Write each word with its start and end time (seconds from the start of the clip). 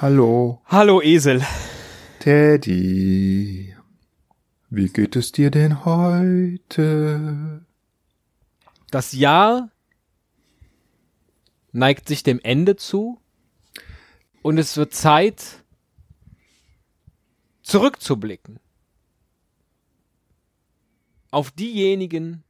Hallo. 0.00 0.62
Hallo 0.64 1.02
Esel. 1.02 1.44
Teddy. 2.20 3.76
Wie 4.70 4.88
geht 4.88 5.14
es 5.14 5.30
dir 5.30 5.50
denn 5.50 5.84
heute? 5.84 7.66
Das 8.90 9.12
Jahr 9.12 9.68
neigt 11.72 12.08
sich 12.08 12.22
dem 12.22 12.40
Ende 12.40 12.76
zu 12.76 13.20
und 14.40 14.56
es 14.56 14.78
wird 14.78 14.94
Zeit, 14.94 15.62
zurückzublicken. 17.60 18.58
Auf 21.30 21.50
diejenigen. 21.50 22.42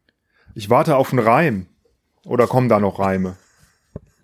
Ich 0.55 0.71
warte 0.71 0.97
auf 0.97 1.13
einen 1.13 1.27
Reim. 1.27 1.67
Oder 2.25 2.47
kommen 2.47 2.69
da 2.69 2.79
noch 2.79 3.01
Reime? 3.01 3.37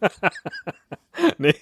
nee. 1.39 1.57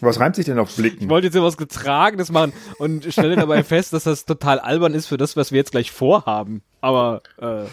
Was 0.00 0.20
reimt 0.20 0.36
sich 0.36 0.46
denn 0.46 0.58
auf 0.58 0.74
Blicken? 0.76 1.04
Ich 1.04 1.08
wollte 1.08 1.26
jetzt 1.28 1.40
was 1.40 1.56
Getragenes 1.56 2.30
machen 2.30 2.52
und 2.78 3.04
stelle 3.12 3.36
dabei 3.36 3.64
fest, 3.64 3.92
dass 3.92 4.04
das 4.04 4.24
total 4.24 4.58
albern 4.58 4.94
ist 4.94 5.06
für 5.06 5.16
das, 5.16 5.36
was 5.36 5.52
wir 5.52 5.58
jetzt 5.58 5.72
gleich 5.72 5.90
vorhaben. 5.90 6.62
Aber 6.80 7.22
äh, 7.40 7.64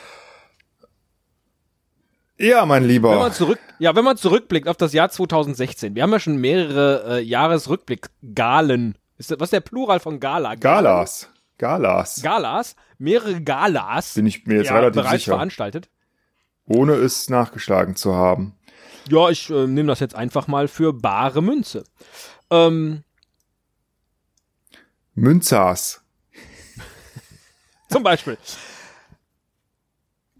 ja, 2.38 2.66
mein 2.66 2.83
Lieber. 2.83 3.11
Wenn 3.11 3.19
man 3.19 3.31
zurück, 3.31 3.59
ja, 3.79 3.95
wenn 3.95 4.03
man 4.03 4.17
zurückblickt 4.17 4.67
auf 4.67 4.77
das 4.77 4.93
Jahr 4.93 5.09
2016, 5.09 5.95
wir 5.95 6.03
haben 6.03 6.11
ja 6.11 6.19
schon 6.19 6.38
mehrere 6.38 7.19
äh, 7.19 7.21
Jahresrückblick-Galen. 7.21 8.97
Ist 9.17 9.31
das, 9.31 9.39
was 9.39 9.47
ist 9.47 9.53
der 9.53 9.61
Plural 9.61 9.99
von 9.99 10.19
Gala? 10.19 10.55
Galas. 10.55 11.30
Galas. 11.57 12.21
Galas. 12.21 12.75
Mehrere 12.97 13.41
Galas. 13.41 14.16
Bin 14.16 14.25
ich 14.25 14.45
mir 14.45 14.57
jetzt 14.57 14.67
ja, 14.67 14.75
relativ 14.75 15.02
bereits 15.02 15.23
sicher. 15.23 15.35
veranstaltet. 15.35 15.89
Ohne 16.66 16.94
es 16.94 17.30
nachgeschlagen 17.30 17.95
zu 17.95 18.16
haben. 18.16 18.55
Ja, 19.09 19.30
ich 19.30 19.49
äh, 19.49 19.67
nehme 19.67 19.88
das 19.88 19.99
jetzt 19.99 20.16
einfach 20.16 20.48
mal 20.48 20.67
für 20.67 20.93
bare 20.93 21.41
Münze. 21.41 21.84
Ähm, 22.49 23.03
Münzas. 25.13 26.02
zum 27.89 28.03
Beispiel 28.03 28.38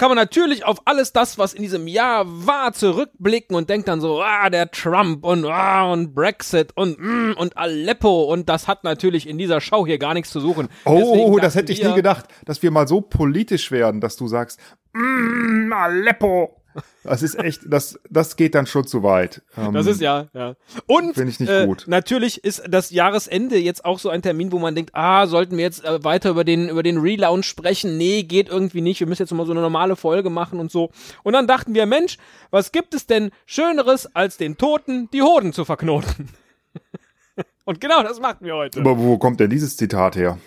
kann 0.04 0.10
man 0.10 0.18
natürlich 0.18 0.66
auf 0.66 0.82
alles 0.86 1.14
das, 1.14 1.38
was 1.38 1.54
in 1.54 1.62
diesem 1.62 1.88
Jahr 1.88 2.26
war, 2.28 2.74
zurückblicken 2.74 3.56
und 3.56 3.70
denkt 3.70 3.88
dann 3.88 4.02
so, 4.02 4.22
ah, 4.22 4.50
der 4.50 4.70
Trump 4.72 5.24
und 5.24 5.46
ah, 5.46 5.94
und 5.94 6.14
Brexit 6.14 6.76
und 6.76 7.00
mm, 7.00 7.36
und 7.38 7.56
Aleppo 7.56 8.24
und 8.24 8.50
das 8.50 8.68
hat 8.68 8.84
natürlich 8.84 9.28
in 9.28 9.38
dieser 9.38 9.62
Show 9.62 9.86
hier 9.86 10.00
gar 10.00 10.14
nichts 10.14 10.32
zu 10.32 10.40
suchen. 10.40 10.68
Oh, 10.84 10.98
Deswegen 10.98 11.38
das 11.38 11.56
hätte 11.56 11.72
ich 11.72 11.84
nie 11.84 11.94
gedacht, 11.94 12.26
dass 12.44 12.62
wir 12.62 12.70
mal 12.70 12.86
so 12.86 13.02
politisch 13.02 13.72
werden, 13.72 14.02
dass 14.02 14.18
du 14.18 14.28
sagst, 14.28 14.60
mm, 14.94 15.72
Aleppo. 15.72 16.63
Das 17.04 17.22
ist 17.22 17.38
echt, 17.38 17.62
das, 17.66 18.00
das 18.10 18.38
geht 18.38 18.56
dann 18.56 18.66
schon 18.66 18.88
zu 18.88 19.04
weit. 19.04 19.42
Ähm, 19.58 19.74
Das 19.74 19.86
ist 19.86 20.00
ja, 20.02 20.28
ja. 20.34 20.56
Und 20.88 21.16
Finde 21.16 21.32
ich 21.32 21.40
nicht 21.40 21.50
äh, 21.50 21.66
gut. 21.66 21.84
natürlich 21.88 22.44
ist 22.44 22.64
das 22.70 22.92
Jahresende 22.92 23.58
jetzt 23.58 23.84
auch 23.84 24.00
so 24.00 24.10
ein 24.10 24.22
Termin, 24.22 24.52
wo 24.52 24.60
man 24.60 24.74
denkt, 24.74 24.92
ah, 24.94 25.28
sollten 25.28 25.58
wir 25.58 25.64
jetzt 25.64 25.84
äh, 25.84 26.04
weiter 26.04 26.30
über 26.30 26.44
den 26.44 26.70
über 26.70 26.82
den 26.82 26.98
Relaunch 26.98 27.46
sprechen? 27.46 27.98
Nee, 27.98 28.24
geht 28.24 28.48
irgendwie 28.50 28.82
nicht. 28.82 29.00
Wir 29.00 29.08
müssen 29.08 29.22
jetzt 29.24 29.34
mal 29.34 29.46
so 29.46 29.52
eine 29.52 29.62
normale 29.62 29.96
Folge 29.96 30.30
machen 30.30 30.60
und 30.60 30.72
so. 30.72 30.92
Und 31.24 31.34
dann 31.34 31.46
dachten 31.46 31.74
wir, 31.74 31.86
Mensch, 31.86 32.18
was 32.52 32.72
gibt 32.72 32.94
es 32.94 33.06
denn 33.06 33.32
schöneres 33.46 34.16
als 34.16 34.38
den 34.38 34.58
Toten 34.58 35.10
die 35.12 35.22
Hoden 35.22 35.52
zu 35.52 35.66
verknoten? 35.66 36.30
und 37.66 37.82
genau 37.82 38.02
das 38.04 38.20
machen 38.20 38.40
wir 38.42 38.56
heute. 38.56 38.80
Aber 38.80 38.98
wo 38.98 39.18
kommt 39.18 39.40
denn 39.40 39.50
dieses 39.50 39.76
Zitat 39.76 40.16
her? 40.16 40.38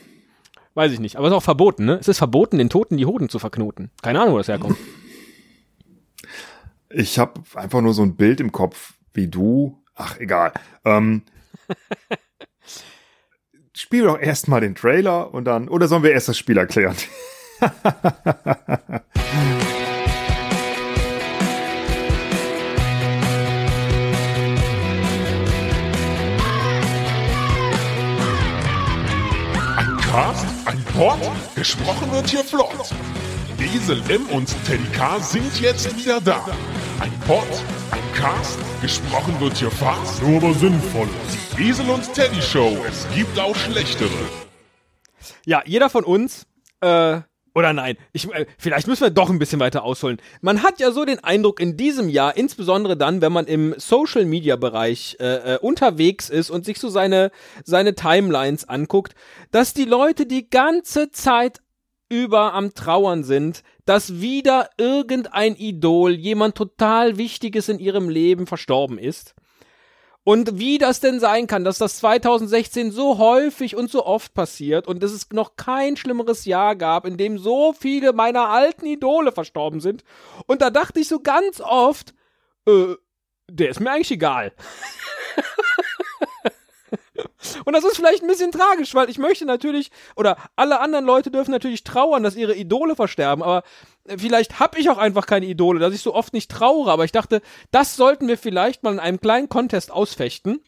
Weiß 0.74 0.92
ich 0.92 1.00
nicht, 1.00 1.16
aber 1.16 1.26
es 1.26 1.32
ist 1.32 1.36
auch 1.38 1.42
verboten, 1.42 1.86
ne? 1.86 1.98
Es 2.00 2.08
ist 2.08 2.18
verboten, 2.18 2.58
den 2.58 2.68
Toten 2.68 2.96
die 2.98 3.06
Hoden 3.06 3.28
zu 3.30 3.38
verknoten. 3.38 3.90
Keine 4.02 4.20
Ahnung, 4.20 4.34
wo 4.34 4.38
das 4.38 4.48
herkommt. 4.48 4.76
Ich 6.90 7.18
habe 7.18 7.42
einfach 7.54 7.80
nur 7.80 7.94
so 7.94 8.02
ein 8.02 8.16
Bild 8.16 8.40
im 8.40 8.52
Kopf, 8.52 8.94
wie 9.12 9.28
du. 9.28 9.82
Ach, 9.94 10.18
egal. 10.18 10.52
Ähm, 10.84 11.22
spiel 13.72 14.04
doch 14.04 14.18
erst 14.18 14.48
mal 14.48 14.60
den 14.60 14.74
Trailer 14.74 15.32
und 15.34 15.44
dann. 15.44 15.68
Oder 15.68 15.88
sollen 15.88 16.02
wir 16.02 16.12
erst 16.12 16.28
das 16.28 16.38
Spiel 16.38 16.58
erklären? 16.58 16.96
Ein 29.76 29.96
Cast, 29.98 30.46
ein 30.66 30.82
Pod, 30.94 31.18
gesprochen 31.54 32.10
wird 32.12 32.28
hier 32.28 32.44
flott. 32.44 32.90
Esel 33.64 34.02
M 34.08 34.26
und 34.26 34.54
Teddy 34.66 34.84
K 34.92 35.18
sind 35.20 35.60
jetzt 35.60 35.96
wieder 35.96 36.20
da. 36.20 36.44
Ein 37.00 37.12
Pod, 37.26 37.46
ein 37.90 38.14
Cast, 38.14 38.58
gesprochen 38.82 39.38
wird 39.40 39.56
hier 39.56 39.70
fast, 39.70 40.22
nur 40.22 40.38
aber 40.42 40.54
sinnvoll. 40.54 41.08
Die 41.56 41.68
Esel 41.68 41.88
und 41.88 42.12
Teddy 42.12 42.40
Show, 42.42 42.76
es 42.88 43.06
gibt 43.14 43.38
auch 43.38 43.56
schlechtere. 43.56 44.10
Ja, 45.44 45.62
jeder 45.64 45.88
von 45.88 46.04
uns, 46.04 46.46
äh, 46.80 47.20
oder 47.54 47.72
nein, 47.72 47.96
ich, 48.12 48.30
äh, 48.34 48.44
vielleicht 48.58 48.86
müssen 48.86 49.02
wir 49.02 49.10
doch 49.10 49.30
ein 49.30 49.38
bisschen 49.38 49.60
weiter 49.60 49.82
ausholen. 49.82 50.18
Man 50.42 50.62
hat 50.62 50.78
ja 50.78 50.90
so 50.90 51.06
den 51.06 51.24
Eindruck 51.24 51.58
in 51.58 51.78
diesem 51.78 52.10
Jahr, 52.10 52.36
insbesondere 52.36 52.98
dann, 52.98 53.22
wenn 53.22 53.32
man 53.32 53.46
im 53.46 53.74
Social 53.78 54.26
Media 54.26 54.56
Bereich 54.56 55.16
äh, 55.20 55.54
äh, 55.54 55.58
unterwegs 55.58 56.28
ist 56.28 56.50
und 56.50 56.66
sich 56.66 56.78
so 56.78 56.90
seine, 56.90 57.30
seine 57.64 57.94
Timelines 57.94 58.68
anguckt, 58.68 59.14
dass 59.52 59.72
die 59.72 59.86
Leute 59.86 60.26
die 60.26 60.50
ganze 60.50 61.10
Zeit 61.10 61.62
über 62.08 62.54
am 62.54 62.74
Trauern 62.74 63.24
sind, 63.24 63.62
dass 63.84 64.20
wieder 64.20 64.70
irgendein 64.78 65.56
Idol, 65.56 66.12
jemand 66.12 66.54
total 66.54 67.18
Wichtiges 67.18 67.68
in 67.68 67.78
ihrem 67.78 68.08
Leben 68.08 68.46
verstorben 68.46 68.98
ist. 68.98 69.34
Und 70.28 70.58
wie 70.58 70.78
das 70.78 70.98
denn 70.98 71.20
sein 71.20 71.46
kann, 71.46 71.62
dass 71.62 71.78
das 71.78 71.98
2016 71.98 72.90
so 72.90 73.18
häufig 73.18 73.76
und 73.76 73.92
so 73.92 74.04
oft 74.04 74.34
passiert 74.34 74.88
und 74.88 75.00
dass 75.00 75.12
es 75.12 75.28
noch 75.30 75.54
kein 75.54 75.96
schlimmeres 75.96 76.46
Jahr 76.46 76.74
gab, 76.74 77.06
in 77.06 77.16
dem 77.16 77.38
so 77.38 77.72
viele 77.72 78.12
meiner 78.12 78.48
alten 78.48 78.86
Idole 78.86 79.30
verstorben 79.30 79.80
sind. 79.80 80.02
Und 80.46 80.62
da 80.62 80.70
dachte 80.70 80.98
ich 80.98 81.06
so 81.06 81.20
ganz 81.20 81.60
oft, 81.60 82.12
äh, 82.66 82.96
der 83.48 83.70
ist 83.70 83.78
mir 83.78 83.92
eigentlich 83.92 84.10
egal. 84.10 84.52
Und 87.64 87.72
das 87.72 87.84
ist 87.84 87.96
vielleicht 87.96 88.22
ein 88.22 88.28
bisschen 88.28 88.52
tragisch, 88.52 88.94
weil 88.94 89.10
ich 89.10 89.18
möchte 89.18 89.44
natürlich, 89.44 89.90
oder 90.14 90.36
alle 90.56 90.80
anderen 90.80 91.04
Leute 91.04 91.30
dürfen 91.30 91.50
natürlich 91.50 91.84
trauern, 91.84 92.22
dass 92.22 92.36
ihre 92.36 92.54
Idole 92.54 92.96
versterben, 92.96 93.42
aber 93.42 93.62
äh, 94.04 94.18
vielleicht 94.18 94.60
habe 94.60 94.78
ich 94.78 94.90
auch 94.90 94.98
einfach 94.98 95.26
keine 95.26 95.46
Idole, 95.46 95.80
dass 95.80 95.94
ich 95.94 96.00
so 96.00 96.14
oft 96.14 96.32
nicht 96.32 96.50
trauere, 96.50 96.90
aber 96.90 97.04
ich 97.04 97.12
dachte, 97.12 97.42
das 97.70 97.96
sollten 97.96 98.28
wir 98.28 98.38
vielleicht 98.38 98.82
mal 98.82 98.92
in 98.92 99.00
einem 99.00 99.20
kleinen 99.20 99.48
Contest 99.48 99.90
ausfechten, 99.90 100.60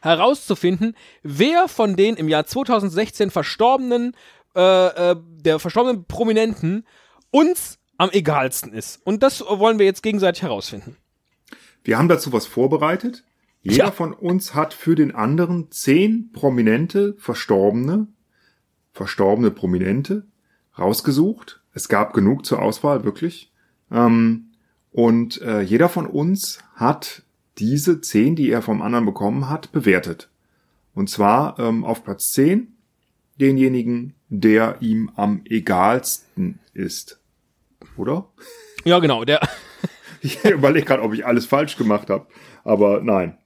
herauszufinden, 0.00 0.96
wer 1.22 1.68
von 1.68 1.96
den 1.96 2.16
im 2.16 2.28
Jahr 2.28 2.46
2016 2.46 3.30
verstorbenen, 3.30 4.16
äh, 4.54 5.10
äh, 5.10 5.16
der 5.18 5.58
verstorbenen 5.58 6.04
Prominenten 6.04 6.86
uns 7.30 7.78
am 7.96 8.10
egalsten 8.10 8.72
ist. 8.72 9.00
Und 9.04 9.22
das 9.22 9.40
wollen 9.40 9.78
wir 9.78 9.86
jetzt 9.86 10.02
gegenseitig 10.02 10.42
herausfinden. 10.42 10.96
Wir 11.84 11.98
haben 11.98 12.08
dazu 12.08 12.32
was 12.32 12.46
vorbereitet. 12.46 13.24
Jeder 13.62 13.84
Ja. 13.86 13.90
von 13.90 14.12
uns 14.12 14.54
hat 14.54 14.74
für 14.74 14.94
den 14.94 15.14
anderen 15.14 15.70
zehn 15.70 16.30
prominente, 16.32 17.14
verstorbene, 17.18 18.08
verstorbene 18.92 19.50
Prominente 19.50 20.26
rausgesucht. 20.78 21.62
Es 21.72 21.88
gab 21.88 22.12
genug 22.12 22.44
zur 22.44 22.60
Auswahl, 22.60 23.04
wirklich. 23.04 23.52
Ähm, 23.90 24.50
und 24.90 25.40
äh, 25.42 25.60
jeder 25.62 25.88
von 25.88 26.06
uns 26.06 26.58
hat 26.74 27.22
diese 27.58 28.00
zehn, 28.00 28.34
die 28.36 28.50
er 28.50 28.62
vom 28.62 28.82
anderen 28.82 29.06
bekommen 29.06 29.48
hat, 29.48 29.72
bewertet. 29.72 30.28
Und 30.94 31.08
zwar 31.08 31.58
ähm, 31.58 31.84
auf 31.84 32.04
Platz 32.04 32.32
10 32.32 32.74
denjenigen, 33.40 34.14
der 34.28 34.76
ihm 34.80 35.10
am 35.16 35.42
egalsten 35.44 36.58
ist. 36.74 37.20
Oder? 37.96 38.28
Ja, 38.84 38.98
genau, 38.98 39.24
der, 39.24 39.40
Ich 40.20 40.44
überlege 40.44 40.86
gerade, 40.86 41.02
ob 41.02 41.14
ich 41.14 41.26
alles 41.26 41.46
falsch 41.46 41.76
gemacht 41.76 42.10
habe. 42.10 42.26
Aber 42.64 43.00
nein. 43.02 43.38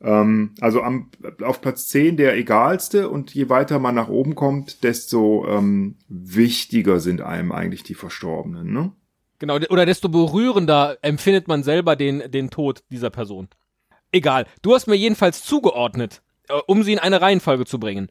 Ähm, 0.00 0.54
also 0.60 0.82
am, 0.82 1.10
auf 1.42 1.60
Platz 1.60 1.88
10 1.88 2.16
der 2.16 2.36
egalste 2.36 3.08
und 3.08 3.34
je 3.34 3.48
weiter 3.48 3.78
man 3.78 3.94
nach 3.94 4.08
oben 4.08 4.34
kommt, 4.34 4.84
desto 4.84 5.46
ähm, 5.48 5.96
wichtiger 6.08 7.00
sind 7.00 7.20
einem 7.20 7.52
eigentlich 7.52 7.82
die 7.82 7.94
Verstorbenen. 7.94 8.72
Ne? 8.72 8.92
Genau, 9.38 9.58
de- 9.58 9.70
oder 9.70 9.86
desto 9.86 10.08
berührender 10.08 10.98
empfindet 11.02 11.48
man 11.48 11.62
selber 11.62 11.96
den, 11.96 12.30
den 12.30 12.50
Tod 12.50 12.82
dieser 12.90 13.10
Person. 13.10 13.48
Egal. 14.12 14.46
Du 14.62 14.74
hast 14.74 14.86
mir 14.86 14.94
jedenfalls 14.94 15.42
zugeordnet, 15.42 16.22
äh, 16.48 16.54
um 16.66 16.82
sie 16.82 16.92
in 16.92 16.98
eine 16.98 17.20
Reihenfolge 17.20 17.64
zu 17.64 17.78
bringen. 17.80 18.10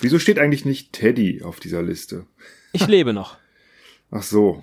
Wieso 0.00 0.18
steht 0.18 0.38
eigentlich 0.38 0.64
nicht 0.64 0.92
Teddy 0.92 1.42
auf 1.42 1.60
dieser 1.60 1.82
Liste? 1.82 2.26
Ich 2.72 2.86
lebe 2.86 3.12
noch. 3.12 3.36
Ach 4.10 4.22
so. 4.22 4.62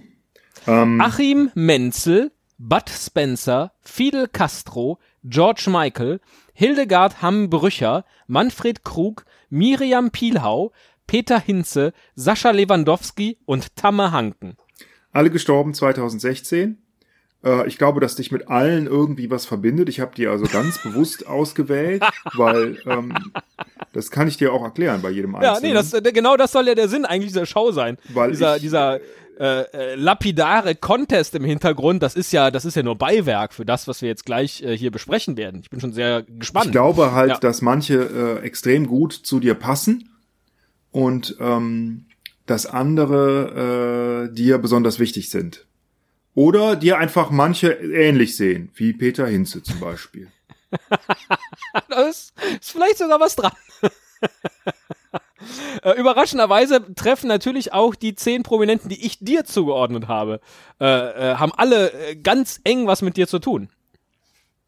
Ähm, 0.67 1.01
Achim 1.01 1.51
Menzel, 1.55 2.31
Bud 2.57 2.89
Spencer, 2.89 3.73
Fidel 3.81 4.27
Castro, 4.27 4.99
George 5.23 5.65
Michael, 5.69 6.19
Hildegard 6.53 7.21
Hamm-Brücher, 7.21 8.05
Manfred 8.27 8.83
Krug, 8.83 9.25
Miriam 9.49 10.11
Pielhau, 10.11 10.71
Peter 11.07 11.39
Hinze, 11.39 11.93
Sascha 12.15 12.51
Lewandowski 12.51 13.37
und 13.45 13.75
Tamme 13.75 14.11
Hanken. 14.11 14.55
alle 15.11 15.29
gestorben 15.29 15.73
2016. 15.73 16.77
Äh, 17.43 17.67
ich 17.67 17.77
glaube, 17.77 17.99
dass 17.99 18.15
dich 18.15 18.31
mit 18.31 18.47
allen 18.47 18.87
irgendwie 18.87 19.29
was 19.29 19.45
verbindet. 19.45 19.89
Ich 19.89 19.99
habe 19.99 20.15
die 20.15 20.27
also 20.27 20.45
ganz 20.45 20.77
bewusst 20.83 21.27
ausgewählt, 21.27 22.03
weil 22.35 22.77
ähm, 22.85 23.13
das 23.91 24.11
kann 24.11 24.27
ich 24.27 24.37
dir 24.37 24.53
auch 24.53 24.63
erklären 24.63 25.01
bei 25.01 25.09
jedem 25.09 25.35
Einzelnen. 25.35 25.55
Ja, 25.55 25.67
nee, 25.67 25.73
das, 25.73 25.93
äh, 25.93 26.01
genau 26.13 26.37
das 26.37 26.51
soll 26.53 26.67
ja 26.67 26.75
der 26.75 26.87
Sinn 26.87 27.05
eigentlich 27.05 27.31
dieser 27.33 27.45
Show 27.45 27.71
sein. 27.71 27.97
Weil 28.13 28.31
dieser, 28.31 28.55
ich- 28.55 28.61
dieser 28.61 28.99
äh, 29.39 29.61
äh, 29.73 29.95
lapidare 29.95 30.75
Contest 30.75 31.35
im 31.35 31.43
Hintergrund, 31.43 32.03
das 32.03 32.15
ist 32.15 32.31
ja, 32.33 32.51
das 32.51 32.65
ist 32.65 32.75
ja 32.75 32.83
nur 32.83 32.97
Beiwerk 32.97 33.53
für 33.53 33.65
das, 33.65 33.87
was 33.87 34.01
wir 34.01 34.09
jetzt 34.09 34.25
gleich 34.25 34.61
äh, 34.63 34.77
hier 34.77 34.91
besprechen 34.91 35.37
werden. 35.37 35.61
Ich 35.61 35.69
bin 35.69 35.79
schon 35.79 35.93
sehr 35.93 36.23
gespannt. 36.23 36.67
Ich 36.67 36.71
glaube 36.71 37.11
halt, 37.13 37.29
Ja. 37.31 37.37
dass 37.39 37.61
manche 37.61 37.95
äh, 38.41 38.45
extrem 38.45 38.87
gut 38.87 39.13
zu 39.13 39.39
dir 39.39 39.55
passen 39.55 40.09
und 40.91 41.35
ähm, 41.39 42.05
dass 42.45 42.65
andere 42.65 44.27
äh, 44.29 44.35
dir 44.35 44.57
besonders 44.57 44.99
wichtig 44.99 45.29
sind. 45.29 45.65
Oder 46.35 46.75
dir 46.75 46.97
einfach 46.97 47.29
manche 47.29 47.71
ähnlich 47.71 48.35
sehen, 48.35 48.69
wie 48.75 48.93
Peter 48.93 49.27
Hinze 49.27 49.63
zum 49.63 49.79
Beispiel. 49.79 50.27
Da 51.89 52.03
ist, 52.03 52.33
ist 52.59 52.71
vielleicht 52.71 52.97
sogar 52.99 53.19
was 53.19 53.35
dran. 53.35 53.51
äh, 55.83 55.91
überraschenderweise 55.99 56.93
treffen 56.95 57.27
natürlich 57.27 57.73
auch 57.73 57.95
die 57.95 58.15
zehn 58.15 58.43
Prominenten, 58.43 58.89
die 58.89 59.05
ich 59.05 59.19
dir 59.19 59.45
zugeordnet 59.45 60.07
habe, 60.07 60.39
äh, 60.79 60.85
äh, 60.85 61.35
haben 61.35 61.51
alle 61.55 61.91
äh, 61.93 62.15
ganz 62.15 62.59
eng 62.63 62.87
was 62.87 63.01
mit 63.01 63.17
dir 63.17 63.27
zu 63.27 63.39
tun. 63.39 63.69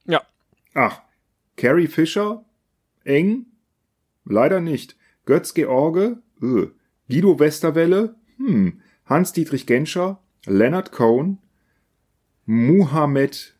Ja. 0.06 0.22
Ach, 0.74 1.01
Carrie 1.57 1.88
Fisher? 1.88 2.44
Eng? 3.04 3.45
Leider 4.25 4.60
nicht. 4.60 4.95
Götz 5.25 5.54
George? 5.54 6.18
Öh. 6.42 6.68
Guido 7.07 7.39
Westerwelle? 7.39 8.16
Hm. 8.38 8.81
Hans-Dietrich 9.06 9.68
Genscher? 9.68 10.19
Leonard 10.45 10.92
Cohen? 10.92 11.39
Muhammad, 12.45 13.56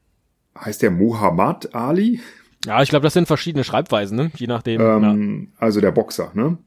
heißt 0.58 0.82
der 0.82 0.92
Muhammad 0.92 1.74
Ali? 1.74 2.22
Ja, 2.66 2.82
ich 2.82 2.90
glaube, 2.90 3.04
das 3.04 3.14
sind 3.14 3.28
verschiedene 3.28 3.64
Schreibweisen, 3.64 4.18
ne? 4.18 4.32
Je 4.36 4.48
nachdem. 4.48 4.82
Ähm, 4.82 5.54
also 5.58 5.82
der 5.82 5.92
Boxer, 5.92 6.32
ne? 6.34 6.58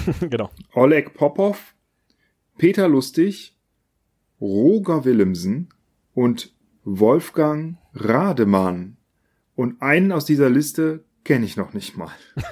genau. 0.20 0.50
Oleg 0.74 1.14
Popov, 1.14 1.74
Peter 2.58 2.88
Lustig, 2.88 3.56
Roger 4.40 5.04
Willemsen 5.04 5.68
und 6.14 6.52
Wolfgang 6.84 7.76
Rademann. 7.94 8.96
Und 9.54 9.82
einen 9.82 10.12
aus 10.12 10.24
dieser 10.24 10.50
Liste 10.50 11.04
kenne 11.24 11.44
ich 11.44 11.56
noch 11.56 11.72
nicht 11.72 11.96
mal. 11.96 12.10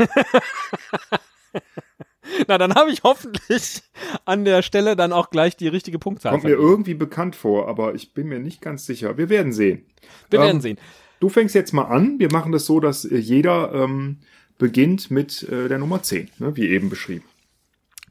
Na, 2.47 2.59
dann 2.59 2.75
habe 2.75 2.91
ich 2.91 3.03
hoffentlich 3.03 3.83
an 4.25 4.45
der 4.45 4.63
Stelle 4.63 4.97
dann 4.97 5.13
auch 5.13 5.31
gleich 5.31 5.57
die 5.57 5.69
richtige 5.69 5.99
Punktzahl. 5.99 6.33
Kommt 6.33 6.45
mir 6.45 6.51
irgendwie 6.51 6.95
bekannt 6.95 7.37
vor, 7.37 7.69
aber 7.69 7.95
ich 7.95 8.15
bin 8.15 8.29
mir 8.29 8.39
nicht 8.39 8.61
ganz 8.61 8.87
sicher. 8.87 9.19
Wir 9.19 9.29
werden 9.29 9.53
sehen. 9.53 9.87
Wir 10.31 10.41
werden 10.41 10.57
ähm, 10.57 10.61
sehen. 10.61 10.79
Du 11.19 11.29
fängst 11.29 11.55
jetzt 11.55 11.73
mal 11.73 11.85
an. 11.85 12.19
Wir 12.19 12.33
machen 12.33 12.53
das 12.53 12.67
so, 12.67 12.81
dass 12.81 13.05
äh, 13.05 13.17
jeder 13.17 13.73
ähm, 13.75 14.21
beginnt 14.61 15.11
mit 15.11 15.43
äh, 15.43 15.67
der 15.67 15.79
Nummer 15.79 16.05
10, 16.05 16.31
ne, 16.39 16.55
wie 16.55 16.69
eben 16.69 16.89
beschrieben. 16.89 17.25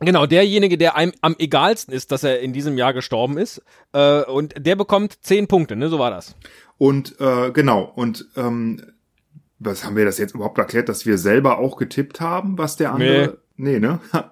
Genau, 0.01 0.25
derjenige, 0.25 0.77
der 0.77 0.95
einem 0.95 1.13
am 1.21 1.35
egalsten 1.39 1.93
ist, 1.93 2.11
dass 2.11 2.23
er 2.23 2.39
in 2.39 2.53
diesem 2.53 2.77
Jahr 2.77 2.93
gestorben 2.93 3.37
ist. 3.37 3.61
Äh, 3.93 4.23
und 4.23 4.53
der 4.57 4.75
bekommt 4.75 5.17
zehn 5.21 5.47
Punkte, 5.47 5.75
ne? 5.75 5.89
So 5.89 5.99
war 5.99 6.09
das. 6.09 6.35
Und 6.77 7.19
äh, 7.19 7.51
genau, 7.51 7.83
und 7.95 8.27
ähm, 8.37 8.81
was 9.59 9.83
haben 9.83 9.97
wir 9.97 10.05
das 10.05 10.17
jetzt 10.17 10.35
überhaupt 10.35 10.57
erklärt, 10.57 10.87
dass 10.87 11.05
wir 11.05 11.17
selber 11.17 11.59
auch 11.59 11.75
getippt 11.75 12.21
haben, 12.21 12.57
was 12.57 12.77
der 12.77 12.93
andere. 12.93 13.39
Nee, 13.57 13.79
ne? 13.79 13.99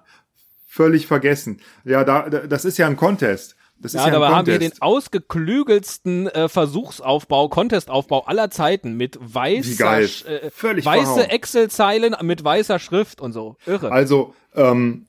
Völlig 0.66 1.06
vergessen. 1.06 1.60
Ja, 1.84 2.04
da, 2.04 2.30
da, 2.30 2.46
das 2.46 2.64
ist 2.64 2.78
ja 2.78 2.86
ein 2.86 2.96
Contest. 2.96 3.56
Das 3.80 3.94
ist 3.94 4.00
Ja, 4.00 4.00
ja 4.00 4.06
ein 4.06 4.12
dabei 4.12 4.28
haben 4.28 4.46
wir 4.46 4.58
den 4.58 4.72
ausgeklügelsten 4.80 6.26
äh, 6.28 6.48
Versuchsaufbau, 6.48 7.48
Contestaufbau 7.48 8.24
aller 8.24 8.50
Zeiten 8.50 8.94
mit 8.94 9.18
weißer, 9.20 10.00
äh, 10.00 10.50
weiße. 10.54 11.30
Excel-Zeilen 11.30 12.16
mit 12.22 12.42
weißer 12.42 12.78
Schrift 12.78 13.20
und 13.20 13.32
so. 13.32 13.56
Irre. 13.66 13.92
Also, 13.92 14.34
ähm, 14.54 15.06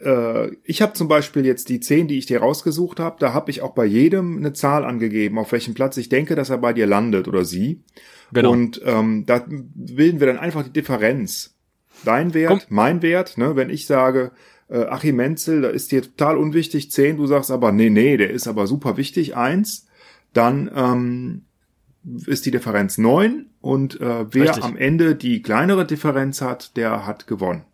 äh, 0.00 0.50
ich 0.64 0.82
habe 0.82 0.92
zum 0.92 1.08
Beispiel 1.08 1.44
jetzt 1.46 1.68
die 1.68 1.80
zehn, 1.80 2.08
die 2.08 2.18
ich 2.18 2.26
dir 2.26 2.40
rausgesucht 2.40 3.00
habe, 3.00 3.16
da 3.18 3.32
habe 3.32 3.50
ich 3.50 3.62
auch 3.62 3.74
bei 3.74 3.84
jedem 3.84 4.38
eine 4.38 4.52
Zahl 4.52 4.84
angegeben, 4.84 5.38
auf 5.38 5.52
welchem 5.52 5.74
Platz 5.74 5.96
ich 5.96 6.08
denke, 6.08 6.34
dass 6.34 6.50
er 6.50 6.58
bei 6.58 6.72
dir 6.72 6.86
landet 6.86 7.28
oder 7.28 7.44
sie. 7.44 7.82
Genau. 8.32 8.50
Und 8.50 8.80
ähm, 8.84 9.24
da 9.26 9.44
bilden 9.48 10.20
wir 10.20 10.26
dann 10.26 10.38
einfach 10.38 10.62
die 10.64 10.72
Differenz. 10.72 11.54
Dein 12.04 12.34
Wert, 12.34 12.48
Komm. 12.50 12.60
mein 12.68 13.02
Wert, 13.02 13.38
ne, 13.38 13.54
wenn 13.54 13.70
ich 13.70 13.86
sage, 13.86 14.32
äh, 14.72 14.86
Achim 14.86 15.16
Menzel, 15.16 15.60
da 15.62 15.68
ist 15.68 15.92
dir 15.92 16.02
total 16.02 16.38
unwichtig, 16.38 16.90
10, 16.90 17.18
du 17.18 17.26
sagst 17.26 17.50
aber, 17.50 17.72
nee, 17.72 17.90
nee, 17.90 18.16
der 18.16 18.30
ist 18.30 18.48
aber 18.48 18.66
super 18.66 18.96
wichtig, 18.96 19.36
1, 19.36 19.86
dann 20.32 20.70
ähm, 20.74 21.42
ist 22.26 22.46
die 22.46 22.50
Differenz 22.50 22.96
9 22.98 23.46
und 23.60 24.00
äh, 24.00 24.32
wer 24.32 24.44
Richtig. 24.44 24.64
am 24.64 24.76
Ende 24.76 25.14
die 25.14 25.42
kleinere 25.42 25.86
Differenz 25.86 26.40
hat, 26.40 26.76
der 26.76 27.06
hat 27.06 27.26
gewonnen. 27.26 27.64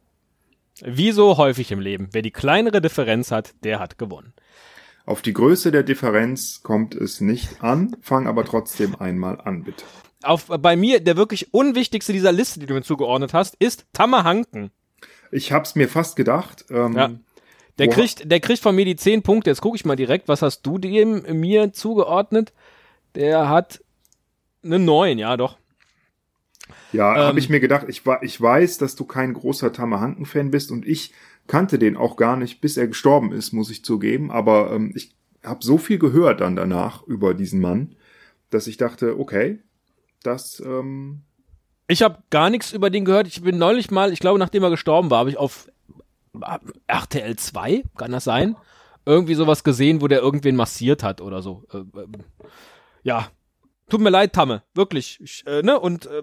Wie 0.84 1.12
so 1.12 1.36
häufig 1.36 1.72
im 1.72 1.80
Leben. 1.80 2.08
Wer 2.12 2.22
die 2.22 2.30
kleinere 2.30 2.80
Differenz 2.80 3.30
hat, 3.30 3.54
der 3.64 3.78
hat 3.78 3.98
gewonnen. 3.98 4.32
Auf 5.06 5.22
die 5.22 5.32
Größe 5.32 5.72
der 5.72 5.82
Differenz 5.82 6.62
kommt 6.62 6.94
es 6.94 7.20
nicht 7.20 7.62
an, 7.62 7.96
fang 8.00 8.26
aber 8.26 8.44
trotzdem 8.44 8.94
einmal 8.96 9.40
an, 9.40 9.64
bitte. 9.64 9.84
Auf, 10.22 10.46
bei 10.46 10.76
mir, 10.76 11.00
der 11.00 11.16
wirklich 11.16 11.54
unwichtigste 11.54 12.12
dieser 12.12 12.32
Liste, 12.32 12.60
die 12.60 12.66
du 12.66 12.74
mir 12.74 12.82
zugeordnet 12.82 13.32
hast, 13.32 13.54
ist 13.58 13.86
Tamme 13.92 14.24
Hanken. 14.24 14.70
Ich 15.30 15.52
hab's 15.52 15.74
mir 15.74 15.88
fast 15.88 16.16
gedacht. 16.16 16.64
Ähm, 16.70 16.92
Ja. 16.96 17.10
Der 17.78 17.86
kriegt, 17.88 18.30
der 18.30 18.40
kriegt 18.40 18.60
von 18.60 18.74
mir 18.74 18.84
die 18.84 18.96
10 18.96 19.22
Punkte. 19.22 19.50
Jetzt 19.50 19.60
gucke 19.60 19.76
ich 19.76 19.84
mal 19.84 19.94
direkt, 19.94 20.26
was 20.26 20.42
hast 20.42 20.62
du 20.62 20.78
dem 20.78 21.22
mir 21.40 21.72
zugeordnet? 21.72 22.52
Der 23.14 23.48
hat 23.48 23.80
eine 24.64 24.80
9, 24.80 25.16
ja 25.18 25.36
doch. 25.36 25.58
Ja, 26.92 27.14
Ähm, 27.14 27.22
habe 27.22 27.38
ich 27.38 27.48
mir 27.48 27.60
gedacht, 27.60 27.86
ich, 27.88 28.02
ich 28.22 28.40
weiß, 28.40 28.78
dass 28.78 28.96
du 28.96 29.04
kein 29.04 29.32
großer 29.32 29.72
Tamahanken-Fan 29.72 30.50
bist 30.50 30.72
und 30.72 30.86
ich 30.86 31.12
kannte 31.46 31.78
den 31.78 31.96
auch 31.96 32.16
gar 32.16 32.36
nicht, 32.36 32.60
bis 32.60 32.76
er 32.76 32.88
gestorben 32.88 33.32
ist, 33.32 33.52
muss 33.52 33.70
ich 33.70 33.84
zugeben. 33.84 34.30
Aber 34.32 34.72
ähm, 34.72 34.92
ich 34.96 35.14
habe 35.44 35.64
so 35.64 35.78
viel 35.78 35.98
gehört 36.00 36.40
dann 36.40 36.56
danach 36.56 37.06
über 37.06 37.32
diesen 37.32 37.60
Mann, 37.60 37.94
dass 38.50 38.66
ich 38.66 38.76
dachte, 38.76 39.18
okay, 39.20 39.60
das 40.22 40.60
ähm, 40.60 41.22
Ich 41.88 42.02
habe 42.02 42.18
gar 42.30 42.50
nichts 42.50 42.72
über 42.72 42.90
den 42.90 43.04
gehört. 43.04 43.26
Ich 43.26 43.42
bin 43.42 43.58
neulich 43.58 43.90
mal, 43.90 44.12
ich 44.12 44.20
glaube, 44.20 44.38
nachdem 44.38 44.62
er 44.62 44.70
gestorben 44.70 45.10
war, 45.10 45.20
habe 45.20 45.30
ich 45.30 45.38
auf 45.38 45.68
RTL 46.86 47.36
2, 47.36 47.82
kann 47.96 48.12
das 48.12 48.24
sein? 48.24 48.56
Irgendwie 49.06 49.34
sowas 49.34 49.64
gesehen, 49.64 50.02
wo 50.02 50.06
der 50.08 50.20
irgendwen 50.20 50.54
massiert 50.54 51.02
hat 51.02 51.20
oder 51.20 51.40
so. 51.42 51.64
Äh, 51.72 51.78
ähm, 51.78 52.12
ja. 53.02 53.28
Tut 53.88 54.00
mir 54.02 54.10
leid, 54.10 54.34
Tamme. 54.34 54.62
Wirklich. 54.74 55.18
Ich, 55.22 55.44
äh, 55.46 55.62
ne? 55.62 55.80
Und 55.80 56.04
äh, 56.06 56.22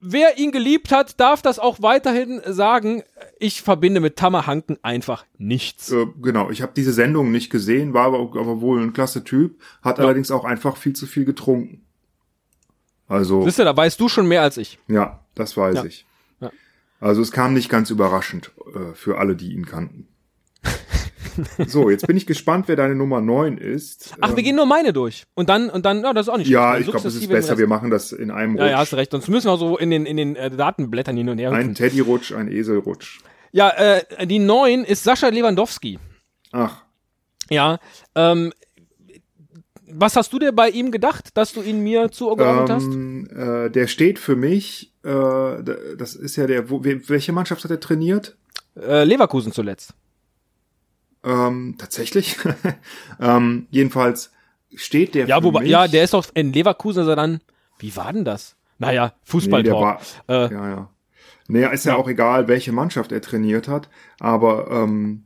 wer 0.00 0.38
ihn 0.38 0.50
geliebt 0.50 0.90
hat, 0.90 1.20
darf 1.20 1.40
das 1.40 1.60
auch 1.60 1.80
weiterhin 1.82 2.40
sagen. 2.44 3.04
Ich 3.38 3.62
verbinde 3.62 4.00
mit 4.00 4.16
Tamme 4.16 4.48
Hanken 4.48 4.78
einfach 4.82 5.24
nichts. 5.38 5.92
äh, 5.92 6.06
genau, 6.20 6.50
ich 6.50 6.62
habe 6.62 6.72
diese 6.74 6.92
Sendung 6.92 7.30
nicht 7.30 7.48
gesehen, 7.50 7.94
war 7.94 8.06
aber, 8.06 8.18
aber 8.18 8.60
wohl 8.60 8.82
ein 8.82 8.92
klasse 8.92 9.22
Typ, 9.22 9.60
hat 9.82 9.98
Ja. 9.98 10.04
allerdings 10.04 10.32
auch 10.32 10.44
einfach 10.44 10.76
viel 10.76 10.94
zu 10.94 11.06
viel 11.06 11.24
getrunken. 11.24 11.86
Also 13.08 13.44
Siehst 13.44 13.58
du, 13.58 13.64
da 13.64 13.76
weißt 13.76 13.98
du 14.00 14.08
schon 14.08 14.26
mehr 14.26 14.42
als 14.42 14.56
ich. 14.56 14.78
Ja, 14.88 15.20
das 15.34 15.56
weiß 15.56 15.76
Ja. 15.76 15.84
ich. 15.84 16.06
Ja. 16.40 16.50
Also 17.00 17.20
es 17.22 17.32
kam 17.32 17.52
nicht 17.54 17.68
ganz 17.68 17.90
überraschend 17.90 18.52
äh, 18.74 18.94
für 18.94 19.18
alle, 19.18 19.36
die 19.36 19.52
ihn 19.52 19.66
kannten. 19.66 20.08
so, 21.66 21.90
jetzt 21.90 22.06
bin 22.06 22.16
ich 22.16 22.26
gespannt, 22.26 22.68
wer 22.68 22.76
deine 22.76 22.94
Nummer 22.94 23.20
9 23.20 23.58
ist. 23.58 24.14
Ach, 24.20 24.30
wir 24.30 24.38
Ähm, 24.38 24.44
gehen 24.44 24.56
nur 24.56 24.66
meine 24.66 24.92
durch. 24.92 25.24
Und 25.34 25.48
dann, 25.48 25.68
und 25.68 25.84
dann, 25.84 26.02
ja, 26.02 26.12
das 26.12 26.26
ist 26.28 26.32
auch 26.32 26.36
nicht 26.38 26.48
Ja, 26.48 26.72
schlecht. 26.72 26.86
ich 26.86 26.92
glaube, 26.92 27.08
es 27.08 27.14
ist 27.16 27.28
besser, 27.28 27.58
wir 27.58 27.66
machen 27.66 27.90
das 27.90 28.12
in 28.12 28.30
einem 28.30 28.56
Ja, 28.56 28.66
ja, 28.66 28.70
Rutsch. 28.78 28.80
hast 28.92 28.94
recht. 28.94 29.10
Sonst 29.10 29.28
müssen 29.28 29.48
wir 29.48 29.56
so 29.58 29.76
in 29.76 29.90
den, 29.90 30.06
in 30.06 30.16
den 30.16 30.36
äh, 30.36 30.50
Datenblättern 30.50 31.16
hin 31.16 31.28
und 31.28 31.38
her 31.38 31.50
ein. 31.52 31.74
Teddy-Rutsch, 31.74 32.32
ein 32.32 32.48
Eselrutsch. 32.50 33.20
Ja, 33.52 33.70
äh, 33.70 34.26
die 34.26 34.38
neun 34.38 34.84
ist 34.84 35.04
Sascha 35.04 35.28
Lewandowski. 35.28 35.98
Ach, 36.52 36.82
Ja, 37.50 37.78
ähm, 38.14 38.52
was 39.96 40.16
hast 40.16 40.32
du 40.32 40.38
dir 40.38 40.52
bei 40.52 40.68
ihm 40.70 40.90
gedacht, 40.90 41.36
dass 41.36 41.52
du 41.52 41.62
ihn 41.62 41.80
mir 41.82 42.10
zugeordnet 42.10 42.70
hast? 42.70 42.86
ähm, 42.92 43.28
äh, 43.34 43.70
der 43.70 43.86
steht 43.86 44.18
für 44.18 44.36
mich, 44.36 44.92
äh, 45.04 45.08
das 45.96 46.14
ist 46.14 46.36
ja 46.36 46.46
der, 46.46 46.70
wo, 46.70 46.84
we- 46.84 47.08
welche 47.08 47.32
Mannschaft 47.32 47.64
hat 47.64 47.70
er 47.70 47.80
trainiert? 47.80 48.36
Äh, 48.76 49.04
Leverkusen 49.04 49.52
zuletzt. 49.52 49.94
Ähm, 51.24 51.76
tatsächlich? 51.78 52.36
ähm, 53.20 53.66
jedenfalls 53.70 54.30
steht 54.74 55.14
der 55.14 55.26
Ja, 55.26 55.38
für 55.38 55.44
wobei, 55.44 55.60
mich, 55.62 55.70
ja, 55.70 55.88
der 55.88 56.04
ist 56.04 56.14
doch 56.14 56.26
in 56.34 56.52
Leverkusen, 56.52 57.08
er 57.08 57.16
dann, 57.16 57.40
wie 57.78 57.94
war 57.96 58.12
denn 58.12 58.24
das? 58.24 58.56
Naja, 58.78 59.04
Nee, 59.04 59.10
der 59.12 59.24
Fußballtalk. 59.24 59.80
war, 59.80 60.00
äh, 60.28 60.52
Ja, 60.52 60.68
ja. 60.68 60.90
Naja, 61.46 61.68
ist 61.68 61.84
ja, 61.84 61.92
Ja. 61.92 61.98
auch 61.98 62.08
egal, 62.08 62.48
welche 62.48 62.72
Mannschaft 62.72 63.12
er 63.12 63.20
trainiert 63.20 63.68
hat, 63.68 63.88
aber 64.18 64.70
ähm, 64.70 65.24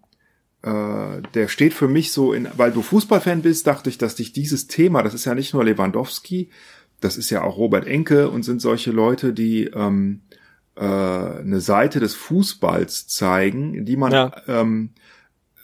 äh, 0.62 1.22
der 1.34 1.48
steht 1.48 1.74
für 1.74 1.88
mich 1.88 2.12
so 2.12 2.32
in, 2.32 2.48
weil 2.56 2.72
du 2.72 2.82
Fußballfan 2.82 3.42
bist, 3.42 3.66
dachte 3.66 3.90
ich, 3.90 3.98
dass 3.98 4.14
dich 4.16 4.32
dieses 4.32 4.66
Thema, 4.66 5.02
das 5.02 5.14
ist 5.14 5.24
ja 5.24 5.34
nicht 5.34 5.54
nur 5.54 5.64
Lewandowski, 5.64 6.50
das 7.00 7.16
ist 7.16 7.30
ja 7.30 7.42
auch 7.42 7.56
Robert 7.58 7.86
Enke 7.86 8.28
und 8.28 8.42
sind 8.44 8.60
solche 8.60 8.90
Leute, 8.90 9.32
die 9.32 9.64
ähm, 9.66 10.22
äh, 10.76 10.80
eine 10.82 11.60
Seite 11.60 12.00
des 12.00 12.14
Fußballs 12.14 13.06
zeigen, 13.06 13.84
die 13.84 13.96
man 13.96 14.12
Ja. 14.12 14.32
ähm, 14.48 14.90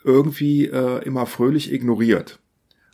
irgendwie 0.05 0.67
äh, 0.67 1.03
immer 1.05 1.27
fröhlich 1.27 1.73
ignoriert. 1.73 2.39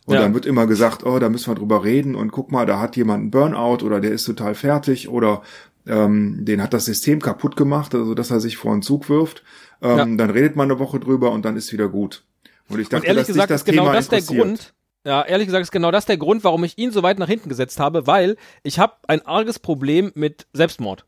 Und 0.05 0.15
Ja. 0.15 0.21
dann 0.21 0.33
wird 0.33 0.45
immer 0.45 0.65
gesagt, 0.65 1.05
oh, 1.05 1.19
da 1.19 1.29
müssen 1.29 1.51
wir 1.51 1.55
drüber 1.55 1.83
reden 1.83 2.15
und 2.15 2.31
guck 2.31 2.51
mal, 2.51 2.65
da 2.65 2.79
hat 2.79 2.95
jemand 2.95 3.21
einen 3.21 3.31
Burnout 3.31 3.85
oder 3.85 3.99
der 3.99 4.11
ist 4.11 4.25
total 4.25 4.55
fertig 4.55 5.09
oder 5.09 5.43
ähm, 5.85 6.45
den 6.45 6.61
hat 6.61 6.73
das 6.73 6.85
System 6.85 7.19
kaputt 7.21 7.55
gemacht, 7.55 7.93
also 7.95 8.13
dass 8.13 8.31
er 8.31 8.39
sich 8.39 8.57
vor 8.57 8.71
einen 8.73 8.81
Zug 8.81 9.09
wirft. 9.09 9.43
Ähm, 9.81 9.97
Ja. 9.97 10.05
Dann 10.05 10.29
redet 10.29 10.55
man 10.55 10.69
eine 10.69 10.79
Woche 10.79 10.99
drüber 10.99 11.31
und 11.31 11.43
dann 11.43 11.55
ist 11.57 11.71
wieder 11.73 11.89
gut. 11.89 12.23
Und 12.69 12.79
ich 12.79 12.89
dachte, 12.89 13.03
Und 13.03 13.07
ehrlich 13.09 13.27
gesagt 13.27 13.49
das 13.51 13.61
ist 13.61 13.65
genau 13.65 13.83
Thema 13.83 13.93
das 13.93 14.07
der. 14.07 14.21
Grund. 14.21 14.73
Ja, 15.03 15.23
ehrlich 15.23 15.47
gesagt 15.47 15.63
ist 15.63 15.71
genau 15.71 15.89
das 15.91 16.05
der 16.05 16.17
Grund, 16.17 16.43
warum 16.43 16.63
ich 16.63 16.77
ihn 16.77 16.91
so 16.91 17.01
weit 17.03 17.17
nach 17.17 17.27
hinten 17.27 17.49
gesetzt 17.49 17.79
habe, 17.79 18.05
weil 18.05 18.37
ich 18.63 18.77
habe 18.79 18.93
ein 19.07 19.25
arges 19.25 19.57
Problem 19.59 20.11
mit 20.13 20.45
Selbstmord. 20.53 21.05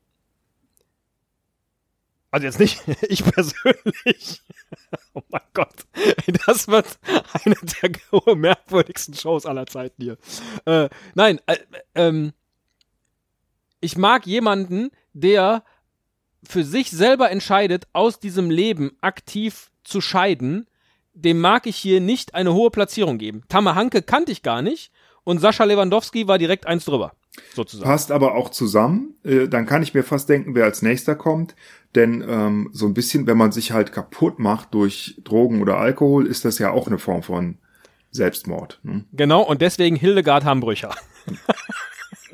Also 2.31 2.47
jetzt 2.47 2.59
nicht 2.59 2.81
ich 3.03 3.23
persönlich. 3.23 4.41
Oh 5.15 5.21
mein 5.29 5.41
Gott. 5.53 5.85
Das 6.47 6.67
wird 6.67 6.97
eine 7.45 7.55
der 7.55 8.35
merkwürdigsten 8.35 9.13
Shows 9.13 9.45
aller 9.45 9.67
Zeiten 9.67 10.01
hier. 10.01 10.17
Äh, 10.65 10.89
nein, 11.13 11.39
äh, 11.45 11.57
ähm, 11.93 12.33
ich 13.79 13.95
mag 13.95 14.25
jemanden, 14.25 14.89
der 15.13 15.63
für 16.43 16.63
sich 16.63 16.91
selber 16.91 17.31
entscheidet, 17.31 17.87
aus 17.93 18.19
diesem 18.19 18.49
Leben 18.49 18.91
aktiv 19.01 19.71
zu 19.83 20.01
scheiden, 20.01 20.67
dem 21.13 21.39
mag 21.39 21.67
ich 21.67 21.75
hier 21.75 22.01
nicht 22.01 22.35
eine 22.35 22.53
hohe 22.53 22.71
Platzierung 22.71 23.17
geben. 23.17 23.43
Tamme 23.49 23.75
Hanke 23.75 24.01
kannte 24.01 24.31
ich 24.31 24.43
gar 24.43 24.61
nicht 24.61 24.91
und 25.23 25.39
Sascha 25.39 25.63
Lewandowski 25.63 26.27
war 26.27 26.37
direkt 26.37 26.65
eins 26.65 26.85
drüber, 26.85 27.13
sozusagen. 27.53 27.89
Passt 27.89 28.11
aber 28.11 28.35
auch 28.35 28.49
zusammen. 28.49 29.15
Äh, 29.23 29.47
dann 29.47 29.65
kann 29.65 29.83
ich 29.83 29.93
mir 29.93 30.03
fast 30.03 30.27
denken, 30.29 30.55
wer 30.55 30.65
als 30.65 30.81
nächster 30.81 31.15
kommt. 31.15 31.55
Denn 31.95 32.25
ähm, 32.27 32.69
so 32.73 32.87
ein 32.87 32.95
bisschen, 32.95 33.27
wenn 33.27 33.37
man 33.37 33.51
sich 33.51 33.71
halt 33.71 33.91
kaputt 33.91 34.39
macht 34.39 34.73
durch 34.73 35.21
Drogen 35.23 35.61
oder 35.61 35.77
Alkohol, 35.77 36.25
ist 36.25 36.43
das 36.43 36.57
ja 36.57 36.71
auch 36.71 36.87
eine 36.87 36.97
Form 36.97 37.21
von 37.21 37.59
Selbstmord. 38.09 38.79
Ne? 38.81 39.05
Genau, 39.13 39.43
und 39.43 39.61
deswegen 39.61 39.95
Hildegard 39.95 40.43
Hambrücher. 40.43 40.95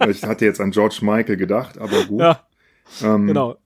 Ich 0.07 0.23
hatte 0.23 0.45
jetzt 0.45 0.61
an 0.61 0.71
George 0.71 0.99
Michael 1.01 1.35
gedacht, 1.35 1.77
aber 1.77 2.05
gut. 2.05 2.21
Ja, 2.21 2.47
ähm, 3.03 3.27
genau. 3.27 3.57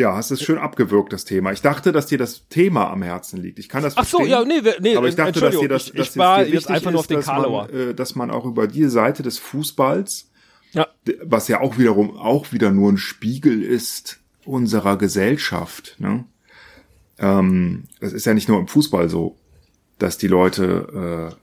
Ja, 0.00 0.16
hast 0.16 0.30
es 0.30 0.40
schön 0.42 0.56
abgewürgt, 0.56 1.12
das 1.12 1.26
Thema. 1.26 1.52
Ich 1.52 1.60
dachte, 1.60 1.92
dass 1.92 2.06
dir 2.06 2.16
das 2.16 2.48
Thema 2.48 2.90
am 2.90 3.02
Herzen 3.02 3.38
liegt. 3.38 3.58
Ich 3.58 3.68
kann 3.68 3.82
das 3.82 3.98
Ach 3.98 4.06
so, 4.06 4.16
verstehen. 4.16 4.32
ja, 4.32 4.44
nee, 4.46 4.62
nee, 4.80 4.96
aber 4.96 5.08
ich 5.08 5.14
dachte, 5.14 5.40
dass 5.40 5.58
dir 5.58 5.68
das, 5.68 5.88
ich, 5.88 5.92
dass 5.92 6.08
ich 6.10 6.16
war 6.16 6.42
dir 6.42 6.54
jetzt 6.54 6.70
einfach 6.70 6.90
nur 6.90 7.00
auf 7.00 7.04
ist, 7.04 7.10
den 7.10 7.16
dass 7.18 7.26
Karlauer. 7.26 7.68
man, 7.70 7.88
äh, 7.90 7.94
dass 7.94 8.14
man 8.14 8.30
auch 8.30 8.46
über 8.46 8.66
die 8.66 8.86
Seite 8.86 9.22
des 9.22 9.36
Fußballs, 9.38 10.30
Ja. 10.72 10.86
was 11.22 11.48
ja 11.48 11.60
auch 11.60 11.76
wiederum 11.76 12.16
auch 12.16 12.50
wieder 12.50 12.70
nur 12.70 12.90
ein 12.90 12.96
Spiegel 12.96 13.62
ist 13.62 14.20
unserer 14.46 14.96
Gesellschaft. 14.96 15.96
Ne? 15.98 16.24
Ähm, 17.18 17.84
das 18.00 18.14
ist 18.14 18.24
ja 18.24 18.32
nicht 18.32 18.48
nur 18.48 18.58
im 18.58 18.68
Fußball 18.68 19.10
so, 19.10 19.36
dass 19.98 20.16
die 20.16 20.28
Leute 20.28 21.36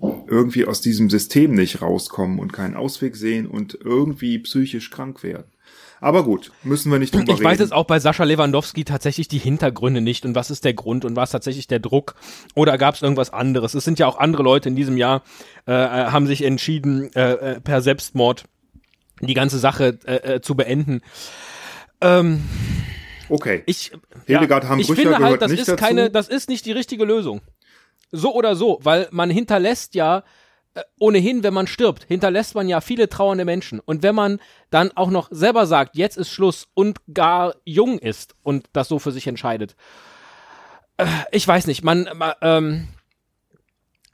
äh, 0.00 0.06
irgendwie 0.28 0.64
aus 0.64 0.80
diesem 0.80 1.10
System 1.10 1.52
nicht 1.52 1.82
rauskommen 1.82 2.38
und 2.38 2.54
keinen 2.54 2.74
Ausweg 2.74 3.16
sehen 3.16 3.46
und 3.46 3.78
irgendwie 3.84 4.38
psychisch 4.38 4.90
krank 4.90 5.22
werden. 5.22 5.44
Aber 6.04 6.22
gut, 6.22 6.52
müssen 6.64 6.92
wir 6.92 6.98
nicht 6.98 7.14
drüber 7.14 7.24
Ich 7.32 7.38
reden. 7.38 7.44
weiß 7.44 7.60
jetzt 7.60 7.72
auch 7.72 7.86
bei 7.86 7.98
Sascha 7.98 8.24
Lewandowski 8.24 8.84
tatsächlich 8.84 9.26
die 9.26 9.38
Hintergründe 9.38 10.02
nicht 10.02 10.26
und 10.26 10.34
was 10.34 10.50
ist 10.50 10.64
der 10.66 10.74
Grund 10.74 11.06
und 11.06 11.16
was 11.16 11.30
tatsächlich 11.30 11.66
der 11.66 11.78
Druck 11.78 12.14
oder 12.54 12.76
gab 12.76 12.94
es 12.94 13.00
irgendwas 13.00 13.32
anderes? 13.32 13.72
Es 13.72 13.84
sind 13.84 13.98
ja 13.98 14.06
auch 14.06 14.18
andere 14.18 14.42
Leute 14.42 14.68
in 14.68 14.76
diesem 14.76 14.98
Jahr, 14.98 15.22
äh, 15.66 15.72
äh, 15.72 15.86
haben 16.10 16.26
sich 16.26 16.42
entschieden, 16.44 17.10
äh, 17.14 17.32
äh, 17.54 17.60
per 17.60 17.80
Selbstmord 17.80 18.44
die 19.22 19.32
ganze 19.32 19.58
Sache 19.58 19.98
äh, 20.04 20.34
äh, 20.34 20.40
zu 20.42 20.54
beenden. 20.54 21.00
Ähm, 22.02 22.42
Okay. 23.30 23.62
ich, 23.64 23.90
Hildegard 24.26 24.64
ich 24.64 24.68
Hambrücher 24.70 24.94
finde 24.94 25.16
gehört 25.16 25.22
halt, 25.22 25.42
das 25.42 25.52
ist 25.52 25.68
dazu. 25.68 25.76
keine, 25.82 26.10
das 26.10 26.28
ist 26.28 26.50
nicht 26.50 26.66
die 26.66 26.72
richtige 26.72 27.06
Lösung. 27.06 27.40
So 28.12 28.34
oder 28.34 28.56
so, 28.56 28.78
weil 28.82 29.08
man 29.10 29.30
hinterlässt 29.30 29.94
ja 29.94 30.22
ohnehin, 30.98 31.42
wenn 31.42 31.54
man 31.54 31.66
stirbt, 31.66 32.04
hinterlässt 32.04 32.54
man 32.54 32.68
ja 32.68 32.80
viele 32.80 33.08
trauernde 33.08 33.44
Menschen. 33.44 33.80
Und 33.80 34.02
wenn 34.02 34.14
man 34.14 34.40
dann 34.70 34.90
auch 34.96 35.10
noch 35.10 35.28
selber 35.30 35.66
sagt, 35.66 35.96
jetzt 35.96 36.16
ist 36.16 36.30
Schluss 36.30 36.68
und 36.74 36.98
gar 37.12 37.54
jung 37.64 37.98
ist 37.98 38.34
und 38.42 38.66
das 38.72 38.88
so 38.88 38.98
für 38.98 39.12
sich 39.12 39.26
entscheidet, 39.26 39.76
äh, 40.96 41.06
ich 41.30 41.46
weiß 41.46 41.66
nicht, 41.66 41.84
man, 41.84 42.08
ma- 42.14 42.36
ähm, 42.40 42.88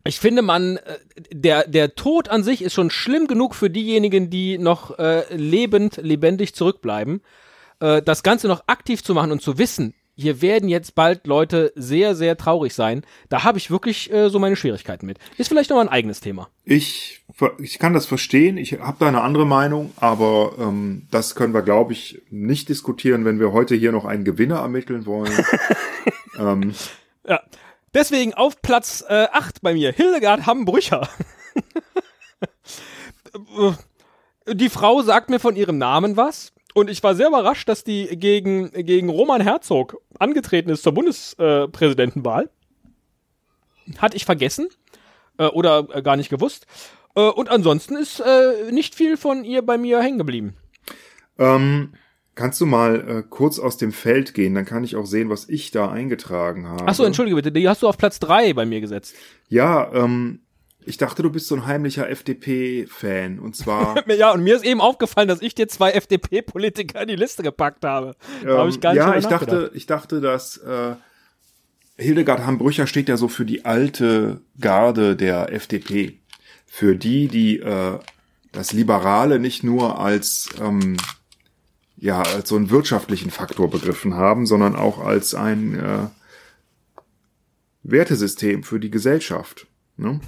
ich 0.04 0.18
finde, 0.18 0.42
man, 0.42 0.76
äh, 0.78 0.98
der, 1.30 1.66
der 1.68 1.94
Tod 1.94 2.28
an 2.28 2.42
sich 2.42 2.62
ist 2.62 2.74
schon 2.74 2.90
schlimm 2.90 3.26
genug 3.26 3.54
für 3.54 3.70
diejenigen, 3.70 4.30
die 4.30 4.58
noch 4.58 4.98
äh, 4.98 5.34
lebend, 5.34 5.98
lebendig 5.98 6.54
zurückbleiben. 6.54 7.22
Äh, 7.80 8.02
das 8.02 8.22
Ganze 8.22 8.48
noch 8.48 8.64
aktiv 8.66 9.02
zu 9.02 9.14
machen 9.14 9.32
und 9.32 9.42
zu 9.42 9.58
wissen, 9.58 9.94
hier 10.20 10.42
werden 10.42 10.68
jetzt 10.68 10.94
bald 10.94 11.26
Leute 11.26 11.72
sehr, 11.74 12.14
sehr 12.14 12.36
traurig 12.36 12.74
sein, 12.74 13.02
da 13.28 13.44
habe 13.44 13.58
ich 13.58 13.70
wirklich 13.70 14.12
äh, 14.12 14.28
so 14.28 14.38
meine 14.38 14.56
Schwierigkeiten 14.56 15.06
mit. 15.06 15.18
Ist 15.36 15.48
vielleicht 15.48 15.70
noch 15.70 15.76
mal 15.76 15.82
ein 15.82 15.88
eigenes 15.88 16.20
Thema. 16.20 16.48
Ich, 16.64 17.22
ich 17.58 17.78
kann 17.78 17.94
das 17.94 18.06
verstehen. 18.06 18.56
Ich 18.56 18.72
habe 18.74 18.96
da 18.98 19.08
eine 19.08 19.22
andere 19.22 19.46
Meinung, 19.46 19.92
aber 19.96 20.54
ähm, 20.58 21.06
das 21.10 21.34
können 21.34 21.54
wir, 21.54 21.62
glaube 21.62 21.92
ich, 21.92 22.22
nicht 22.30 22.68
diskutieren, 22.68 23.24
wenn 23.24 23.40
wir 23.40 23.52
heute 23.52 23.74
hier 23.74 23.92
noch 23.92 24.04
einen 24.04 24.24
Gewinner 24.24 24.58
ermitteln 24.60 25.06
wollen. 25.06 25.32
ähm, 26.38 26.74
Ja. 27.26 27.40
Deswegen 27.92 28.34
auf 28.34 28.62
Platz 28.62 29.04
äh, 29.08 29.26
8 29.32 29.62
bei 29.62 29.74
mir, 29.74 29.92
Hildegard 29.92 30.46
Hambrücher. 30.46 31.08
die 34.46 34.68
Frau 34.68 35.02
sagt 35.02 35.28
mir 35.28 35.40
von 35.40 35.56
ihrem 35.56 35.78
Namen 35.78 36.16
was. 36.16 36.52
Und 36.74 36.88
ich 36.88 37.02
war 37.02 37.14
sehr 37.14 37.28
überrascht, 37.28 37.68
dass 37.68 37.84
die 37.84 38.06
gegen, 38.16 38.70
gegen 38.70 39.08
Roman 39.08 39.40
Herzog 39.40 40.00
angetreten 40.18 40.70
ist 40.70 40.82
zur 40.82 40.92
Bundespräsidentenwahl. 40.92 42.50
Hatte 43.98 44.16
ich 44.16 44.24
vergessen 44.24 44.68
äh, 45.38 45.46
oder 45.46 45.88
äh, 45.92 46.02
gar 46.02 46.16
nicht 46.16 46.30
gewusst. 46.30 46.66
Äh, 47.16 47.22
und 47.22 47.48
ansonsten 47.48 47.96
ist 47.96 48.20
äh, 48.20 48.70
nicht 48.70 48.94
viel 48.94 49.16
von 49.16 49.44
ihr 49.44 49.62
bei 49.62 49.78
mir 49.78 50.00
hängen 50.00 50.18
geblieben. 50.18 50.54
ähm, 51.38 51.94
kannst 52.36 52.60
du 52.60 52.66
mal 52.66 53.08
äh, 53.08 53.22
kurz 53.28 53.58
aus 53.58 53.76
dem 53.76 53.92
Feld 53.92 54.34
gehen? 54.34 54.54
Dann 54.54 54.64
kann 54.64 54.84
ich 54.84 54.94
auch 54.96 55.06
sehen, 55.06 55.28
was 55.28 55.48
ich 55.48 55.72
da 55.72 55.90
eingetragen 55.90 56.68
habe. 56.68 56.86
Achso, 56.86 57.04
entschuldige 57.04 57.36
bitte, 57.36 57.52
die 57.52 57.68
hast 57.68 57.82
du 57.82 57.88
auf 57.88 57.98
Platz 57.98 58.20
3 58.20 58.52
bei 58.54 58.64
mir 58.64 58.80
gesetzt. 58.80 59.14
Ja, 59.48 59.92
ähm, 59.92 60.40
ich 60.86 60.96
dachte, 60.96 61.22
du 61.22 61.30
bist 61.30 61.46
so 61.46 61.54
ein 61.54 61.66
heimlicher 61.66 62.08
FDP-Fan. 62.08 63.38
Und 63.38 63.56
zwar 63.56 64.06
Ja, 64.16 64.32
und 64.32 64.42
mir 64.42 64.56
ist 64.56 64.64
eben 64.64 64.80
aufgefallen, 64.80 65.28
dass 65.28 65.42
ich 65.42 65.54
dir 65.54 65.68
zwei 65.68 65.92
FDP-Politiker 65.92 67.02
in 67.02 67.08
die 67.08 67.16
Liste 67.16 67.42
gepackt 67.42 67.84
habe. 67.84 68.16
Da 68.42 68.58
habe 68.58 68.70
ich 68.70 68.80
gar 68.80 68.92
nicht 68.92 68.98
ja, 68.98 69.16
ich 69.16 69.26
dachte, 69.26 69.70
ich 69.74 69.86
dachte, 69.86 70.20
dass 70.20 70.56
äh, 70.58 70.94
Hildegard 71.96 72.46
Hambrücher 72.46 72.86
steht 72.86 73.08
ja 73.08 73.16
so 73.16 73.28
für 73.28 73.44
die 73.44 73.64
alte 73.64 74.40
Garde 74.58 75.16
der 75.16 75.52
FDP. 75.52 76.18
Für 76.66 76.96
die, 76.96 77.28
die 77.28 77.58
äh, 77.58 77.98
das 78.52 78.72
Liberale 78.72 79.38
nicht 79.38 79.62
nur 79.62 80.00
als 80.00 80.48
ähm, 80.60 80.96
ja 81.96 82.22
als 82.22 82.48
so 82.48 82.56
einen 82.56 82.70
wirtschaftlichen 82.70 83.30
Faktor 83.30 83.68
begriffen 83.68 84.14
haben, 84.14 84.46
sondern 84.46 84.76
auch 84.76 84.98
als 84.98 85.34
ein 85.34 85.74
äh, 85.78 86.06
Wertesystem 87.82 88.62
für 88.62 88.80
die 88.80 88.90
Gesellschaft. 88.90 89.66
Ne? 89.96 90.20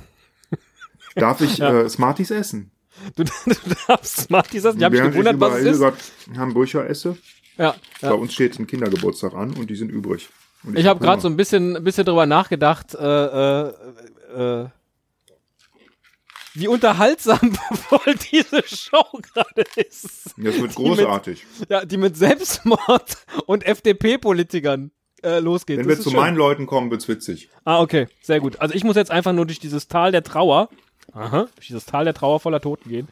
Darf 1.15 1.41
ich 1.41 1.61
äh, 1.61 1.89
Smarties 1.89 2.31
essen? 2.31 2.71
Du, 3.17 3.25
du 3.25 3.31
darfst 3.89 4.17
Smarties 4.23 4.65
essen. 4.65 4.79
Ich 4.79 4.85
habe 4.85 5.01
mich 5.01 5.11
gewundert, 5.11 5.35
ich 5.35 5.41
was 5.41 5.53
es 5.55 5.59
ist. 5.61 5.65
Hildegard 5.67 5.99
Hambrücher 6.37 6.89
esse? 6.89 7.17
Ja, 7.57 7.75
Bei 8.03 8.09
ja. 8.09 8.13
uns 8.15 8.33
steht 8.35 8.59
ein 8.59 8.67
Kindergeburtstag 8.67 9.33
an 9.35 9.55
und 9.55 9.69
die 9.71 9.77
sind 9.77 9.91
übrig. 9.91 10.29
Und 10.65 10.79
Ich 10.79 10.87
habe 10.87 10.99
hab 10.99 11.03
gerade 11.03 11.23
so 11.23 11.29
ein 11.29 11.37
bisschen, 11.37 11.77
ein 11.77 11.85
bisschen 11.85 12.05
drüber 12.05 12.27
nachgedacht, 12.27 12.95
äh, 12.95 12.99
äh, 13.67 13.73
äh, 14.37 14.67
wie 16.55 16.69
unterhaltsam 16.69 17.39
wohl 17.91 18.15
diese 18.31 18.63
Show 18.67 19.05
gerade 19.33 19.65
ist. 19.77 20.27
Das 20.37 20.37
wird 20.37 20.55
die 20.57 20.61
mit- 20.63 20.75
großartig. 20.75 21.47
Ja, 21.69 21.85
die 21.85 21.97
mit 21.97 22.17
Selbstmord 22.17 23.17
und 23.47 23.65
FDP-Politikern 23.67 24.91
äh, 25.23 25.39
losgeht. 25.39 25.79
Wenn 25.79 25.89
Das 25.89 25.99
wir 25.99 26.03
zu 26.05 26.11
schön. 26.11 26.21
meinen 26.21 26.37
Leuten 26.37 26.67
kommen, 26.67 26.91
wird's 26.91 27.09
witzig. 27.09 27.49
Ah, 27.65 27.81
okay, 27.81 28.07
sehr 28.23 28.41
gut. 28.41 28.61
Also 28.61 28.75
ich 28.75 28.85
muss 28.85 28.97
jetzt 28.97 29.11
einfach 29.11 29.33
nur 29.33 29.47
durch 29.47 29.61
dieses 29.61 29.89
Tal 29.89 30.13
der 30.13 30.23
Trauer, 30.23 30.69
aha, 31.13 31.49
durch 31.55 31.67
dieses 31.69 31.85
Tal 31.87 32.05
der 32.05 32.15
Trauer 32.15 32.41
voller 32.41 32.61
Toten 32.61 32.89
gehen. 32.89 33.09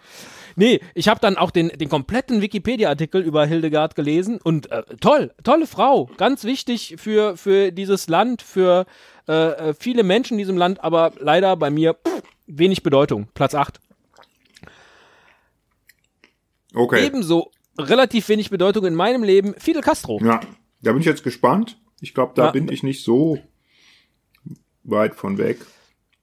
Nee, 0.57 0.81
ich 0.95 1.09
habe 1.09 1.21
dann 1.21 1.37
auch 1.37 1.51
den, 1.51 1.69
den 1.69 1.89
kompletten 1.89 2.41
Wikipedia-Artikel 2.43 3.23
über 3.23 3.47
Hildegard 3.47 3.95
gelesen 3.95 4.39
und 4.43 4.71
äh, 4.71 4.83
toll, 5.01 5.33
tolle 5.45 5.67
Frau, 5.67 6.11
ganz 6.17 6.45
wichtig 6.45 6.97
für, 6.99 7.37
für 7.37 7.71
dieses 7.73 8.09
Land, 8.09 8.43
für 8.43 8.85
äh, 9.29 9.33
äh, 9.71 9.75
viele 9.75 10.03
Menschen 10.03 10.35
in 10.35 10.39
diesem 10.39 10.57
Land, 10.57 10.83
aber 10.83 11.13
leider 11.19 11.57
bei 11.57 11.71
mir 11.71 11.95
pff, 11.95 12.23
wenig 12.47 12.83
Bedeutung. 12.83 13.29
Platz 13.35 13.55
8. 13.55 13.81
Okay. 16.75 17.07
Ebenso 17.07 17.51
relativ 17.79 18.29
wenig 18.29 18.51
Bedeutung 18.51 18.85
in 18.87 18.95
meinem 18.95 19.23
Leben 19.23 19.55
Fidel 19.59 19.83
Castro. 19.83 20.21
Ja, 20.23 20.41
da 20.83 20.93
bin 20.93 21.01
ich 21.01 21.07
jetzt 21.07 21.23
gespannt. 21.25 21.79
Ich 22.01 22.15
glaube, 22.15 22.33
da 22.35 22.47
Ja. 22.47 22.51
bin 22.51 22.71
ich 22.71 22.83
nicht 22.83 23.05
so 23.05 23.39
weit 24.85 25.15
von 25.15 25.39
weg. 25.39 25.59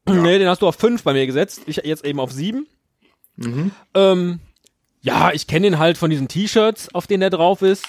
Nee, 0.07 0.39
den 0.39 0.47
hast 0.47 0.61
du 0.61 0.67
auf 0.67 0.75
5 0.75 1.03
bei 1.03 1.13
mir 1.13 1.25
gesetzt. 1.25 1.61
Ich 1.65 1.77
jetzt 1.77 2.05
eben 2.05 2.19
auf 2.19 2.31
7. 2.31 2.67
Mhm. 3.35 3.71
Ähm, 3.93 4.39
ja, 5.01 5.31
ich 5.31 5.47
kenne 5.47 5.67
ihn 5.67 5.79
halt 5.79 5.97
von 5.97 6.09
diesen 6.09 6.27
T-Shirts, 6.27 6.93
auf 6.93 7.07
denen 7.07 7.23
er 7.23 7.29
drauf 7.29 7.61
ist. 7.61 7.85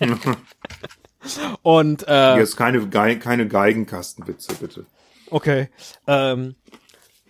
Und 1.62 2.06
äh, 2.08 2.38
Jetzt 2.38 2.56
keine, 2.56 2.88
keine 2.88 3.46
Geigenkastenwitze, 3.46 4.54
bitte. 4.54 4.86
Okay. 5.30 5.68
Ähm, 6.06 6.54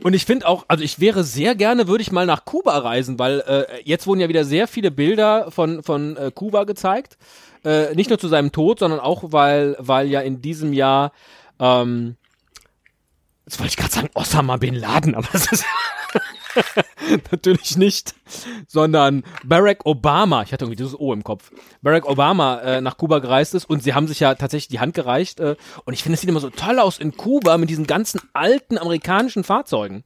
und 0.03 0.15
ich 0.15 0.25
finde 0.25 0.49
auch, 0.49 0.65
also 0.69 0.83
ich 0.83 1.01
wäre 1.01 1.25
sehr 1.25 1.55
gerne, 1.55 1.89
würde 1.89 2.03
ich 2.03 2.13
mal 2.13 2.25
nach 2.25 2.45
Kuba 2.45 2.79
reisen, 2.79 3.19
weil 3.19 3.41
äh, 3.41 3.83
jetzt 3.85 4.07
wurden 4.07 4.21
ja 4.21 4.29
wieder 4.29 4.45
sehr 4.45 4.67
viele 4.67 4.91
Bilder 4.91 5.51
von, 5.51 5.83
von 5.83 6.17
äh, 6.17 6.31
Kuba 6.35 6.65
gezeigt. 6.65 7.19
Äh, 7.65 7.95
nicht 7.95 8.09
nur 8.09 8.19
zu 8.19 8.29
seinem 8.29 8.53
Tod, 8.53 8.79
sondern 8.79 9.01
auch, 9.01 9.25
weil, 9.33 9.77
weil 9.79 10.09
ja 10.09 10.21
in 10.21 10.41
diesem 10.41 10.73
Jahr, 10.73 11.13
ähm, 11.59 12.17
jetzt 13.51 13.59
wollte 13.59 13.71
ich 13.71 13.77
gerade 13.77 13.93
sagen 13.93 14.11
Osama 14.15 14.59
Bin 14.59 14.77
Laden, 14.77 15.17
aber 15.17 15.27
das 15.33 15.51
ist 15.51 15.65
natürlich 17.33 17.77
nicht, 17.77 18.15
sondern 18.69 19.25
Barack 19.45 19.87
Obama, 19.87 20.43
ich 20.43 20.53
hatte 20.53 20.67
irgendwie 20.67 20.77
dieses 20.77 20.99
O 20.99 21.13
im 21.13 21.25
Kopf, 21.25 21.51
Barack 21.83 22.07
Obama 22.07 22.61
äh, 22.61 22.81
nach 22.81 22.97
Kuba 22.97 23.19
gereist 23.19 23.57
ist 23.57 23.65
und 23.65 23.83
sie 23.83 23.93
haben 23.93 24.07
sich 24.07 24.21
ja 24.21 24.37
tatsächlich 24.37 24.69
die 24.69 24.79
Hand 24.79 24.95
gereicht 24.95 25.41
äh, 25.41 25.57
und 25.85 25.95
ich 25.95 26.05
finde, 26.05 26.15
es 26.15 26.21
sieht 26.21 26.31
immer 26.31 26.39
so 26.39 26.51
toll 26.51 26.79
aus 26.79 26.99
in 26.99 27.17
Kuba 27.17 27.59
mit 27.59 27.71
diesen 27.71 27.89
ganzen 27.89 28.21
alten 28.35 28.79
amerikanischen 28.79 29.43
Fahrzeugen. 29.43 30.05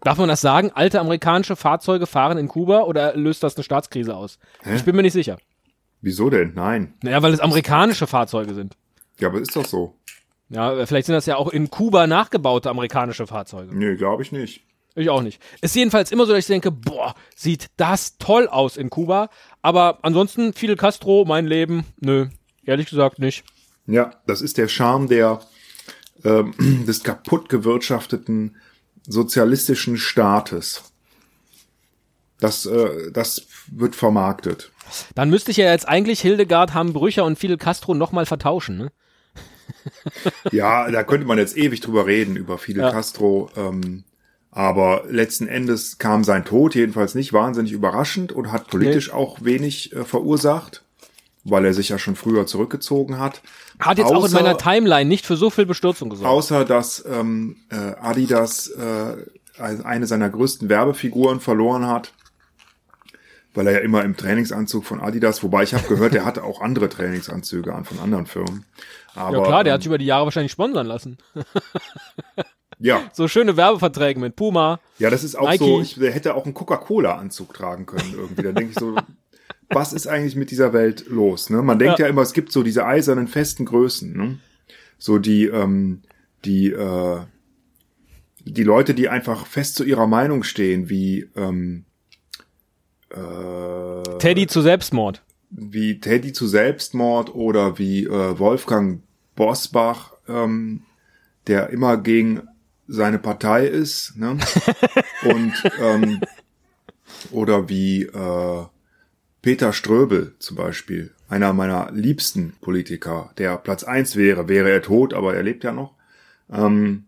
Darf 0.00 0.18
man 0.18 0.28
das 0.28 0.40
sagen? 0.40 0.72
Alte 0.74 1.00
amerikanische 1.00 1.54
Fahrzeuge 1.54 2.06
fahren 2.06 2.38
in 2.38 2.48
Kuba 2.48 2.80
oder 2.80 3.16
löst 3.16 3.44
das 3.44 3.56
eine 3.56 3.62
Staatskrise 3.62 4.16
aus? 4.16 4.38
Hä? 4.62 4.74
Ich 4.74 4.84
bin 4.84 4.96
mir 4.96 5.02
nicht 5.02 5.12
sicher. 5.12 5.38
Wieso 6.00 6.28
denn? 6.28 6.54
Nein. 6.54 6.94
Naja, 7.02 7.22
weil 7.22 7.32
es 7.32 7.40
amerikanische 7.40 8.06
Fahrzeuge 8.06 8.54
sind. 8.54 8.76
Ja, 9.20 9.28
aber 9.28 9.40
ist 9.40 9.56
doch 9.56 9.64
so. 9.64 9.95
Ja, 10.48 10.86
vielleicht 10.86 11.06
sind 11.06 11.14
das 11.14 11.26
ja 11.26 11.36
auch 11.36 11.48
in 11.48 11.70
Kuba 11.70 12.06
nachgebaute 12.06 12.70
amerikanische 12.70 13.26
Fahrzeuge. 13.26 13.74
Nee, 13.74 13.96
glaube 13.96 14.22
ich 14.22 14.32
nicht. 14.32 14.62
Ich 14.94 15.10
auch 15.10 15.22
nicht. 15.22 15.42
Ist 15.60 15.76
jedenfalls 15.76 16.10
immer 16.10 16.24
so, 16.24 16.32
dass 16.32 16.40
ich 16.40 16.46
denke, 16.46 16.70
boah, 16.70 17.14
sieht 17.34 17.66
das 17.76 18.16
toll 18.16 18.48
aus 18.48 18.76
in 18.76 18.88
Kuba. 18.88 19.28
Aber 19.60 19.98
ansonsten, 20.02 20.54
Fidel 20.54 20.76
Castro, 20.76 21.24
mein 21.26 21.46
Leben, 21.46 21.84
nö, 22.00 22.28
ehrlich 22.64 22.88
gesagt 22.88 23.18
nicht. 23.18 23.44
Ja, 23.86 24.14
das 24.26 24.40
ist 24.40 24.56
der 24.56 24.68
Charme 24.68 25.08
der 25.08 25.40
ähm, 26.24 26.54
des 26.86 27.02
kaputt 27.02 27.48
gewirtschafteten 27.48 28.56
sozialistischen 29.06 29.98
Staates. 29.98 30.92
Das, 32.40 32.66
äh, 32.66 33.10
das 33.12 33.46
wird 33.70 33.96
vermarktet. 33.96 34.70
Dann 35.14 35.30
müsste 35.30 35.50
ich 35.50 35.56
ja 35.56 35.70
jetzt 35.70 35.88
eigentlich 35.88 36.20
Hildegard 36.20 36.72
Hambrücher 36.72 37.24
und 37.24 37.38
Fidel 37.38 37.58
Castro 37.58 37.94
nochmal 37.94 38.24
vertauschen, 38.26 38.78
ne? 38.78 38.92
Ja, 40.52 40.90
da 40.90 41.02
könnte 41.04 41.26
man 41.26 41.38
jetzt 41.38 41.56
ewig 41.56 41.80
drüber 41.80 42.06
reden, 42.06 42.36
über 42.36 42.58
Fidel 42.58 42.82
Ja. 42.84 42.90
Castro. 42.92 43.50
Ähm, 43.56 44.04
aber 44.50 45.04
letzten 45.08 45.48
Endes 45.48 45.98
kam 45.98 46.24
sein 46.24 46.44
Tod 46.44 46.74
jedenfalls 46.74 47.14
nicht 47.14 47.32
wahnsinnig 47.32 47.72
überraschend 47.72 48.32
und 48.32 48.52
hat 48.52 48.68
politisch 48.68 49.12
auch 49.12 49.44
wenig 49.44 49.92
äh, 49.94 50.04
verursacht, 50.04 50.82
weil 51.44 51.64
er 51.66 51.74
sich 51.74 51.90
ja 51.90 51.98
schon 51.98 52.16
früher 52.16 52.46
zurückgezogen 52.46 53.18
hat. 53.18 53.42
Hat 53.78 53.98
jetzt 53.98 54.06
auch 54.12 54.24
in 54.24 54.30
Außer- 54.30 54.34
meiner 54.34 54.56
Timeline 54.56 55.08
nicht 55.08 55.26
für 55.26 55.36
so 55.36 55.50
viel 55.50 55.66
Bestürzung 55.66 56.08
gesorgt. 56.08 56.30
Außer 56.32 56.64
dass 56.64 57.04
ähm, 57.06 57.56
äh, 57.70 57.76
Adidas 58.00 58.68
äh, 58.68 59.16
eine 59.58 60.06
seiner 60.06 60.28
größten 60.30 60.68
Werbefiguren 60.68 61.40
verloren 61.40 61.86
hat, 61.86 62.12
weil 63.56 63.66
er 63.66 63.72
ja 63.74 63.78
immer 63.80 64.04
im 64.04 64.16
Trainingsanzug 64.16 64.84
von 64.84 65.00
Adidas, 65.00 65.42
wobei 65.42 65.62
ich 65.62 65.74
habe 65.74 65.88
gehört, 65.88 66.14
er 66.14 66.24
hatte 66.24 66.44
auch 66.44 66.60
andere 66.60 66.88
Trainingsanzüge 66.88 67.74
an 67.74 67.84
von 67.84 67.98
anderen 67.98 68.26
Firmen. 68.26 68.64
Aber, 69.14 69.38
ja 69.38 69.44
klar, 69.44 69.64
der 69.64 69.72
ähm, 69.72 69.74
hat 69.74 69.82
sich 69.82 69.86
über 69.86 69.98
die 69.98 70.06
Jahre 70.06 70.24
wahrscheinlich 70.26 70.52
sponsern 70.52 70.86
lassen. 70.86 71.18
ja, 72.78 73.00
So 73.12 73.28
schöne 73.28 73.56
Werbeverträge 73.56 74.20
mit 74.20 74.36
Puma. 74.36 74.80
ja, 74.98 75.10
das 75.10 75.24
ist 75.24 75.36
auch 75.36 75.48
Nike. 75.48 75.58
so. 75.58 75.80
Ich, 75.80 75.94
der 75.94 76.12
hätte 76.12 76.34
auch 76.34 76.44
einen 76.44 76.54
Coca-Cola-Anzug 76.54 77.54
tragen 77.54 77.86
können 77.86 78.14
irgendwie. 78.14 78.42
Da 78.42 78.52
denke 78.52 78.72
ich 78.72 78.78
so, 78.78 78.94
was 79.70 79.92
ist 79.92 80.06
eigentlich 80.06 80.36
mit 80.36 80.50
dieser 80.50 80.72
Welt 80.72 81.06
los? 81.08 81.50
Ne? 81.50 81.62
Man 81.62 81.78
denkt 81.78 81.98
ja. 81.98 82.06
Ja. 82.06 82.10
immer, 82.10 82.22
es 82.22 82.34
gibt 82.34 82.52
so 82.52 82.62
diese 82.62 82.84
eisernen 82.84 83.26
festen 83.26 83.64
Größen, 83.64 84.16
ne? 84.16 84.38
so 84.98 85.18
die 85.18 85.46
ähm, 85.46 86.02
die 86.44 86.70
äh, 86.70 87.20
die 88.44 88.62
Leute, 88.62 88.94
die 88.94 89.08
einfach 89.08 89.46
fest 89.46 89.74
zu 89.74 89.82
ihrer 89.82 90.06
Meinung 90.06 90.44
stehen, 90.44 90.88
wie 90.88 91.28
ähm, 91.34 91.84
äh, 93.10 94.18
Teddy 94.18 94.46
zu 94.46 94.60
Selbstmord. 94.62 95.22
wie 95.50 96.00
Teddy 96.00 96.32
zu 96.32 96.46
Selbstmord 96.46 97.34
oder 97.34 97.78
wie 97.78 98.04
äh, 98.04 98.38
Wolfgang 98.38 99.02
Bosbach, 99.34 100.12
ähm, 100.28 100.82
der 101.46 101.70
immer 101.70 101.96
gegen 101.96 102.42
seine 102.88 103.18
Partei 103.18 103.66
ist, 103.66 104.16
ne? 104.16 104.38
Und 105.24 105.52
ähm, 105.80 106.20
oder 107.30 107.68
wie 107.68 108.02
äh, 108.02 108.64
Peter 109.42 109.72
Ströbel 109.72 110.34
zum 110.38 110.56
Beispiel, 110.56 111.12
einer 111.28 111.52
meiner 111.52 111.90
liebsten 111.92 112.52
Politiker, 112.60 113.32
der 113.38 113.56
Platz 113.56 113.84
eins 113.84 114.16
wäre, 114.16 114.48
wäre 114.48 114.70
er 114.70 114.82
tot, 114.82 115.14
aber 115.14 115.34
er 115.34 115.42
lebt 115.42 115.64
ja 115.64 115.72
noch. 115.72 115.94
Ähm, 116.50 117.05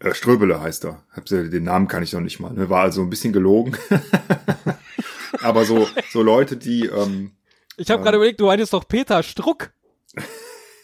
äh, 0.00 0.14
Ströbele 0.14 0.60
heißt 0.60 0.84
er. 0.84 1.02
Den 1.28 1.64
Namen 1.64 1.88
kann 1.88 2.02
ich 2.02 2.12
noch 2.12 2.20
nicht 2.20 2.40
mal. 2.40 2.52
Ne? 2.52 2.70
War 2.70 2.82
also 2.82 3.02
ein 3.02 3.10
bisschen 3.10 3.32
gelogen. 3.32 3.76
aber 5.42 5.64
so, 5.64 5.88
so 6.10 6.22
Leute, 6.22 6.56
die 6.56 6.86
ähm, 6.86 7.32
Ich 7.76 7.90
habe 7.90 8.02
gerade 8.02 8.16
überlegt, 8.16 8.40
du 8.40 8.46
meintest 8.46 8.72
doch 8.72 8.86
Peter 8.86 9.22
Struck. 9.22 9.70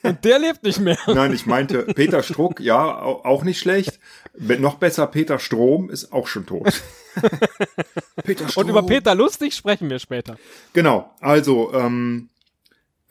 Und 0.03 0.22
der 0.24 0.38
lebt 0.38 0.62
nicht 0.62 0.81
mehr. 0.81 0.98
Nein, 1.07 1.33
ich 1.33 1.46
meinte 1.46 1.85
Peter 1.85 2.22
Struck, 2.22 2.61
ja, 2.61 3.00
au- 3.00 3.24
auch 3.24 3.42
nicht 3.42 3.59
schlecht. 3.59 3.98
Noch 4.37 4.74
besser, 4.74 5.07
Peter 5.07 5.38
Strom 5.38 5.88
ist 5.88 6.12
auch 6.12 6.27
schon 6.27 6.44
tot. 6.44 6.83
Peter 8.24 8.48
Strom. 8.48 8.64
Und 8.64 8.70
über 8.70 8.83
Peter 8.83 9.14
Lustig 9.14 9.55
sprechen 9.55 9.88
wir 9.88 9.98
später. 9.98 10.37
Genau, 10.74 11.11
also 11.20 11.72
ähm, 11.72 12.29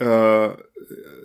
äh, 0.03 0.57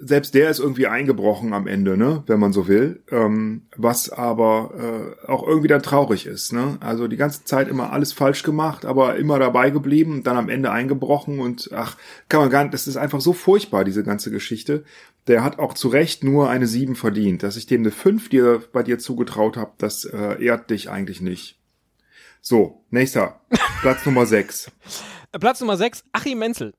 selbst 0.00 0.34
der 0.34 0.50
ist 0.50 0.60
irgendwie 0.60 0.86
eingebrochen 0.86 1.52
am 1.52 1.66
Ende, 1.66 1.96
ne, 1.96 2.22
wenn 2.26 2.38
man 2.38 2.52
so 2.52 2.68
will. 2.68 3.02
Ähm, 3.10 3.62
was 3.76 4.10
aber 4.10 5.16
äh, 5.26 5.28
auch 5.28 5.46
irgendwie 5.46 5.68
dann 5.68 5.82
traurig 5.82 6.26
ist, 6.26 6.52
ne? 6.52 6.78
Also 6.80 7.08
die 7.08 7.16
ganze 7.16 7.44
Zeit 7.44 7.68
immer 7.68 7.92
alles 7.92 8.12
falsch 8.12 8.42
gemacht, 8.42 8.84
aber 8.84 9.16
immer 9.16 9.38
dabei 9.38 9.70
geblieben, 9.70 10.22
dann 10.22 10.36
am 10.36 10.48
Ende 10.48 10.70
eingebrochen 10.70 11.40
und 11.40 11.70
ach, 11.72 11.96
kann 12.28 12.40
man 12.40 12.50
gar 12.50 12.62
nicht, 12.62 12.74
das 12.74 12.86
ist 12.86 12.96
einfach 12.96 13.20
so 13.20 13.32
furchtbar, 13.32 13.84
diese 13.84 14.04
ganze 14.04 14.30
Geschichte. 14.30 14.84
Der 15.26 15.44
hat 15.44 15.58
auch 15.58 15.74
zu 15.74 15.88
Recht 15.88 16.24
nur 16.24 16.48
eine 16.48 16.66
7 16.66 16.94
verdient. 16.94 17.42
Dass 17.42 17.56
ich 17.56 17.66
dem 17.66 17.82
eine 17.82 17.90
5 17.90 18.28
dir, 18.28 18.62
bei 18.72 18.82
dir 18.82 18.98
zugetraut 18.98 19.56
habe, 19.56 19.72
das 19.78 20.04
äh, 20.04 20.42
ehrt 20.42 20.70
dich 20.70 20.90
eigentlich 20.90 21.20
nicht. 21.20 21.58
So, 22.40 22.84
nächster. 22.90 23.40
Platz 23.82 24.06
Nummer 24.06 24.24
6. 24.24 24.70
Äh, 25.32 25.38
Platz 25.38 25.60
Nummer 25.60 25.76
6, 25.76 26.04
Achim 26.12 26.38
Menzel. 26.38 26.72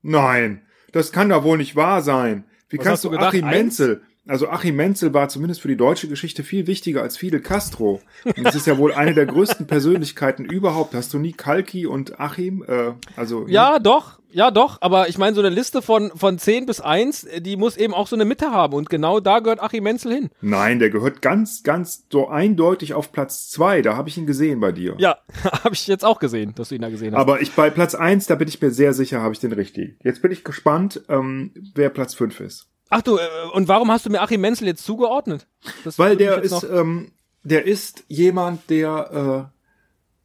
Nein, 0.00 0.62
das 0.92 1.12
kann 1.12 1.28
doch 1.28 1.44
wohl 1.44 1.58
nicht 1.58 1.76
wahr 1.76 2.02
sein. 2.02 2.44
Wie 2.68 2.78
Was 2.78 2.84
kannst 2.84 3.04
du 3.04 3.10
gedacht, 3.10 3.28
Achim? 3.28 3.46
Menzel? 3.46 4.02
Also 4.28 4.48
Achim 4.50 4.76
Menzel 4.76 5.14
war 5.14 5.28
zumindest 5.30 5.62
für 5.62 5.68
die 5.68 5.76
deutsche 5.76 6.06
Geschichte 6.06 6.44
viel 6.44 6.66
wichtiger 6.66 7.02
als 7.02 7.16
Fidel 7.16 7.40
Castro. 7.40 8.02
Und 8.24 8.44
das 8.44 8.54
ist 8.54 8.66
ja 8.66 8.76
wohl 8.76 8.92
eine 8.92 9.14
der 9.14 9.24
größten 9.24 9.66
Persönlichkeiten 9.66 10.44
überhaupt. 10.44 10.94
Hast 10.94 11.14
du 11.14 11.18
nie 11.18 11.32
Kalki 11.32 11.86
und 11.86 12.20
Achim? 12.20 12.62
Äh, 12.68 12.92
also 13.16 13.46
Ja, 13.48 13.78
doch, 13.78 14.18
ja, 14.30 14.50
doch, 14.50 14.82
aber 14.82 15.08
ich 15.08 15.16
meine, 15.16 15.34
so 15.34 15.40
eine 15.40 15.48
Liste 15.48 15.80
von, 15.80 16.10
von 16.14 16.38
10 16.38 16.66
bis 16.66 16.82
1, 16.82 17.24
äh, 17.24 17.40
die 17.40 17.56
muss 17.56 17.78
eben 17.78 17.94
auch 17.94 18.06
so 18.06 18.16
eine 18.16 18.26
Mitte 18.26 18.50
haben 18.50 18.74
und 18.74 18.90
genau 18.90 19.20
da 19.20 19.38
gehört 19.38 19.62
Achim 19.62 19.84
Menzel 19.84 20.12
hin. 20.12 20.30
Nein, 20.42 20.78
der 20.78 20.90
gehört 20.90 21.22
ganz, 21.22 21.62
ganz 21.62 22.04
so 22.12 22.28
eindeutig 22.28 22.92
auf 22.92 23.12
Platz 23.12 23.48
zwei. 23.48 23.80
Da 23.80 23.96
habe 23.96 24.10
ich 24.10 24.18
ihn 24.18 24.26
gesehen 24.26 24.60
bei 24.60 24.72
dir. 24.72 24.94
Ja, 24.98 25.16
habe 25.64 25.74
ich 25.74 25.86
jetzt 25.86 26.04
auch 26.04 26.18
gesehen, 26.18 26.54
dass 26.54 26.68
du 26.68 26.74
ihn 26.74 26.82
da 26.82 26.90
gesehen 26.90 27.14
hast. 27.14 27.20
Aber 27.20 27.40
ich 27.40 27.52
bei 27.52 27.70
Platz 27.70 27.94
eins, 27.94 28.26
da 28.26 28.34
bin 28.34 28.48
ich 28.48 28.60
mir 28.60 28.70
sehr 28.70 28.92
sicher, 28.92 29.22
habe 29.22 29.32
ich 29.32 29.40
den 29.40 29.52
richtig. 29.52 29.96
Jetzt 30.04 30.20
bin 30.20 30.30
ich 30.30 30.44
gespannt, 30.44 31.02
ähm, 31.08 31.52
wer 31.74 31.88
Platz 31.88 32.12
fünf 32.12 32.40
ist. 32.40 32.68
Ach 32.90 33.02
du, 33.02 33.16
äh, 33.16 33.20
und 33.52 33.68
warum 33.68 33.90
hast 33.90 34.06
du 34.06 34.10
mir 34.10 34.20
Achim 34.20 34.40
Menzel 34.40 34.66
jetzt 34.66 34.84
zugeordnet? 34.84 35.46
Das 35.84 35.98
Weil 35.98 36.16
der 36.16 36.42
ist, 36.42 36.62
ähm, 36.64 37.12
der 37.42 37.66
ist 37.66 38.04
jemand, 38.08 38.70
der, 38.70 39.50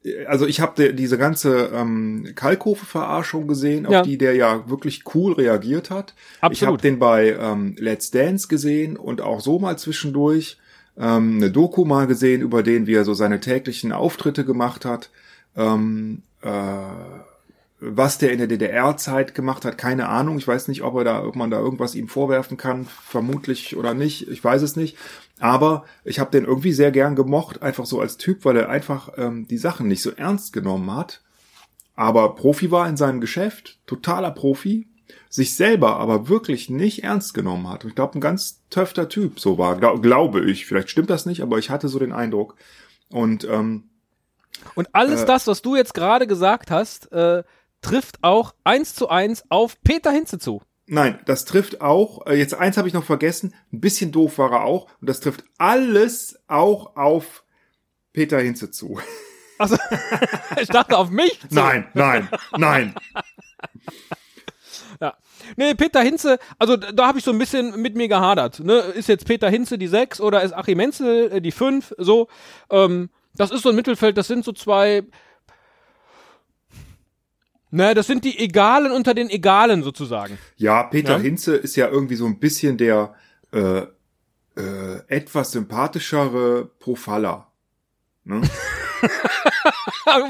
äh, 0.06 0.26
also 0.26 0.46
ich 0.46 0.60
habe 0.60 0.94
diese 0.94 1.18
ganze 1.18 1.68
ähm, 1.74 2.32
Kalkofe-Verarschung 2.36 3.48
gesehen, 3.48 3.86
auf 3.86 3.92
Ja. 3.94 4.02
die 4.02 4.18
der 4.18 4.36
ja 4.36 4.70
wirklich 4.70 5.04
cool 5.14 5.34
reagiert 5.34 5.90
hat. 5.90 6.14
Ich 6.38 6.42
habe 6.44 6.54
Absolut. 6.54 6.84
den 6.84 7.00
bei 7.00 7.38
ähm, 7.40 7.76
Let's 7.80 8.12
Dance 8.12 8.48
gesehen 8.48 8.98
und 8.98 9.22
auch 9.22 9.40
so 9.40 9.60
mal 9.60 9.78
zwischendurch 9.78 10.58
ähm, 10.98 11.38
eine 11.38 11.52
Doku 11.52 11.86
mal 11.86 12.06
gesehen 12.08 12.42
über 12.42 12.64
den, 12.64 12.86
wie 12.86 12.94
er 12.96 13.06
so 13.06 13.14
seine 13.14 13.40
täglichen 13.40 13.92
Auftritte 13.92 14.46
gemacht 14.46 14.86
hat. 14.86 15.10
Ähm, 15.56 16.22
äh, 16.42 16.48
was 17.86 18.18
der 18.18 18.32
in 18.32 18.38
der 18.38 18.48
DDR-Zeit 18.48 19.36
gemacht 19.36 19.66
hat, 19.66 19.78
keine 19.78 20.08
Ahnung. 20.08 20.38
Ich 20.38 20.48
weiß 20.48 20.68
nicht, 20.68 20.84
ob 20.84 20.96
er 20.96 21.04
da, 21.04 21.26
ob 21.26 21.36
man 21.36 21.52
da 21.52 21.60
irgendwas 21.60 21.96
ihm 21.96 22.08
vorwerfen 22.08 22.58
kann, 22.58 22.86
vermutlich 22.86 23.76
oder 23.76 23.94
nicht. 23.94 24.28
Ich 24.30 24.44
weiß 24.44 24.62
es 24.62 24.76
nicht. 24.76 24.98
Aber 25.40 25.84
ich 26.04 26.20
habe 26.20 26.32
den 26.32 26.46
irgendwie 26.46 26.72
sehr 26.72 26.92
gern 26.92 27.16
gemocht, 27.16 27.62
einfach 27.62 27.86
so 27.86 28.00
als 28.00 28.18
Typ, 28.18 28.46
weil 28.46 28.58
er 28.58 28.70
einfach 28.70 29.10
ähm, 29.18 29.48
die 29.48 29.58
Sachen 29.58 29.88
nicht 29.88 30.02
so 30.02 30.12
ernst 30.12 30.54
genommen 30.54 30.96
hat. 30.96 31.22
Aber 31.96 32.36
Profi 32.36 32.72
war 32.72 32.88
in 32.88 32.98
seinem 32.98 33.22
Geschäft, 33.22 33.80
totaler 33.86 34.32
Profi, 34.32 34.88
sich 35.30 35.56
selber 35.56 35.98
aber 35.98 36.30
wirklich 36.30 36.70
nicht 36.70 37.04
ernst 37.04 37.34
genommen 37.34 37.70
hat. 37.70 37.84
Und 37.84 37.90
ich 37.90 37.96
glaube, 37.96 38.18
ein 38.18 38.22
ganz 38.22 38.62
töfter 38.70 39.10
Typ 39.10 39.40
so 39.40 39.58
war, 39.58 39.78
glaub, 39.78 40.02
glaube 40.02 40.50
ich. 40.50 40.66
Vielleicht 40.66 40.90
stimmt 40.90 41.10
das 41.10 41.26
nicht, 41.26 41.42
aber 41.42 41.58
ich 41.58 41.70
hatte 41.70 41.90
so 41.90 42.00
den 42.00 42.14
Eindruck. 42.14 42.56
Und 43.10 43.44
ähm, 43.46 43.90
Und 44.76 44.90
alles 44.94 45.24
äh, 45.24 45.26
das, 45.26 45.48
was 45.48 45.62
du 45.62 45.76
jetzt 45.76 45.94
gerade 45.94 46.28
gesagt 46.28 46.72
hast, 46.72 47.12
äh, 47.12 47.44
trifft 47.84 48.24
auch 48.24 48.54
eins 48.64 48.96
zu 48.96 49.10
eins 49.10 49.44
auf 49.50 49.82
Peter 49.84 50.12
Hinze 50.12 50.40
zu. 50.40 50.62
Nein, 50.86 51.20
das 51.26 51.46
trifft 51.46 51.82
auch, 51.82 52.26
äh, 52.26 52.36
jetzt 52.36 52.56
eins 52.56 52.78
habe 52.78 52.88
ich 52.88 52.94
noch 52.94 53.06
vergessen, 53.06 53.54
ein 53.72 53.80
bisschen 53.80 54.12
doof 54.12 54.38
war 54.38 54.52
er 54.52 54.64
auch, 54.64 54.88
und 55.00 55.10
das 55.10 55.22
trifft 55.22 55.44
alles 55.58 56.40
auch 56.48 56.98
auf 56.98 57.44
Peter 58.12 58.40
Hinze 58.40 58.72
zu. 58.72 59.00
Also, 59.60 59.78
ich 60.60 60.68
dachte 60.68 60.98
auf 60.98 61.12
mich. 61.12 61.40
Zu. 61.40 61.48
Nein, 61.52 61.88
nein, 61.94 62.28
nein. 62.58 62.96
Ja. 65.00 65.14
Nee, 65.56 65.76
Peter 65.76 66.02
Hinze, 66.02 66.40
also 66.58 66.76
da, 66.76 67.08
habe 67.08 67.20
ich 67.20 67.24
so 67.24 67.32
ein 67.32 67.38
bisschen 67.38 67.80
mit 67.80 67.96
mir 67.96 68.08
gehadert. 68.08 68.60
Ne? 68.60 68.80
Ist 68.80 69.08
jetzt 69.08 69.26
Peter 69.26 69.50
Hinze 69.50 69.78
die 69.78 69.88
6 69.88 70.22
oder 70.22 70.42
ist 70.42 70.54
Achim 70.54 70.78
Menzel 70.78 71.32
äh, 71.34 71.42
die 71.42 71.52
5? 71.52 71.94
So, 71.98 72.28
ähm, 72.72 73.10
das 73.36 73.52
ist 73.52 73.62
so 73.62 73.70
ein 73.70 73.76
Mittelfeld, 73.76 74.18
das 74.18 74.28
sind 74.28 74.44
so 74.44 74.52
zwei. 74.52 75.04
Ne, 77.76 77.96
das 77.96 78.06
sind 78.06 78.24
die 78.24 78.38
Egalen 78.38 78.92
unter 78.92 79.16
den 79.16 79.32
Egalen 79.32 79.82
sozusagen. 79.82 80.38
Ja, 80.58 80.84
Peter 80.84 81.14
Ja. 81.14 81.20
Hinze 81.20 81.56
ist 81.56 81.76
ja 81.76 81.88
irgendwie 81.88 82.16
so 82.16 82.28
ein 82.28 82.38
bisschen 82.40 82.78
der 82.78 83.16
äh, 83.52 83.80
äh, 84.56 85.00
etwas 85.08 85.52
sympathischere 85.54 86.66
Profaller. 86.80 87.48
Ne? 88.26 88.42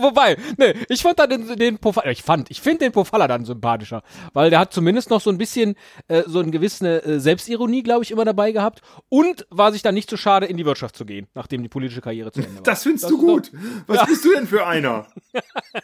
Wobei, 0.02 0.38
ne, 0.58 0.74
ich 0.88 1.02
fand 1.02 1.20
da 1.20 1.28
den, 1.28 1.46
den 1.58 1.78
Pofalla, 1.78 2.12
ich 2.12 2.24
fand, 2.24 2.50
ich 2.50 2.62
finde 2.62 2.80
den 2.86 2.92
Pofalla 2.94 3.28
dann 3.28 3.44
sympathischer, 3.44 4.04
weil 4.34 4.50
der 4.50 4.60
hat 4.60 4.72
zumindest 4.74 5.10
noch 5.10 5.20
so 5.20 5.30
ein 5.30 5.38
bisschen 5.38 5.76
äh, 6.08 6.24
so 6.26 6.40
eine 6.40 6.50
gewisse 6.52 7.04
äh, 7.04 7.20
Selbstironie, 7.20 7.84
glaube 7.84 8.04
ich, 8.04 8.12
immer 8.12 8.24
dabei 8.26 8.52
gehabt 8.54 8.82
und 9.10 9.46
war 9.50 9.72
sich 9.74 9.82
dann 9.82 9.94
nicht 9.96 10.10
zu 10.10 10.16
schade, 10.18 10.46
in 10.46 10.58
die 10.58 10.66
Wirtschaft 10.66 10.96
zu 10.96 11.06
gehen, 11.06 11.28
nachdem 11.34 11.62
die 11.62 11.70
politische 11.70 12.02
Karriere 12.02 12.32
zu 12.32 12.40
Ende 12.42 12.56
war. 12.56 12.64
Das 12.64 12.84
findest 12.84 13.06
du 13.10 13.16
ist 13.16 13.16
doch- 13.16 13.20
gut. 13.20 13.52
Was 13.88 14.06
bist 14.06 14.24
du 14.26 14.34
denn 14.34 14.48
für 14.48 14.66
einer? 14.66 15.08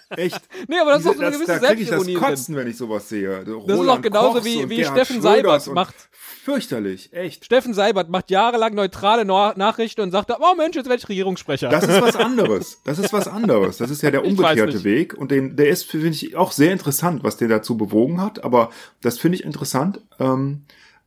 Echt? 0.10 0.39
Nee, 0.67 0.78
aber 0.80 0.91
das 0.91 0.99
ist 0.99 1.08
doch 1.08 1.13
so 1.15 1.19
eine 1.21 1.32
Das- 1.32 1.39
gewisse 1.39 1.60
da 1.60 1.67
krieg 1.67 1.80
ich 1.82 1.88
das 1.88 1.89
Selbstironie 1.89 2.13
drin. 2.13 2.23
Kotzen, 2.36 2.56
wenn 2.56 2.67
ich 2.67 2.78
sowas 2.78 3.10
sehe. 3.10 3.30
Das 3.45 3.47
ist 3.47 3.67
doch 3.88 4.02
genauso 4.02 4.45
wie- 4.45 4.69
wie 4.69 4.84
Steffen 4.86 5.21
Seibert 5.21 5.67
macht. 5.67 5.95
Fürchterlich, 6.43 7.12
echt. 7.13 7.45
Steffen 7.45 7.73
Seibert 7.73 8.10
macht 8.10 8.32
jahrelang 8.32 8.73
neutrale 8.73 9.25
Nor 9.25 9.54
Nachrichten 9.58 10.02
und 10.02 10.12
sagt, 10.12 10.32
oh 10.32 10.56
Mensch, 10.56 10.75
jetzt 10.75 10.88
werde 10.88 11.02
ich 11.02 11.10
Regierungssprecher. 11.10 11.69
Das 11.69 11.84
ist 11.84 12.02
was 12.02 12.15
anderes. 12.15 12.80
Das 12.86 12.97
ist 12.97 13.13
was 13.13 13.28
anderes. 13.28 13.78
Das 13.78 13.89
ist 13.91 14.02
ja 14.02 14.10
der 14.12 14.25
umgekehrte. 14.25 14.84
Weg. 14.84 15.13
Und 15.15 15.32
den, 15.32 15.56
der 15.58 15.69
ist, 15.69 15.86
finde 15.86 16.10
ich, 16.10 16.36
auch 16.36 16.52
sehr 16.52 16.71
interessant, 16.71 17.23
was 17.23 17.38
den 17.38 17.49
dazu 17.49 17.78
bewogen 17.78 18.21
hat. 18.21 18.43
Aber 18.43 18.69
das 19.02 19.19
finde 19.19 19.38
ich 19.38 19.43
interessant. 19.43 20.02
Ähm, 20.19 20.63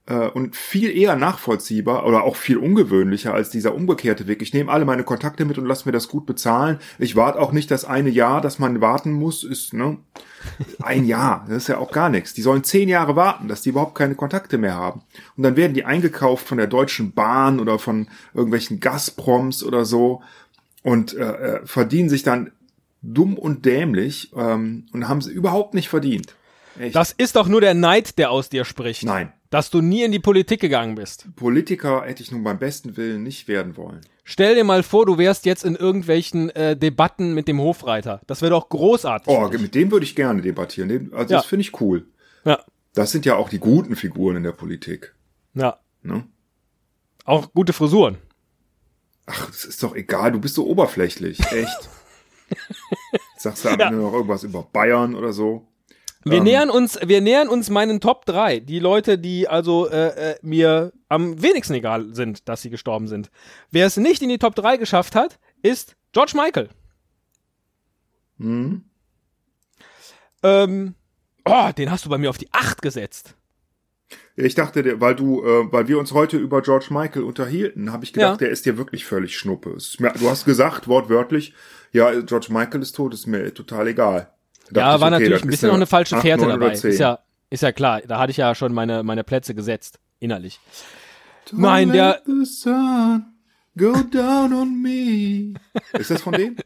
äh, 0.07 0.29
und 0.29 0.57
viel 0.57 0.97
eher 0.97 1.17
nachvollziehbar 1.17 2.07
oder 2.07 2.25
auch 2.25 2.37
viel 2.37 2.57
ungewöhnlicher 2.57 3.33
als 3.33 3.51
dieser 3.51 3.75
umgekehrte 3.75 4.27
Weg. 4.27 4.43
Ich 4.43 4.53
nehme 4.53 4.71
alle 4.73 4.85
meine 4.85 5.05
Kontakte 5.05 5.45
mit 5.45 5.59
und 5.59 5.67
lasse 5.67 5.89
mir 5.89 5.93
das 5.93 6.09
gut 6.09 6.27
bezahlen. 6.27 6.79
Ich 6.99 7.17
warte 7.17 7.41
auch 7.41 7.53
nicht 7.53 7.71
das 7.71 7.85
eine 7.85 8.11
Jahr, 8.11 8.41
das 8.41 8.59
man 8.59 8.81
warten 8.81 9.13
muss, 9.13 9.45
ist, 9.45 9.75
ne? 9.75 9.99
Ein 10.83 11.07
Jahr, 11.07 11.45
das 11.49 11.59
ist 11.59 11.69
ja 11.69 11.79
auch 11.79 11.93
gar 11.93 12.09
nichts. 12.09 12.35
Die 12.35 12.43
sollen 12.43 12.65
zehn 12.65 12.89
Jahre 12.89 13.15
warten, 13.15 13.47
dass 13.47 13.63
die 13.63 13.69
überhaupt 13.69 13.95
keine 13.95 14.17
Kontakte 14.17 14.59
mehr 14.59 14.75
haben. 14.75 15.03
Und 15.37 15.45
dann 15.45 15.57
werden 15.57 15.75
die 15.75 15.85
eingekauft 15.85 16.49
von 16.49 16.59
der 16.59 16.67
Deutschen 16.67 17.13
Bahn 17.13 17.61
oder 17.61 17.79
von 17.79 18.09
irgendwelchen 18.35 18.81
Gazproms 18.81 19.63
oder 19.63 19.85
so 19.85 20.23
und 20.83 21.15
äh, 21.15 21.23
äh, 21.23 21.61
verdienen 21.67 22.09
sich 22.09 22.25
dann 22.25 22.51
dumm 23.03 23.39
und 23.39 23.65
dämlich 23.67 24.33
ähm, 24.37 24.87
und 24.93 25.09
haben 25.09 25.21
sie 25.21 25.33
überhaupt 25.33 25.75
nicht 25.75 25.89
verdient. 25.89 26.35
Echt. 26.79 26.97
Das 26.97 27.13
ist 27.13 27.37
doch 27.37 27.47
nur 27.47 27.61
der 27.61 27.75
Neid, 27.75 28.19
der 28.19 28.31
aus 28.31 28.49
dir 28.49 28.65
spricht. 28.65 29.05
Nein. 29.05 29.33
Dass 29.53 29.69
du 29.71 29.83
nie 29.83 30.03
in 30.03 30.11
die 30.13 30.19
Politik 30.19 30.61
gegangen 30.61 30.95
bist. 30.95 31.29
Politiker 31.37 32.03
hätte 32.05 32.23
ich 32.23 32.33
nun 32.33 32.43
beim 32.43 32.59
besten 32.59 32.97
Willen 32.97 33.23
nicht 33.23 33.47
werden 33.49 33.77
wollen. 33.77 34.01
Stell 34.25 34.55
dir 34.55 34.65
mal 34.65 34.83
vor, 34.83 35.05
du 35.05 35.19
wärst 35.19 35.45
jetzt 35.45 35.63
in 35.65 35.77
irgendwelchen 35.77 36.49
äh, 36.51 36.75
Debatten 36.77 37.35
mit 37.35 37.49
dem 37.49 37.61
Hofreiter. 37.61 38.23
Das 38.27 38.41
wäre 38.41 38.53
doch 38.53 38.69
großartig. 38.71 39.29
Oh, 39.29 39.49
mit 39.51 39.75
dem 39.75 39.91
würde 39.91 40.05
ich 40.05 40.17
gerne 40.17 40.41
debattieren. 40.43 41.13
Also 41.13 41.35
Ja. 41.35 41.39
das 41.41 41.47
finde 41.47 41.61
ich 41.61 41.81
cool. 41.83 42.07
ja, 42.47 42.65
Das 42.95 43.13
sind 43.13 43.27
ja 43.27 43.37
auch 43.37 43.49
die 43.51 43.59
guten 43.59 43.95
Figuren 43.95 44.37
in 44.37 44.43
der 44.43 44.53
Politik. 44.53 45.15
ja. 45.55 45.79
Ne? 46.03 46.25
Auch 47.25 47.53
gute 47.53 47.73
Frisuren. 47.73 48.19
Ach, 49.27 49.47
das 49.47 49.65
ist 49.67 49.83
doch 49.85 49.95
egal, 49.95 50.33
du 50.33 50.41
bist 50.41 50.55
so 50.57 50.67
oberflächlich. 50.67 51.39
Echt. 51.53 51.89
Sagst 53.39 53.65
du 53.65 53.69
am 53.69 53.79
Ja. 53.79 53.87
Ende 53.89 54.01
noch 54.01 54.13
irgendwas 54.13 54.43
über 54.45 54.63
Bayern 54.63 55.15
oder 55.15 55.33
so? 55.33 55.69
Wir 56.25 56.39
Ähm. 56.39 56.45
nähern 56.45 56.71
uns, 56.71 56.99
wir 57.05 57.21
nähern 57.21 57.49
uns 57.49 57.69
meinen 57.71 58.01
Top 58.01 58.27
3. 58.27 58.61
Die 58.61 58.79
Leute, 58.79 59.19
die 59.19 59.49
also 59.49 59.89
äh, 59.89 60.33
äh, 60.33 60.37
mir 60.43 60.93
am 61.09 61.43
wenigsten 61.43 61.75
egal 61.75 62.15
sind, 62.15 62.49
dass 62.49 62.63
sie 62.63 62.71
gestorben 62.71 63.09
sind. 63.09 63.31
Wer 63.71 63.87
es 63.87 63.97
nicht 63.97 64.23
in 64.23 64.29
die 64.29 64.39
Top 64.39 64.55
3 64.55 64.77
geschafft 64.77 65.15
hat, 65.15 65.39
ist 65.63 65.97
George 66.13 66.33
Michael. 66.37 66.69
Hm? 68.39 68.85
Ähm, 70.43 70.95
oh, 71.45 71.71
den 71.77 71.91
hast 71.91 72.05
du 72.05 72.09
bei 72.11 72.19
mir 72.19 72.31
auf 72.31 72.39
die 72.39 72.53
8 72.53 72.83
gesetzt. 72.83 73.35
Ich 74.35 74.55
dachte, 74.55 75.01
weil 75.01 75.15
du, 75.15 75.45
äh, 75.45 75.73
weil 75.73 75.89
wir 75.89 75.99
uns 75.99 76.13
heute 76.13 76.39
über 76.39 76.63
George 76.63 76.87
Michael 76.91 77.23
unterhielten, 77.23 77.93
habe 77.93 78.05
ich 78.05 78.13
gedacht, 78.13 78.33
Ja. 78.33 78.37
der 78.39 78.51
ist 78.51 78.65
dir 78.65 78.79
wirklich 78.79 79.05
völlig 79.05 79.37
Schnuppe. 79.37 79.77
Du 79.99 80.29
hast 80.31 80.45
gesagt, 80.45 80.89
wortwörtlich, 80.89 81.55
ja, 81.93 82.19
George 82.23 82.49
Michael 82.51 82.81
ist 82.83 82.93
tot, 82.97 83.13
ist 83.15 83.27
mir 83.27 83.53
total 83.53 83.89
egal. 83.89 84.33
Da 84.73 84.81
Ja, 84.81 84.95
ich, 84.97 85.01
war 85.01 85.09
okay, 85.13 85.21
natürlich 85.21 85.43
ein 85.43 85.49
bisschen 85.49 85.69
noch 85.69 85.77
eine 85.77 85.87
falsche 85.87 86.17
acht, 86.17 86.23
Fährte 86.23 86.45
neun 86.45 86.57
oder 86.57 86.67
dabei. 86.69 86.75
Ist 86.89 86.99
ja, 86.99 87.19
ist 87.51 87.63
ja 87.63 87.73
klar. 87.73 88.01
Da 88.07 88.19
hatte 88.19 88.31
ich 88.31 88.37
ja 88.37 88.55
schon 88.55 88.73
meine, 88.73 89.03
meine 89.03 89.25
Plätze 89.25 89.55
gesetzt. 89.55 89.99
Innerlich. 90.19 90.61
Don't 91.49 91.61
Nein, 91.61 91.89
let 91.89 91.95
der- 91.97 92.23
the 92.27 92.45
sun 92.45 93.25
go 93.77 93.93
down 94.11 94.53
on 94.53 94.81
me. 94.81 95.55
Ist 95.99 96.11
das 96.11 96.23
von 96.23 96.33
dem? 96.35 96.57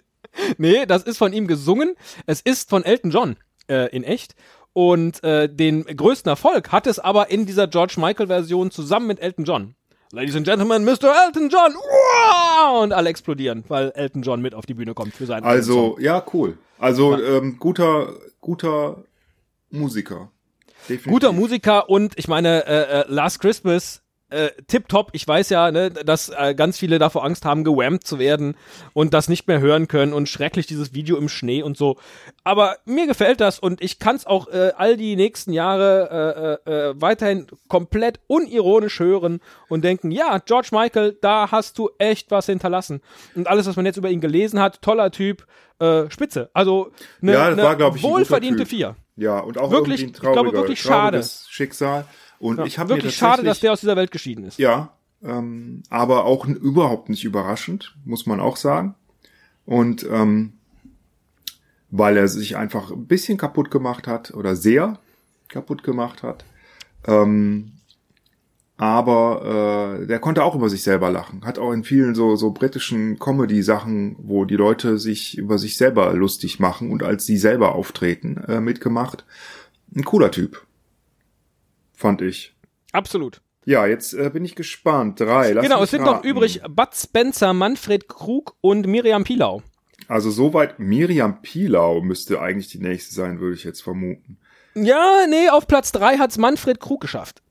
Nee, 0.58 0.84
das 0.84 1.04
ist 1.04 1.16
von 1.16 1.32
ihm 1.32 1.46
gesungen. 1.46 1.94
Es 2.26 2.42
ist 2.42 2.68
von 2.68 2.84
Elton 2.84 3.10
John 3.10 3.36
äh, 3.68 3.88
in 3.96 4.04
echt. 4.04 4.34
Und 4.74 5.24
äh, 5.24 5.48
den 5.48 5.84
größten 5.84 6.28
Erfolg 6.28 6.70
hat 6.72 6.86
es 6.86 6.98
aber 6.98 7.30
in 7.30 7.46
dieser 7.46 7.66
George 7.68 7.94
Michael-Version 7.96 8.70
zusammen 8.70 9.06
mit 9.06 9.20
Elton 9.20 9.46
John. 9.46 9.74
Ladies 10.12 10.36
and 10.36 10.46
Gentlemen, 10.46 10.84
Mr. 10.84 11.14
Elton 11.26 11.48
John! 11.48 11.74
Uah! 11.74 12.82
Und 12.82 12.92
alle 12.92 13.08
explodieren, 13.08 13.64
weil 13.68 13.90
Elton 13.94 14.20
John 14.22 14.42
mit 14.42 14.54
auf 14.54 14.66
die 14.66 14.74
Bühne 14.74 14.92
kommt 14.92 15.14
für 15.14 15.24
seinen 15.24 15.42
Song. 15.42 15.50
Also, 15.50 15.96
ja, 15.98 16.22
cool. 16.34 16.58
Also, 16.78 17.18
ähm, 17.20 17.58
guter, 17.58 18.14
guter 18.40 19.04
Musiker. 19.70 20.30
Definitiv. 20.88 21.12
Guter 21.12 21.32
Musiker 21.32 21.88
und 21.88 22.18
ich 22.18 22.28
meine, 22.28 22.66
äh, 22.66 23.00
äh, 23.00 23.04
Last 23.08 23.40
Christmas, 23.40 24.02
äh, 24.30 24.50
tipptopp. 24.66 25.10
Ich 25.12 25.26
weiß 25.26 25.50
ja, 25.50 25.70
ne, 25.70 25.90
dass 25.90 26.28
äh, 26.28 26.54
ganz 26.54 26.78
viele 26.78 26.98
davor 26.98 27.24
Angst 27.24 27.44
haben, 27.44 27.64
gewammt 27.64 28.04
zu 28.04 28.18
werden 28.18 28.56
und 28.92 29.14
das 29.14 29.28
nicht 29.28 29.46
mehr 29.46 29.60
hören 29.60 29.88
können 29.88 30.12
und 30.12 30.28
schrecklich 30.28 30.66
dieses 30.66 30.94
Video 30.94 31.16
im 31.16 31.28
Schnee 31.28 31.62
und 31.62 31.76
so. 31.76 31.96
Aber 32.44 32.76
mir 32.84 33.06
gefällt 33.06 33.40
das 33.40 33.58
und 33.58 33.82
ich 33.82 33.98
kann 33.98 34.16
es 34.16 34.26
auch 34.26 34.48
äh, 34.48 34.72
all 34.76 34.96
die 34.96 35.16
nächsten 35.16 35.52
Jahre 35.52 36.60
äh, 36.66 36.70
äh, 36.70 36.90
äh, 36.90 36.94
weiterhin 36.96 37.46
komplett 37.68 38.20
unironisch 38.26 38.98
hören 38.98 39.40
und 39.68 39.84
denken, 39.84 40.10
ja, 40.10 40.38
George 40.38 40.68
Michael, 40.72 41.16
da 41.20 41.50
hast 41.50 41.78
du 41.78 41.90
echt 41.98 42.30
was 42.30 42.46
hinterlassen. 42.46 43.00
Und 43.34 43.46
alles, 43.48 43.66
was 43.66 43.76
man 43.76 43.86
jetzt 43.86 43.96
über 43.96 44.10
ihn 44.10 44.20
gelesen 44.20 44.60
hat, 44.60 44.82
toller 44.82 45.10
Typ, 45.10 45.46
äh, 45.78 46.10
spitze. 46.10 46.50
Also 46.52 46.90
eine 47.22 47.32
Ja, 47.32 47.50
ne 47.50 48.02
wohlverdiente. 48.02 48.66
Vier. 48.66 48.96
Ja, 49.16 49.38
und 49.38 49.58
auch 49.58 49.70
Wirklich, 49.70 50.02
ich 50.02 50.12
glaube, 50.12 50.52
wirklich 50.52 50.80
schade. 50.80 51.24
Schicksal. 51.48 52.06
Und 52.38 52.64
ich 52.66 52.79
habe 52.79 52.90
Wirklich 52.90 53.16
schade, 53.16 53.42
dass 53.42 53.61
der 53.61 53.72
aus 53.72 53.81
dieser 53.81 53.96
Welt 53.96 54.11
geschieden 54.11 54.44
ist. 54.44 54.59
Ja, 54.59 54.92
ähm, 55.22 55.83
aber 55.88 56.25
auch 56.25 56.46
überhaupt 56.46 57.09
nicht 57.09 57.25
überraschend, 57.25 57.96
muss 58.05 58.27
man 58.27 58.40
auch 58.40 58.57
sagen. 58.57 58.94
Und 59.64 60.07
ähm, 60.11 60.53
weil 61.90 62.16
er 62.16 62.29
sich 62.29 62.57
einfach 62.57 62.90
ein 62.90 63.07
bisschen 63.07 63.38
kaputt 63.38 63.70
gemacht 63.70 64.07
hat 64.07 64.33
oder 64.35 64.57
sehr 64.57 64.99
kaputt 65.49 65.83
gemacht 65.83 66.22
hat. 66.22 66.44
Ähm, 67.07 67.72
aber 68.79 70.01
äh, 70.03 70.07
der 70.07 70.18
konnte 70.18 70.44
auch 70.44 70.55
über 70.55 70.68
sich 70.68 70.83
selber 70.83 71.11
lachen. 71.11 71.44
Hat 71.46 71.59
auch 71.59 71.72
in 71.72 71.83
vielen 71.83 72.14
so, 72.14 72.37
so 72.37 72.51
britischen 72.51 73.18
Comedy-Sachen, 73.18 74.16
wo 74.18 74.44
die 74.44 74.57
Leute 74.57 74.99
sich 74.99 75.38
über 75.38 75.57
sich 75.57 75.79
selber 75.79 76.12
lustig 76.12 76.61
machen 76.61 76.90
und 76.90 77.03
als 77.03 77.25
sie 77.25 77.38
selber 77.38 77.75
auftreten, 77.75 78.37
äh, 78.49 78.61
mitgemacht. 78.61 79.25
Ein 79.94 80.05
cooler 80.05 80.31
Typ. 80.31 80.66
Fand 81.96 82.22
ich. 82.22 82.54
Absolut. 82.92 83.40
Ja, 83.64 83.85
jetzt 83.87 84.14
äh, 84.14 84.30
bin 84.30 84.44
ich 84.44 84.54
gespannt. 84.54 85.18
Drei. 85.18 85.50
Lass 85.52 85.64
genau, 85.64 85.82
es 85.82 85.90
sind 85.90 86.04
noch 86.04 86.16
raten. 86.18 86.28
übrig 86.28 86.61
Bud 86.68 86.94
Spencer, 86.94 87.52
Manfred 87.52 88.06
Krug 88.09 88.54
und 88.61 88.87
Miriam 88.87 89.24
Pilau. 89.24 89.62
Also 90.06 90.30
soweit 90.30 90.78
Miriam 90.78 91.42
Pilau 91.42 92.00
müsste 92.00 92.40
eigentlich 92.40 92.68
die 92.68 92.78
nächste 92.78 93.12
sein, 93.14 93.40
würde 93.40 93.56
ich 93.56 93.64
jetzt 93.64 93.82
vermuten. 93.82 94.38
Ja, 94.74 95.26
nee, 95.28 95.48
auf 95.48 95.66
Platz 95.66 95.90
3 95.90 96.18
hat's 96.18 96.38
Manfred 96.38 96.78
Krug 96.78 97.00
geschafft. 97.00 97.42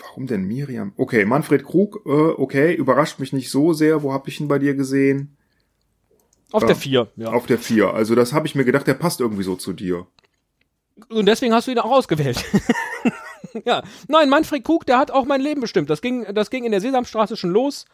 Warum 0.00 0.26
denn 0.26 0.44
Miriam? 0.44 0.92
Okay, 0.96 1.24
Manfred 1.24 1.64
Krug, 1.64 2.02
äh, 2.04 2.10
okay, 2.10 2.74
überrascht 2.74 3.18
mich 3.20 3.32
nicht 3.32 3.50
so 3.50 3.72
sehr. 3.72 4.02
Wo 4.02 4.12
hab 4.12 4.28
ich 4.28 4.40
ihn 4.40 4.48
bei 4.48 4.58
dir 4.58 4.74
gesehen? 4.74 5.36
Auf 6.52 6.62
Ja. 6.62 6.66
der 6.68 6.76
4, 6.76 7.08
ja. 7.16 7.28
Auf 7.28 7.46
der 7.46 7.58
vier. 7.58 7.94
Also 7.94 8.14
das 8.14 8.32
habe 8.32 8.46
ich 8.46 8.54
mir 8.54 8.64
gedacht, 8.64 8.86
der 8.86 8.94
passt 8.94 9.20
irgendwie 9.20 9.42
so 9.42 9.56
zu 9.56 9.72
dir. 9.72 10.06
Und 11.08 11.26
deswegen 11.26 11.54
hast 11.54 11.66
du 11.68 11.72
ihn 11.72 11.78
auch 11.78 11.90
ausgewählt. 11.90 12.44
ja. 13.64 13.82
Nein, 14.08 14.28
Manfred 14.28 14.64
Krug, 14.64 14.86
der 14.86 14.98
hat 14.98 15.10
auch 15.10 15.24
mein 15.24 15.40
Leben 15.40 15.60
bestimmt. 15.60 15.88
Das 15.90 16.00
ging, 16.02 16.26
das 16.34 16.50
ging 16.50 16.64
in 16.64 16.72
der 16.72 16.80
Sesamstraße 16.80 17.36
schon 17.36 17.50
los. 17.50 17.84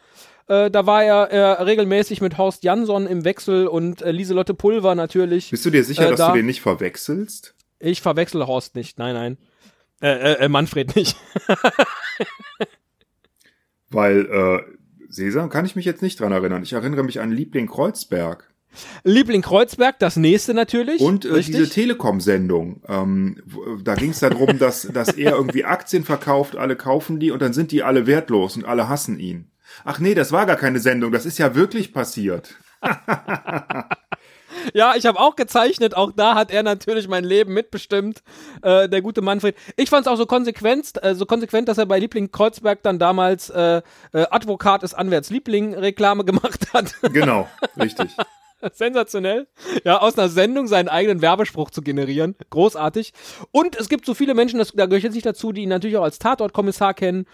Äh, 0.47 0.71
da 0.71 0.85
war 0.85 1.03
er 1.03 1.29
äh, 1.31 1.63
regelmäßig 1.63 2.21
mit 2.21 2.37
Horst 2.37 2.63
Jansson 2.63 3.05
im 3.07 3.23
Wechsel 3.23 3.67
und 3.67 4.01
äh, 4.01 4.11
Lieselotte 4.11 4.53
Pulver 4.53 4.95
natürlich. 4.95 5.51
Bist 5.51 5.65
du 5.65 5.69
dir 5.69 5.83
sicher, 5.83 6.07
Äh, 6.07 6.09
dass 6.11 6.17
da- 6.19 6.29
du 6.31 6.37
den 6.37 6.45
nicht 6.47 6.61
verwechselst? 6.61 7.53
Ich 7.79 8.01
verwechsel 8.01 8.45
Horst 8.47 8.75
nicht, 8.75 8.99
nein, 8.99 9.13
nein. 9.15 9.37
Äh, 10.01 10.33
äh, 10.45 10.49
Manfred 10.49 10.95
nicht. 10.95 11.15
Weil 13.89 14.25
äh, 14.25 14.59
Sesam 15.09 15.49
kann 15.49 15.65
ich 15.65 15.75
mich 15.75 15.85
jetzt 15.85 16.01
nicht 16.01 16.19
dran 16.19 16.31
erinnern. 16.31 16.63
Ich 16.63 16.73
erinnere 16.73 17.03
mich 17.03 17.19
an 17.19 17.31
Liebling 17.31 17.67
Kreuzberg. 17.67 18.50
Liebling 19.03 19.41
Kreuzberg, 19.41 19.99
das 19.99 20.15
nächste 20.15 20.53
natürlich. 20.53 21.01
Und 21.01 21.25
äh, 21.25 21.41
diese 21.41 21.69
Telekom-Sendung. 21.69 22.81
Ähm, 22.87 23.41
da 23.83 23.95
ging 23.95 24.11
es 24.11 24.19
darum, 24.19 24.59
dass, 24.59 24.83
dass 24.93 25.09
er 25.09 25.33
irgendwie 25.33 25.65
Aktien 25.65 26.03
verkauft, 26.03 26.55
alle 26.55 26.75
kaufen 26.75 27.19
die 27.19 27.31
und 27.31 27.41
dann 27.41 27.53
sind 27.53 27.71
die 27.71 27.83
alle 27.83 28.07
wertlos 28.07 28.55
und 28.55 28.65
alle 28.65 28.89
hassen 28.89 29.19
ihn. 29.19 29.51
Ach 29.85 29.99
nee, 29.99 30.13
das 30.13 30.31
war 30.31 30.45
gar 30.45 30.57
keine 30.57 30.79
Sendung, 30.79 31.11
das 31.11 31.25
ist 31.25 31.37
ja 31.37 31.55
wirklich 31.55 31.93
passiert. 31.93 32.55
Ja, 34.73 34.95
ich 34.95 35.05
habe 35.05 35.19
auch 35.19 35.35
gezeichnet. 35.35 35.95
Auch 35.95 36.11
da 36.11 36.35
hat 36.35 36.51
er 36.51 36.63
natürlich 36.63 37.07
mein 37.07 37.23
Leben 37.23 37.53
mitbestimmt, 37.53 38.21
äh, 38.61 38.87
der 38.89 39.01
gute 39.01 39.21
Manfred. 39.21 39.55
Ich 39.75 39.89
fand 39.89 40.05
es 40.05 40.11
auch 40.11 40.17
so 40.17 40.25
konsequent, 40.25 41.01
äh, 41.03 41.15
so 41.15 41.25
konsequent, 41.25 41.67
dass 41.67 41.77
er 41.77 41.85
bei 41.85 41.99
Liebling 41.99 42.31
Kreuzberg 42.31 42.83
dann 42.83 42.99
damals 42.99 43.49
äh, 43.49 43.81
äh, 44.13 44.25
Advokat 44.29 44.83
ist 44.83 44.93
Anwärts 44.93 45.29
Liebling 45.29 45.73
Reklame 45.73 46.25
gemacht 46.25 46.73
hat. 46.73 46.93
Genau, 47.13 47.47
richtig. 47.79 48.11
Sensationell. 48.73 49.47
Ja, 49.83 49.99
aus 49.99 50.17
einer 50.17 50.29
Sendung 50.29 50.67
seinen 50.67 50.89
eigenen 50.89 51.21
Werbespruch 51.21 51.69
zu 51.69 51.81
generieren. 51.81 52.35
Großartig. 52.49 53.13
Und 53.51 53.75
es 53.75 53.89
gibt 53.89 54.05
so 54.05 54.13
viele 54.13 54.33
Menschen, 54.33 54.59
das, 54.59 54.71
da 54.71 54.85
gehöre 54.85 54.97
ich 54.97 55.03
jetzt 55.03 55.13
nicht 55.13 55.25
dazu, 55.25 55.51
die 55.51 55.61
ihn 55.63 55.69
natürlich 55.69 55.97
auch 55.97 56.03
als 56.03 56.19
Tatortkommissar 56.19 56.93
kennen 56.93 57.25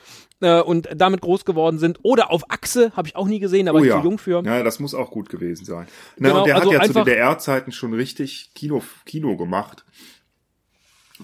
äh, 0.42 0.62
und 0.62 0.90
damit 0.96 1.22
groß 1.22 1.46
geworden 1.46 1.80
sind. 1.80 2.00
Oder 2.04 2.32
auf 2.32 2.50
Achse, 2.50 2.92
habe 2.96 3.08
ich 3.08 3.16
auch 3.16 3.28
nie 3.28 3.40
gesehen, 3.40 3.68
war 3.68 3.76
Oh 3.76 3.80
ich 3.80 3.90
ja. 3.90 4.00
zu 4.00 4.04
jung 4.04 4.18
für. 4.18 4.44
Ja, 4.44 4.64
das 4.64 4.80
muss 4.80 4.94
auch 4.94 5.12
gut 5.12 5.30
gewesen 5.30 5.66
sein. 5.66 5.88
Na, 6.18 6.30
Genau, 6.30 6.40
und 6.42 6.48
der 6.48 6.56
also 6.56 6.74
hat 6.74 6.82
ja 6.82 6.94
zu 6.94 6.94
DDR-Zeiten 7.04 7.72
schon 7.72 7.94
richtig 7.94 8.52
Kino, 8.56 8.82
Kino 9.06 9.36
gemacht. 9.38 9.86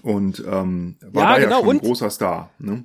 Und 0.02 0.40
ähm, 0.46 0.96
war 1.00 1.22
Ja, 1.22 1.28
da 1.34 1.38
ja 1.38 1.44
genau, 1.44 1.60
schon 1.60 1.76
ein 1.76 1.80
großer 1.80 2.10
Star. 2.10 2.50
Ne? 2.58 2.84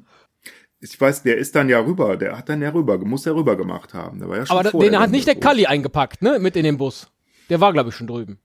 Ich 0.82 1.00
weiß, 1.00 1.24
der 1.24 1.38
ist 1.38 1.56
dann 1.56 1.68
ja 1.68 1.80
rüber, 1.80 2.16
der 2.16 2.38
hat 2.38 2.48
dann 2.50 2.62
ja 2.62 2.70
rüber, 2.70 2.98
muss 3.00 3.26
ja 3.26 3.34
rüber 3.34 3.58
gemacht 3.58 3.94
haben. 3.94 4.20
Der 4.20 4.30
war 4.30 4.38
ja 4.38 4.46
schon 4.46 4.58
Aber 4.58 4.72
den 4.72 4.98
hat 4.98 5.12
nicht 5.12 5.28
der. 5.28 5.36
Kalli 5.36 5.66
eingepackt, 5.66 6.22
ne? 6.22 6.40
Mit 6.40 6.56
in 6.56 6.64
den 6.64 6.78
Bus. 6.78 7.12
Der 7.50 7.60
war, 7.60 7.74
glaube 7.74 7.90
ich, 7.90 7.96
schon 7.96 8.08
drüben. 8.08 8.40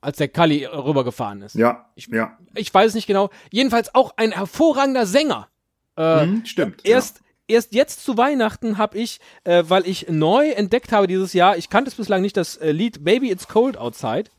Als 0.00 0.18
der 0.18 0.28
Kalli 0.28 0.62
äh, 0.62 0.68
rübergefahren 0.68 1.42
ist. 1.42 1.54
Ja, 1.56 1.90
ja. 1.96 2.38
Ich 2.54 2.72
weiß 2.72 2.88
es 2.90 2.94
nicht 2.94 3.06
genau. 3.06 3.30
Jedenfalls 3.50 3.94
auch 3.94 4.12
ein 4.16 4.30
hervorragender 4.32 5.04
Sänger. 5.06 5.48
Äh, 5.96 6.22
Hm, 6.22 6.46
stimmt. 6.46 6.80
Erst, 6.84 7.20
erst 7.48 7.74
jetzt 7.74 8.04
zu 8.04 8.16
Weihnachten 8.16 8.78
habe 8.78 8.96
ich, 8.96 9.18
äh, 9.44 9.64
weil 9.66 9.86
ich 9.86 10.08
neu 10.08 10.50
entdeckt 10.50 10.92
habe 10.92 11.06
dieses 11.08 11.32
Jahr, 11.32 11.56
ich 11.56 11.68
kannte 11.70 11.90
es 11.90 11.96
bislang 11.96 12.22
nicht, 12.22 12.36
das 12.36 12.56
äh, 12.56 12.70
Lied 12.70 13.04
Baby 13.04 13.30
It's 13.30 13.48
Cold 13.48 13.76
Outside, 13.76 14.30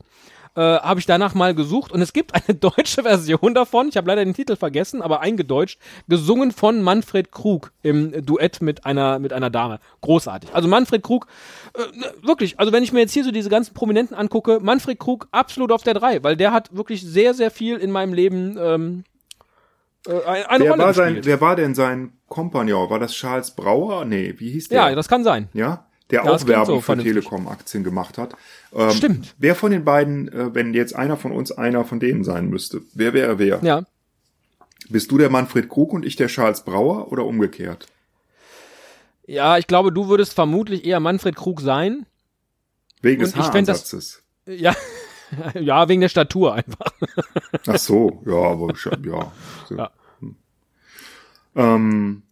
äh, 0.54 0.60
habe 0.60 1.00
ich 1.00 1.06
danach 1.06 1.34
mal 1.34 1.54
gesucht 1.54 1.92
und 1.92 2.02
es 2.02 2.12
gibt 2.12 2.34
eine 2.34 2.54
deutsche 2.58 3.02
Version 3.02 3.54
davon, 3.54 3.88
ich 3.88 3.96
habe 3.96 4.08
leider 4.08 4.24
den 4.24 4.34
Titel 4.34 4.56
vergessen, 4.56 5.02
aber 5.02 5.20
eingedeutscht, 5.20 5.80
gesungen 6.08 6.52
von 6.52 6.82
Manfred 6.82 7.32
Krug 7.32 7.72
im 7.82 8.24
Duett 8.24 8.60
mit 8.60 8.84
einer, 8.84 9.18
mit 9.18 9.32
einer 9.32 9.50
Dame. 9.50 9.78
Großartig. 10.00 10.54
Also 10.54 10.68
Manfred 10.68 11.02
Krug, 11.02 11.26
äh, 11.74 12.26
wirklich, 12.26 12.58
also 12.58 12.72
wenn 12.72 12.82
ich 12.82 12.92
mir 12.92 13.00
jetzt 13.00 13.12
hier 13.12 13.24
so 13.24 13.30
diese 13.30 13.50
ganzen 13.50 13.74
Prominenten 13.74 14.16
angucke, 14.16 14.60
Manfred 14.60 14.98
Krug 14.98 15.28
absolut 15.30 15.72
auf 15.72 15.82
der 15.82 15.94
3, 15.94 16.22
weil 16.22 16.36
der 16.36 16.52
hat 16.52 16.74
wirklich 16.76 17.02
sehr, 17.02 17.34
sehr 17.34 17.50
viel 17.50 17.78
in 17.78 17.90
meinem 17.90 18.12
Leben 18.12 18.56
ähm, 18.58 19.04
äh, 20.06 20.12
eine, 20.24 20.50
eine 20.50 20.64
Wer 20.64 20.70
Rolle 20.70 20.82
war, 20.84 20.94
sein, 20.94 21.20
wer 21.22 21.40
war 21.40 21.56
denn 21.56 21.74
sein 21.74 22.12
Kompagnon? 22.28 22.90
War 22.90 22.98
das 22.98 23.12
Charles 23.12 23.52
Brauer? 23.52 24.04
Nee, 24.04 24.34
wie 24.38 24.50
hieß 24.50 24.68
der? 24.68 24.88
ja, 24.88 24.94
das 24.94 25.08
kann 25.08 25.24
sein. 25.24 25.48
Ja, 25.52 25.86
der 26.12 26.24
Ja, 26.24 26.30
auch 26.30 26.46
Werbung 26.46 26.76
so 26.76 26.80
für. 26.82 26.96
Telekom-Aktien 26.98 27.82
gemacht 27.82 28.18
hat. 28.18 28.34
Ähm, 28.74 28.90
Stimmt. 28.90 29.34
Wer 29.38 29.56
von 29.56 29.72
den 29.72 29.84
beiden, 29.84 30.28
äh, 30.32 30.54
wenn 30.54 30.74
jetzt 30.74 30.94
einer 30.94 31.16
von 31.16 31.32
uns 31.32 31.50
einer 31.50 31.84
von 31.84 31.98
denen 31.98 32.22
sein 32.22 32.48
müsste, 32.48 32.82
wer 32.94 33.12
wäre 33.14 33.38
wer? 33.40 33.58
Ja. 33.62 33.82
Bist 34.88 35.10
du 35.10 35.18
der 35.18 35.30
Manfred 35.30 35.68
Krug 35.68 35.92
und 35.92 36.04
ich 36.04 36.16
der 36.16 36.28
Charles 36.28 36.62
Brauer 36.64 37.10
oder 37.10 37.24
umgekehrt? 37.24 37.86
Ja, 39.26 39.56
ich 39.56 39.66
glaube, 39.66 39.92
du 39.92 40.08
würdest 40.08 40.34
vermutlich 40.34 40.84
eher 40.84 41.00
Manfred 41.00 41.34
Krug 41.36 41.60
sein. 41.60 42.06
Wegen 43.00 43.22
Und 43.22 43.26
des 43.28 43.34
das- 43.34 43.46
Haaransatzes. 43.48 44.22
Ja, 44.46 44.74
ja, 45.54 45.88
wegen 45.88 46.00
der 46.00 46.08
Statur 46.08 46.54
einfach. 46.54 46.92
Ach 47.66 47.78
so, 47.78 48.22
ja, 48.26 48.34
aber 48.34 48.74
ja. 49.04 49.32
So. 49.68 49.76
Ja. 49.76 49.90
Hm. 50.20 50.36
Ähm, 51.54 52.22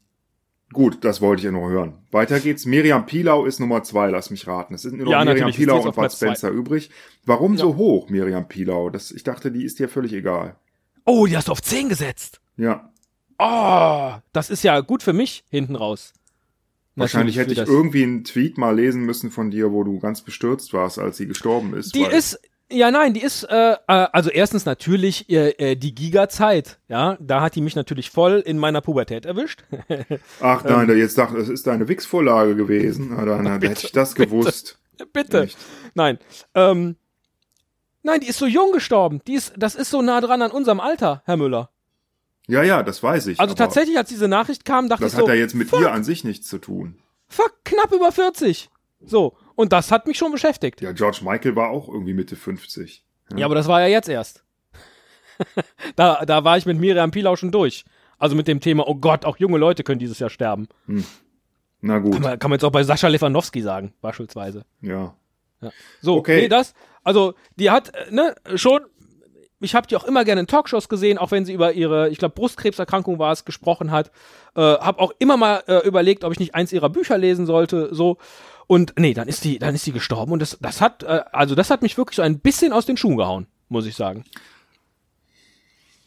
gut, 0.73 1.05
das 1.05 1.21
wollte 1.21 1.41
ich 1.41 1.45
ja 1.45 1.51
noch 1.53 1.69
hören. 1.69 1.95
Weiter 2.11 2.41
geht's. 2.41 2.67
Miriam 2.67 3.07
Pilau 3.07 3.45
ist 3.45 3.59
Nummer 3.61 3.83
zwei, 3.83 4.09
lass 4.11 4.31
mich 4.31 4.47
raten. 4.47 4.75
Es 4.75 4.83
sind 4.83 4.97
nur 4.97 5.07
noch 5.07 5.13
Ja, 5.13 5.25
Miriam 5.25 5.51
Pilau 5.53 5.77
und 5.83 5.95
Bud 5.95 6.11
zwei. 6.11 6.27
Spencer 6.29 6.51
übrig. 6.51 6.91
Warum 7.25 7.57
so 7.57 7.77
hoch, 7.77 8.09
Miriam 8.09 8.49
Pilau? 8.49 8.91
Das, 8.91 9.11
ich 9.11 9.23
dachte, 9.25 9.51
die 9.53 9.65
ist 9.65 9.79
dir 9.79 9.89
völlig 9.89 10.13
egal. 10.13 10.57
Oh, 11.05 11.27
die 11.27 11.37
hast 11.37 11.49
du 11.49 11.53
auf 11.53 11.63
10 11.63 11.89
gesetzt. 11.89 12.41
Ja, 12.57 12.87
Oh, 13.43 14.13
das 14.35 14.51
ist 14.51 14.63
ja 14.65 14.81
gut 14.81 15.03
für 15.03 15.15
mich 15.15 15.45
hinten 15.49 15.75
raus. 15.75 16.13
wahrscheinlich 16.95 17.39
hätte 17.39 17.53
ich 17.53 17.57
das- 17.59 17.69
irgendwie 17.71 18.03
einen 18.03 18.23
Tweet 18.25 18.59
mal 18.59 18.77
lesen 18.77 19.03
müssen 19.07 19.31
von 19.31 19.51
dir, 19.51 19.73
wo 19.73 19.83
du 19.83 19.99
ganz 19.99 20.21
bestürzt 20.21 20.75
warst, 20.75 20.99
als 20.99 21.17
sie 21.17 21.27
gestorben 21.27 21.73
ist. 21.73 21.95
Die 21.95 22.03
ist, 22.03 22.39
ja 22.71 22.91
nein, 22.91 23.15
die 23.15 23.23
ist, 23.23 23.45
äh, 23.45 23.73
äh, 23.73 23.77
also 23.87 24.31
erstens 24.31 24.65
natürlich 24.65 25.29
äh, 25.31 25.51
äh, 25.51 25.77
die 25.77 25.95
Giga-Zeit. 25.95 26.79
Ja, 26.89 27.17
da 27.21 27.41
hat 27.41 27.55
die 27.55 27.61
mich 27.61 27.77
natürlich 27.77 28.11
voll 28.11 28.41
in 28.45 28.59
meiner 28.59 28.81
Pubertät 28.81 29.27
erwischt. 29.27 29.65
Ach 30.41 30.65
nein, 30.65 30.89
ähm, 30.89 30.99
jetzt 30.99 31.19
dachte 31.19 31.37
das 31.39 31.49
ist 31.49 31.67
deine 31.67 31.89
Wix-Vorlage 31.89 32.57
gewesen. 32.57 33.11
Na, 33.17 33.25
dann, 33.25 33.45
dann 33.45 33.61
hätte 33.63 33.87
ich 33.87 33.93
das 33.93 34.15
gewusst. 34.15 34.79
Bitte. 35.13 35.43
Echt? 35.45 35.59
Nein. 35.95 36.19
Ähm, 36.55 36.97
nein, 38.03 38.21
die 38.21 38.29
ist 38.29 38.39
so 38.39 38.47
jung 38.47 38.73
gestorben. 38.73 39.21
Die 39.27 39.35
ist, 39.35 39.53
das 39.57 39.75
ist 39.75 39.91
so 39.91 40.03
nah 40.03 40.21
dran 40.21 40.43
an 40.43 40.51
unserem 40.51 40.81
Alter, 40.81 41.23
Herr 41.25 41.37
Müller. 41.37 41.71
Ja, 42.49 42.63
ja, 42.63 42.83
das 42.83 43.03
weiß 43.03 43.29
ich. 43.29 43.39
Also 43.41 43.55
tatsächlich, 43.55 43.97
als 43.97 44.09
diese 44.09 44.27
Nachricht 44.29 44.65
kam, 44.65 44.89
dachte 44.89 45.05
Das 45.05 45.13
ich 45.13 45.19
hat 45.19 45.27
so, 45.27 45.31
ja 45.31 45.37
jetzt 45.37 45.55
mit 45.55 45.69
fuck, 45.69 45.81
ihr 45.81 45.93
an 45.93 46.03
sich 46.05 46.25
nichts 46.25 46.49
zu 46.49 46.59
tun. 46.59 46.99
fuck, 47.29 47.55
knapp 47.65 47.93
über 47.93 48.11
40. 48.13 48.71
So, 49.07 49.37
und 49.61 49.73
das 49.73 49.93
hat 49.93 50.07
mich 50.07 50.19
schon 50.19 50.33
beschäftigt. 50.33 50.81
Ja, 50.81 50.93
George 50.93 51.19
Michael 51.23 51.55
war 51.57 51.71
auch 51.71 51.89
irgendwie 51.89 52.15
Mitte 52.15 52.35
50. 52.37 53.05
Ja, 53.37 53.47
aber 53.47 53.55
das 53.55 53.69
war 53.69 53.81
ja 53.81 53.87
jetzt 53.87 54.09
erst. 54.09 54.43
da, 55.97 56.25
da 56.25 56.45
war 56.45 56.59
ich 56.59 56.67
mit 56.67 56.79
Miriam 56.79 57.11
Pilau 57.11 57.37
schon 57.37 57.51
durch. 57.53 57.85
Also 58.19 58.37
mit 58.37 58.49
dem 58.49 58.61
Thema, 58.61 58.87
oh 58.87 58.95
Gott, 58.97 59.25
auch 59.25 59.39
junge 59.39 59.59
Leute 59.59 59.83
können 59.83 59.99
dieses 59.99 60.19
Jahr 60.19 60.31
sterben. 60.31 60.69
Na 61.81 61.99
gut, 61.99 62.13
Kann 62.13 62.23
man, 62.23 62.39
kann 62.39 62.51
man 62.51 62.57
jetzt 62.59 62.65
auch 62.65 62.73
bei 62.73 62.83
Sascha 62.83 63.09
Lewandowski 63.09 63.63
sagen, 63.63 63.95
beispielsweise. 64.01 64.65
ja. 64.81 65.15
So, 66.01 66.17
Okay. 66.17 66.41
nee, 66.43 66.49
das, 66.49 66.73
also 67.05 67.35
die 67.57 67.71
hat, 67.71 67.95
äh, 67.95 68.11
ne, 68.11 68.35
schon, 68.55 68.81
ich 69.61 69.75
habe 69.75 69.87
die 69.87 69.97
auch 69.97 70.05
immer 70.05 70.25
gerne 70.25 70.41
in 70.41 70.47
Talkshows 70.47 70.89
gesehen, 70.89 71.19
auch 71.19 71.31
wenn 71.31 71.45
sie 71.45 71.53
über 71.53 71.73
ihre, 71.73 72.09
ich 72.09 72.19
glaube, 72.19 72.35
Brustkrebserkrankung 72.35 73.19
war 73.19 73.33
es, 73.33 73.45
gesprochen 73.45 73.91
hat. 73.91 74.11
Äh, 74.57 74.61
habe 74.61 74.99
auch 74.99 75.13
immer 75.19 75.37
mal 75.37 75.63
äh, 75.67 75.87
überlegt, 75.87 76.25
ob 76.25 76.33
ich 76.33 76.41
nicht 76.41 76.55
eins 76.55 76.73
ihrer 76.73 76.89
Bücher 76.89 77.19
lesen 77.19 77.47
sollte, 77.47 77.95
so. 77.95 78.19
Und 78.67 78.95
nee, 78.99 79.15
dann 79.15 79.29
ist 79.29 79.45
die, 79.45 79.59
dann 79.59 79.75
ist 79.75 79.85
die 79.85 79.93
gestorben 79.93 80.33
und 80.33 80.41
das, 80.41 80.57
das 80.61 80.81
hat, 80.81 81.03
äh, 81.03 81.23
also 81.33 81.55
das 81.55 81.71
hat 81.71 81.83
mich 81.83 81.99
wirklich 81.99 82.17
so 82.17 82.23
ein 82.23 82.39
bisschen 82.39 82.73
aus 82.73 82.87
den 82.87 82.97
Schuhen 82.97 83.17
gehauen, 83.17 83.47
muss 83.69 83.87
ich 83.87 83.97
sagen. 83.97 84.25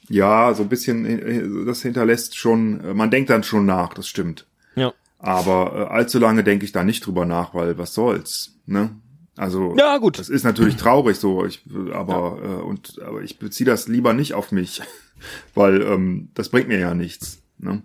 Ja, 0.09 0.53
so 0.53 0.63
ein 0.63 0.69
bisschen, 0.69 1.05
äh, 1.05 1.65
das 1.65 1.81
hinterlässt 1.81 2.37
schon, 2.37 2.81
äh, 2.81 2.93
man 2.93 3.11
denkt 3.11 3.29
dann 3.29 3.43
schon 3.43 3.65
nach, 3.65 3.93
das 3.93 4.07
stimmt. 4.07 4.47
Ja. 4.75 4.93
Aber 5.19 5.89
äh, 5.89 5.93
allzu 5.93 6.19
lange 6.19 6.43
denke 6.43 6.65
ich 6.65 6.71
da 6.71 6.83
nicht 6.83 7.05
drüber 7.05 7.25
nach, 7.25 7.53
weil 7.53 7.77
was 7.77 7.93
soll's, 7.93 8.57
ne? 8.65 8.95
Also, 9.35 9.75
Ja, 9.77 9.97
gut. 9.97 10.19
das 10.19 10.29
ist 10.29 10.43
natürlich 10.43 10.75
traurig 10.75 11.17
so, 11.17 11.43
ich, 11.45 11.63
aber, 11.91 12.39
äh, 12.43 12.61
und, 12.63 13.01
aber 13.01 13.21
ich 13.23 13.39
beziehe 13.39 13.65
das 13.65 13.87
lieber 13.87 14.13
nicht 14.13 14.33
auf 14.35 14.51
mich, 14.51 14.81
weil 15.55 15.81
ähm, 15.81 16.29
das 16.35 16.49
bringt 16.49 16.67
mir 16.67 16.79
ja 16.79 16.93
nichts, 16.93 17.41
ne? 17.57 17.81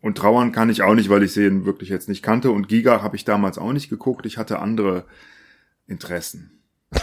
Und 0.00 0.18
trauern 0.18 0.50
kann 0.50 0.68
ich 0.68 0.82
auch 0.82 0.94
nicht, 0.94 1.10
weil 1.10 1.22
ich 1.22 1.32
sie 1.32 1.64
wirklich 1.64 1.88
jetzt 1.88 2.08
nicht 2.08 2.24
kannte. 2.24 2.50
Und 2.50 2.66
Giga 2.66 3.02
habe 3.02 3.14
ich 3.14 3.24
damals 3.24 3.56
auch 3.56 3.72
nicht 3.72 3.88
geguckt. 3.88 4.26
Ich 4.26 4.36
hatte 4.36 4.58
andere 4.58 5.04
Interessen. 5.86 6.60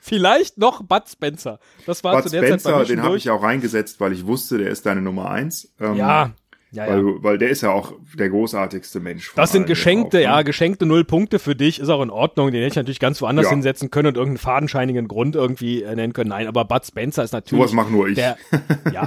Vielleicht 0.00 0.56
noch 0.56 0.82
Bud 0.82 1.06
Spencer. 1.06 1.60
Das 1.84 2.02
war 2.02 2.14
Bud 2.14 2.24
zu 2.24 2.30
der 2.30 2.40
Zeit 2.40 2.50
bei 2.50 2.58
Spencer, 2.58 2.78
mir 2.78 2.86
schon 2.86 2.96
den 2.96 3.02
habe 3.04 3.16
ich 3.18 3.28
auch 3.28 3.42
reingesetzt, 3.42 4.00
weil 4.00 4.14
ich 4.14 4.26
wusste, 4.26 4.56
der 4.56 4.70
ist 4.70 4.86
deine 4.86 5.02
Nummer 5.02 5.30
eins. 5.30 5.70
Ähm, 5.78 5.96
Ja, 5.96 6.32
ja, 6.72 6.86
ja. 6.86 6.94
Weil, 6.96 7.04
weil 7.22 7.38
der 7.38 7.50
ist 7.50 7.60
ja 7.62 7.70
auch 7.72 7.92
der 8.14 8.28
großartigste 8.30 9.00
Mensch. 9.00 9.32
Das 9.34 9.52
sind 9.52 9.66
geschenkte, 9.66 10.18
drauf, 10.18 10.26
ne? 10.26 10.32
ja, 10.32 10.42
geschenkte 10.42 10.86
null 10.86 11.04
Punkte 11.04 11.38
für 11.38 11.56
dich, 11.56 11.80
ist 11.80 11.88
auch 11.88 12.02
in 12.02 12.10
Ordnung. 12.10 12.50
Den 12.50 12.60
hätte 12.60 12.68
ich 12.72 12.76
natürlich 12.76 13.00
ganz 13.00 13.20
woanders 13.22 13.46
Ja. 13.46 13.50
hinsetzen 13.50 13.90
können 13.90 14.08
und 14.08 14.16
irgendeinen 14.16 14.38
fadenscheinigen 14.38 15.08
Grund 15.08 15.34
irgendwie 15.36 15.82
äh, 15.82 15.94
nennen 15.96 16.12
können. 16.12 16.30
Nein, 16.30 16.46
aber 16.46 16.64
Bud 16.64 16.84
Spencer 16.86 17.24
ist 17.24 17.32
natürlich 17.32 17.60
Sowas 17.62 17.72
mache 17.74 17.90
nur 17.92 18.08
ich. 18.08 18.14
der, 18.14 18.36
ja, 18.92 19.06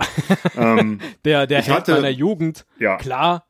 ähm, 0.58 1.00
der, 1.26 1.48
der 1.48 1.62
Held 1.62 1.88
meiner 1.88 2.10
Jugend. 2.10 2.66
ja. 2.80 2.98
Klar, 2.98 3.46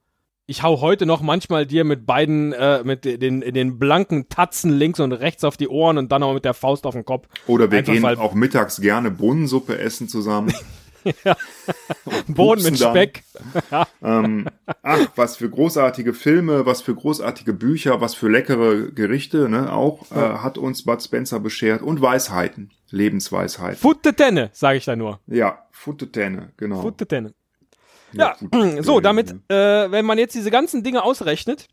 ich 0.46 0.62
hau 0.62 0.82
heute 0.82 1.06
noch 1.06 1.22
manchmal 1.22 1.66
dir 1.66 1.86
mit 1.86 2.06
beiden, 2.06 2.52
äh, 2.52 2.84
mit 2.84 3.06
den, 3.06 3.40
den 3.40 3.80
blanken 3.80 4.28
Tatzen 4.28 4.72
links 4.72 5.00
und 5.00 5.14
rechts 5.14 5.46
auf 5.46 5.56
die 5.56 5.70
Ohren 5.70 5.98
und 5.98 6.12
dann 6.12 6.22
auch 6.22 6.34
mit 6.34 6.44
der 6.44 6.54
Faust 6.54 6.86
auf 6.86 6.94
den 6.96 7.06
Kopf. 7.06 7.28
Oder 7.48 7.72
wir 7.72 7.80
Einfach, 7.80 7.94
gehen 7.94 8.04
weil- 8.04 8.18
auch 8.18 8.34
mittags 8.34 8.82
gerne 8.82 9.10
Bohnensuppe 9.10 9.78
essen 9.80 10.08
zusammen. 10.10 10.54
Boden 12.28 12.64
mit 12.64 12.74
pupsen 12.74 12.78
dann. 12.80 12.92
Speck. 12.92 13.24
ähm, 14.04 14.48
ach, 14.82 15.08
was 15.16 15.38
für 15.38 15.50
großartige 15.50 16.14
Filme, 16.14 16.66
was 16.66 16.82
für 16.82 16.96
großartige 16.96 17.54
Bücher, 17.54 18.02
was 18.02 18.16
für 18.16 18.30
leckere 18.30 18.92
Gerichte, 18.92 19.50
ne, 19.50 19.72
auch 19.72 20.12
äh, 20.12 20.16
hat 20.16 20.58
uns 20.58 20.84
Bud 20.84 21.02
Spencer 21.02 21.40
beschert 21.40 21.82
und 21.82 22.02
Weisheiten. 22.02 22.72
Lebensweisheit. 22.90 23.78
Futte 23.78 24.14
sage 24.54 24.78
ich 24.78 24.86
da 24.86 24.96
nur. 24.96 25.20
Ja, 25.26 25.66
Futte 25.72 26.08
genau. 26.58 26.82
Futte 26.82 27.34
Ja, 28.14 28.36
ja 28.40 28.84
so, 28.84 29.00
damit, 29.00 29.32
äh, 29.50 29.92
wenn 29.92 30.06
man 30.06 30.20
jetzt 30.20 30.36
diese 30.36 30.52
ganzen 30.52 30.84
Dinge 30.84 31.04
ausrechnet, 31.04 31.68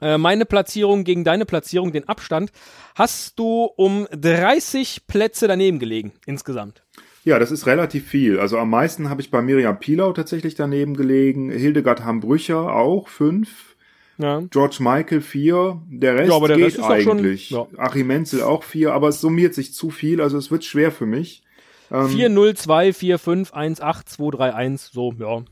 äh, 0.00 0.18
meine 0.18 0.46
Platzierung 0.46 1.04
gegen 1.04 1.24
deine 1.24 1.44
Platzierung, 1.44 1.92
den 1.92 2.08
Abstand, 2.08 2.52
hast 2.94 3.38
du 3.38 3.64
um 3.76 4.08
30 4.12 5.06
Plätze 5.06 5.46
daneben 5.46 5.78
gelegen 5.78 6.12
insgesamt. 6.26 6.82
Ja, 7.24 7.38
das 7.38 7.50
ist 7.50 7.66
relativ 7.66 8.06
viel. 8.06 8.40
Also 8.40 8.58
am 8.58 8.70
meisten 8.70 9.10
habe 9.10 9.20
ich 9.20 9.30
bei 9.30 9.42
Miriam 9.42 9.78
Pilau 9.78 10.12
tatsächlich 10.12 10.54
daneben 10.54 10.96
gelegen. 10.96 11.50
Hildegard 11.50 12.04
Hambrücher 12.04 12.74
auch, 12.74 13.08
fünf. 13.08 13.76
Ja. 14.16 14.42
George 14.50 14.78
Michael 14.80 15.20
vier. 15.20 15.82
Der 15.88 16.14
Rest 16.14 16.30
ja, 16.30 16.46
der 16.46 16.56
geht 16.56 16.66
Rest 16.66 16.82
eigentlich. 16.82 17.48
Schon, 17.48 17.68
ja. 17.72 17.78
Achim 17.78 18.06
Menzel 18.06 18.42
auch 18.42 18.62
vier, 18.62 18.92
aber 18.92 19.08
es 19.08 19.20
summiert 19.20 19.54
sich 19.54 19.74
zu 19.74 19.90
viel, 19.90 20.20
also 20.20 20.38
es 20.38 20.50
wird 20.50 20.64
schwer 20.64 20.92
für 20.92 21.06
mich. 21.06 21.42
Ähm, 21.90 22.08
4, 22.08 22.28
0, 22.28 22.54
2, 22.54 22.92
4, 22.92 23.18
5, 23.18 23.52
1, 23.52 23.80
8, 23.80 24.08
2, 24.08 24.30
3, 24.30 24.54
1, 24.54 24.90
so, 24.92 25.12
ja. 25.18 25.42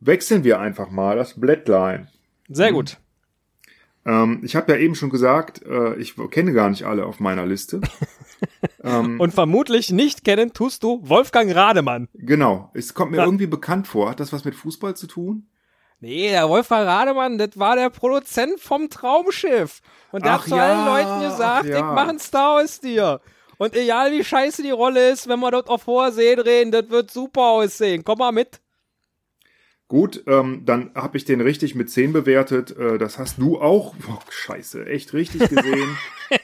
Wechseln 0.00 0.44
wir 0.44 0.60
einfach 0.60 0.90
mal 0.90 1.16
das 1.16 1.38
Blättlein. 1.38 2.08
Sehr 2.48 2.68
hm. 2.68 2.74
gut. 2.74 2.98
Ähm, 4.06 4.40
ich 4.42 4.56
habe 4.56 4.72
ja 4.72 4.78
eben 4.78 4.94
schon 4.94 5.10
gesagt, 5.10 5.62
äh, 5.64 5.96
ich 5.96 6.14
kenne 6.30 6.52
gar 6.52 6.70
nicht 6.70 6.84
alle 6.84 7.06
auf 7.06 7.20
meiner 7.20 7.46
Liste. 7.46 7.80
ähm, 8.84 9.20
Und 9.20 9.32
vermutlich 9.32 9.90
nicht 9.90 10.24
kennen 10.24 10.52
tust 10.52 10.82
du 10.82 11.00
Wolfgang 11.02 11.54
Rademann. 11.54 12.08
Genau. 12.14 12.70
Es 12.74 12.94
kommt 12.94 13.10
mir 13.12 13.18
ja. 13.18 13.24
irgendwie 13.24 13.46
bekannt 13.46 13.86
vor. 13.86 14.10
Hat 14.10 14.20
das 14.20 14.32
was 14.32 14.44
mit 14.44 14.54
Fußball 14.54 14.94
zu 14.94 15.06
tun? 15.06 15.48
Nee, 16.00 16.30
der 16.30 16.48
Wolfgang 16.48 16.86
Rademann, 16.86 17.38
das 17.38 17.58
war 17.58 17.76
der 17.76 17.88
Produzent 17.88 18.60
vom 18.60 18.90
Traumschiff. 18.90 19.80
Und 20.12 20.24
der 20.24 20.34
ach 20.34 20.42
hat 20.42 20.48
zu 20.48 20.56
ja, 20.56 20.62
allen 20.62 20.84
Leuten 20.84 21.30
gesagt, 21.30 21.66
ja. 21.66 21.78
ich 21.78 21.82
mach 21.82 22.08
ein 22.08 22.18
Star 22.18 22.60
aus 22.60 22.78
dir. 22.80 23.20
Und 23.56 23.74
egal 23.74 24.12
wie 24.12 24.22
scheiße 24.22 24.62
die 24.62 24.70
Rolle 24.70 25.10
ist, 25.10 25.28
wenn 25.28 25.40
wir 25.40 25.50
dort 25.50 25.68
auf 25.68 25.86
hoher 25.86 26.12
See 26.12 26.34
drehen, 26.34 26.70
das 26.70 26.90
wird 26.90 27.10
super 27.10 27.42
aussehen. 27.42 28.04
Komm 28.04 28.18
mal 28.18 28.32
mit. 28.32 28.60
Gut, 29.86 30.24
ähm, 30.26 30.62
dann 30.64 30.90
habe 30.94 31.18
ich 31.18 31.26
den 31.26 31.42
richtig 31.42 31.74
mit 31.74 31.90
10 31.90 32.14
bewertet. 32.14 32.74
Äh, 32.76 32.96
das 32.96 33.18
hast 33.18 33.36
du 33.38 33.60
auch. 33.60 33.94
Oh, 34.08 34.18
scheiße, 34.30 34.86
echt 34.86 35.12
richtig 35.12 35.40
gesehen. 35.50 35.96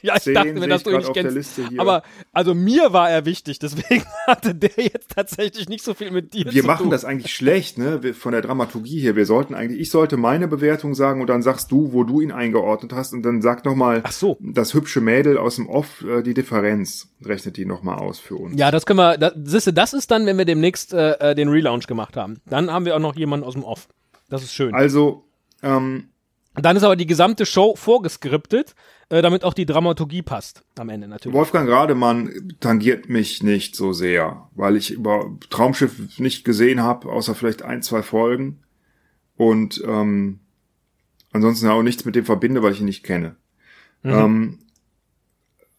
ja, 0.02 0.16
ich 0.16 0.24
10, 0.24 0.34
dachte 0.34 0.52
mir, 0.52 0.68
dass 0.68 0.82
du 0.82 0.90
ihn 0.90 0.98
nicht 0.98 1.14
kennst. 1.14 1.60
Aber 1.78 2.02
also 2.32 2.54
mir 2.54 2.92
war 2.92 3.08
er 3.10 3.24
wichtig, 3.24 3.58
deswegen 3.58 4.04
hatte 4.26 4.54
der 4.54 4.72
jetzt 4.76 5.12
tatsächlich 5.14 5.70
nicht 5.70 5.82
so 5.82 5.94
viel 5.94 6.10
mit 6.10 6.34
dir 6.34 6.52
Wir 6.52 6.60
zu 6.60 6.66
machen 6.66 6.82
tun. 6.82 6.90
das 6.90 7.06
eigentlich 7.06 7.34
schlecht, 7.34 7.78
ne? 7.78 8.12
Von 8.12 8.32
der 8.32 8.42
Dramaturgie 8.42 9.00
hier. 9.00 9.16
Wir 9.16 9.24
sollten 9.24 9.54
eigentlich, 9.54 9.80
ich 9.80 9.90
sollte 9.90 10.18
meine 10.18 10.46
Bewertung 10.46 10.94
sagen 10.94 11.22
und 11.22 11.26
dann 11.28 11.40
sagst 11.40 11.72
du, 11.72 11.94
wo 11.94 12.04
du 12.04 12.20
ihn 12.20 12.32
eingeordnet 12.32 12.92
hast 12.92 13.14
und 13.14 13.22
dann 13.22 13.40
sag 13.40 13.64
nochmal 13.64 14.02
so. 14.10 14.36
das 14.40 14.74
hübsche 14.74 15.00
Mädel 15.00 15.38
aus 15.38 15.56
dem 15.56 15.66
Off, 15.66 16.04
äh, 16.04 16.22
die 16.22 16.34
Differenz. 16.34 17.08
Rechnet 17.24 17.56
die 17.56 17.66
nochmal 17.66 17.98
aus 17.98 18.18
für 18.18 18.36
uns. 18.36 18.58
Ja, 18.58 18.70
das 18.70 18.86
können 18.86 18.98
wir, 18.98 19.16
das, 19.18 19.64
das 19.74 19.92
ist 19.92 20.10
dann, 20.10 20.24
wenn 20.26 20.38
wir 20.38 20.44
demnächst 20.46 20.92
äh, 20.92 21.12
äh, 21.30 21.34
den 21.34 21.48
Relaunch 21.48 21.86
gemacht 21.86 22.16
haben. 22.16 22.38
Dann 22.48 22.70
haben 22.70 22.84
wir 22.84 22.96
auch 22.96 23.00
noch 23.00 23.16
jemanden 23.16 23.29
aus 23.32 23.54
dem 23.54 23.64
Off. 23.64 23.88
Das 24.28 24.42
ist 24.42 24.54
schön. 24.54 24.74
Also, 24.74 25.24
ähm, 25.62 26.10
dann 26.54 26.76
ist 26.76 26.82
aber 26.82 26.96
die 26.96 27.06
gesamte 27.06 27.46
Show 27.46 27.76
vorgeskriptet, 27.76 28.74
äh, 29.08 29.22
damit 29.22 29.44
auch 29.44 29.54
die 29.54 29.66
Dramaturgie 29.66 30.22
passt 30.22 30.64
am 30.78 30.88
Ende 30.88 31.06
natürlich. 31.06 31.34
Wolfgang 31.34 31.68
Rademann 31.68 32.54
tangiert 32.60 33.08
mich 33.08 33.42
nicht 33.42 33.76
so 33.76 33.92
sehr, 33.92 34.48
weil 34.54 34.76
ich 34.76 34.90
über 34.90 35.30
Traumschiff 35.48 36.18
nicht 36.18 36.44
gesehen 36.44 36.82
habe, 36.82 37.08
außer 37.10 37.34
vielleicht 37.34 37.62
ein, 37.62 37.82
zwei 37.82 38.02
Folgen. 38.02 38.60
Und 39.36 39.82
ähm, 39.86 40.40
ansonsten 41.32 41.68
auch 41.68 41.82
nichts 41.82 42.04
mit 42.04 42.16
dem 42.16 42.24
verbinde, 42.24 42.62
weil 42.62 42.72
ich 42.72 42.80
ihn 42.80 42.86
nicht 42.86 43.04
kenne. 43.04 43.36
Mhm. 44.02 44.10
Ähm, 44.10 44.58
äh, 44.58 44.69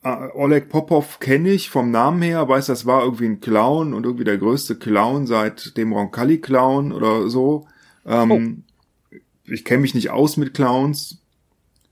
Oleg 0.04 0.70
Popov 0.70 1.20
kenne 1.20 1.50
ich 1.50 1.70
vom 1.70 1.92
Namen 1.92 2.24
her, 2.24 2.48
weiß, 2.48 2.66
das 2.66 2.88
war 2.88 3.04
irgendwie 3.04 3.28
ein 3.28 3.40
Clown 3.40 3.94
und 3.94 4.04
irgendwie 4.04 4.24
der 4.24 4.40
größte 4.40 4.76
Clown 4.76 5.28
seit 5.28 5.78
dem 5.78 5.94
Roncalli-Clown 5.94 6.92
oder 6.92 7.30
so. 7.30 7.68
Ähm, 8.06 8.64
oh. 9.12 9.18
Ich 9.46 9.64
kenne 9.64 9.82
mich 9.82 9.94
nicht 9.94 10.10
aus 10.10 10.38
mit 10.38 10.56
Clowns 10.56 11.20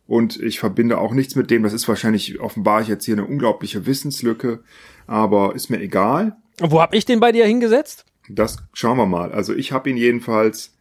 und 0.08 0.42
ich 0.42 0.60
verbinde 0.60 0.98
auch 0.98 1.14
nichts 1.14 1.36
mit 1.36 1.52
dem. 1.52 1.62
Das 1.62 1.74
ist 1.74 1.88
wahrscheinlich, 1.88 2.40
offenbar 2.40 2.82
ich 2.82 2.88
jetzt 2.88 3.06
hier 3.06 3.14
eine 3.14 3.28
unglaubliche 3.28 3.86
Wissenslücke, 3.86 4.64
aber 5.06 5.54
ist 5.54 5.70
mir 5.70 5.80
egal. 5.80 6.36
Wo 6.60 6.82
hab 6.82 6.96
ich 6.96 7.06
den 7.06 7.20
bei 7.20 7.32
dir 7.32 7.46
hingesetzt? 7.46 8.06
Das 8.28 8.58
schauen 8.74 8.98
wir 8.98 9.06
mal. 9.06 9.32
Also 9.32 9.54
ich 9.54 9.72
habe 9.72 9.90
ihn 9.90 9.98
jedenfalls 9.98 10.74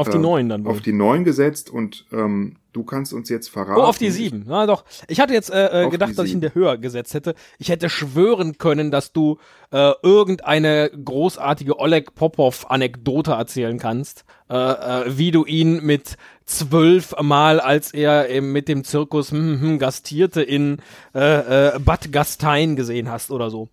auf 0.00 0.08
die 0.08 0.16
äh, 0.16 0.20
neun 0.20 0.48
dann 0.48 0.64
wohl. 0.64 0.72
Auf 0.72 0.80
die 0.80 0.92
neun 0.92 1.24
gesetzt 1.24 1.70
und 1.70 2.06
ähm, 2.12 2.56
du 2.72 2.84
kannst 2.84 3.12
uns 3.12 3.28
jetzt 3.28 3.48
verraten. 3.48 3.80
Oh, 3.80 3.84
auf 3.84 3.98
die 3.98 4.10
sieben. 4.10 4.44
Na 4.46 4.66
doch. 4.66 4.84
Ich 5.08 5.20
hatte 5.20 5.32
jetzt 5.34 5.50
äh, 5.50 5.84
äh 5.84 5.90
gedacht, 5.90 6.18
dass 6.18 6.26
ich 6.26 6.32
ihn 6.32 6.40
der 6.40 6.54
höher 6.54 6.78
gesetzt 6.78 7.14
hätte. 7.14 7.34
Ich 7.58 7.68
hätte 7.68 7.88
schwören 7.88 8.58
können, 8.58 8.90
dass 8.90 9.12
du 9.12 9.38
äh, 9.72 9.92
irgendeine 10.02 10.90
großartige 10.90 11.78
Oleg 11.78 12.14
Popov-Anekdote 12.14 13.32
erzählen 13.32 13.78
kannst, 13.78 14.24
äh, 14.48 14.56
äh, 14.56 15.18
wie 15.18 15.30
du 15.30 15.44
ihn 15.44 15.84
mit 15.84 16.16
zwölf 16.44 17.14
Mal, 17.20 17.60
als 17.60 17.92
er 17.92 18.28
eben 18.28 18.52
mit 18.52 18.68
dem 18.68 18.84
Zirkus 18.84 19.30
hm, 19.30 19.38
hm, 19.38 19.60
hm, 19.60 19.78
gastierte, 19.78 20.42
in 20.42 20.78
äh, 21.14 21.76
äh, 21.76 21.78
Bad 21.78 22.12
Gastein 22.12 22.76
gesehen 22.76 23.10
hast 23.10 23.30
oder 23.30 23.50
so. 23.50 23.68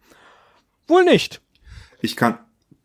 Wohl 0.87 1.03
nicht. 1.03 1.41
Ich 2.01 2.15
kann 2.15 2.37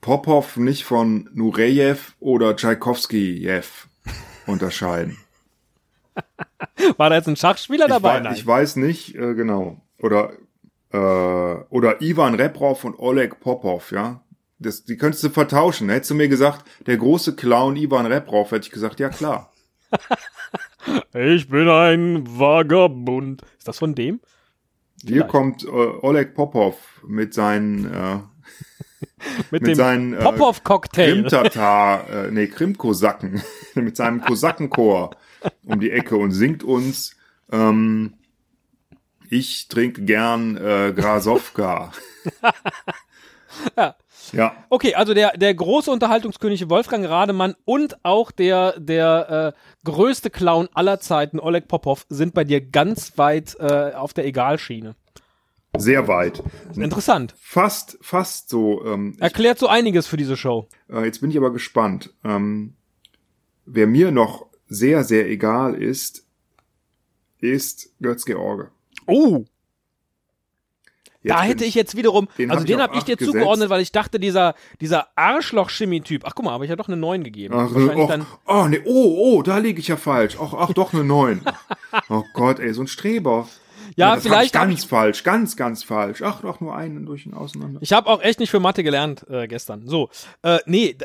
Popov 0.03 0.57
nicht 0.57 0.85
von 0.85 1.31
Nureyev 1.33 2.15
oder 2.19 2.57
Tchaikovsky-Jew 2.57 3.63
unterscheiden. 4.47 5.17
War 6.97 7.09
da 7.09 7.17
jetzt 7.17 7.29
ein 7.29 7.37
Schachspieler 7.37 7.87
ich 7.87 7.93
dabei? 7.93 8.23
Weiß, 8.23 8.37
ich 8.37 8.47
weiß 8.47 8.77
nicht, 8.77 9.15
äh, 9.15 9.35
genau. 9.35 9.81
Oder, 10.01 10.33
äh, 10.93 10.97
oder 10.97 12.03
Ivan 12.03 12.35
Reprov 12.35 12.83
und 12.83 12.99
Oleg 12.99 13.39
Popov, 13.39 13.93
ja. 13.93 14.21
Das, 14.59 14.85
die 14.85 14.97
könntest 14.97 15.23
du 15.23 15.31
vertauschen. 15.31 15.89
Hättest 15.89 16.11
du 16.11 16.15
mir 16.17 16.29
gesagt, 16.29 16.65
der 16.87 16.97
große 16.97 17.37
Clown 17.37 17.77
Ivan 17.77 18.07
Reprov, 18.07 18.51
hätte 18.51 18.67
ich 18.67 18.73
gesagt, 18.73 18.99
ja 18.99 19.09
klar. 19.09 19.53
ich 21.15 21.49
bin 21.49 21.69
ein 21.69 22.25
Vagabund. 22.27 23.43
Ist 23.57 23.69
das 23.69 23.79
von 23.79 23.95
dem? 23.95 24.21
Hier 25.01 25.11
Vielleicht. 25.11 25.29
kommt 25.29 25.65
äh, 25.65 25.69
Oleg 25.69 26.35
Popov 26.35 26.77
mit 27.07 27.35
seinen 27.35 27.87
äh, 27.87 28.19
mit, 29.51 29.63
mit 29.63 29.67
dem 29.69 29.75
seinen 29.75 30.15
äh, 30.15 30.23
Popov-Cocktail. 30.23 31.13
Krimtatar, 31.13 32.09
äh, 32.11 32.31
nee, 32.31 32.47
Krimkosaken, 32.47 33.43
mit 33.75 33.97
seinem 33.97 34.21
Kosakenchor 34.21 35.17
um 35.67 35.81
die 35.81 35.91
Ecke 35.91 36.17
und 36.17 36.31
singt 36.33 36.63
uns 36.63 37.17
ähm, 37.51 38.15
Ich 39.29 39.69
trinke 39.69 40.03
gern 40.03 40.57
äh, 40.57 40.93
Grasowka. 40.95 41.93
ja. 43.77 43.97
Ja. 44.33 44.57
Okay, 44.71 44.95
also 44.95 45.13
der, 45.15 45.37
der 45.37 45.55
große 45.55 45.91
Unterhaltungskönig 45.91 46.71
Wolfgang 46.71 47.07
Rademann 47.07 47.55
und 47.65 48.03
auch 48.05 48.31
der, 48.31 48.79
der 48.79 49.55
äh, 49.55 49.59
größte 49.85 50.31
Clown 50.31 50.69
aller 50.73 51.01
Zeiten, 51.01 51.39
Oleg 51.39 51.69
Popov, 51.69 52.07
sind 52.09 52.33
bei 52.33 52.45
dir 52.45 52.61
ganz 52.61 53.19
weit 53.19 53.57
äh, 53.59 53.93
auf 53.95 54.15
der 54.15 54.25
Egalschiene. 54.25 54.95
Sehr 55.77 56.07
weit. 56.07 56.43
Interessant. 56.77 57.35
Fast, 57.41 57.99
fast 58.03 58.51
so. 58.51 58.85
Ähm, 58.85 59.17
Erklärt 59.21 59.59
so 59.59 59.69
einiges 59.69 60.07
für 60.07 60.19
diese 60.19 60.37
Show. 60.37 60.69
Äh, 60.91 61.05
jetzt 61.07 61.21
bin 61.21 61.31
ich 61.31 61.37
aber 61.39 61.53
gespannt. 61.53 62.13
Ähm, 62.25 62.75
wer 63.65 63.87
mir 63.87 64.11
noch 64.11 64.47
sehr, 64.69 65.03
sehr 65.03 65.29
egal 65.31 65.75
ist, 65.75 66.27
ist 67.39 67.95
Götz 68.01 68.25
George. 68.27 68.71
Oh! 69.07 69.45
Jetzt 71.23 71.37
da 71.37 71.43
hätte 71.43 71.65
ich 71.65 71.77
jetzt 71.77 71.97
wiederum, 71.97 72.29
den 72.37 72.51
also 72.51 72.63
hab 72.63 72.67
den 72.67 72.81
habe 72.81 72.97
ich 72.97 73.05
dir 73.05 73.17
gesetzt. 73.17 73.33
zugeordnet, 73.33 73.71
weil 73.71 73.81
ich 73.81 73.93
dachte, 73.93 74.19
dieser, 74.19 74.55
dieser 74.81 75.07
Arschloch-Chemie-Typ, 75.17 76.23
ach 76.25 76.35
guck 76.35 76.45
mal, 76.45 76.51
habe 76.51 76.65
ich 76.65 76.71
ja 76.71 76.77
doch 76.77 76.89
eine 76.89 76.97
9 76.97 77.23
gegeben. 77.23 77.55
Ach, 77.55 77.73
och, 77.73 78.09
dann 78.09 78.27
oh, 78.45 78.67
nee, 78.69 78.81
oh, 78.85 79.37
oh, 79.37 79.43
da 79.43 79.59
liege 79.59 79.79
ich 79.79 79.87
ja 79.89 79.97
falsch. 79.97 80.37
Ach, 80.41 80.53
ach, 80.53 80.73
doch 80.73 80.93
eine 80.93 81.05
9. 81.05 81.43
oh 82.09 82.25
Gott, 82.35 82.59
ey, 82.59 82.75
so 82.75 82.83
ein 82.83 82.89
Streber. 82.89 83.49
Ja, 83.97 84.15
ja 84.15 84.21
vielleicht. 84.21 84.53
ganz 84.53 84.85
falsch, 84.85 85.23
ganz, 85.25 85.57
ganz 85.57 85.83
falsch. 85.83 86.23
Ach, 86.23 86.41
doch 86.41 86.61
nur 86.61 86.75
einen 86.75 87.07
durch 87.07 87.27
und 87.27 87.35
auseinander. 87.35 87.81
Ich 87.83 87.93
habe 87.93 88.09
auch 88.09 88.23
echt 88.23 88.41
nicht 88.41 88.51
für 88.51 88.61
Mathe 88.61 88.83
gelernt 88.83 89.27
äh, 89.29 89.47
gestern. 89.47 89.87
So, 89.87 90.11
äh, 90.43 90.59
nee, 90.67 90.97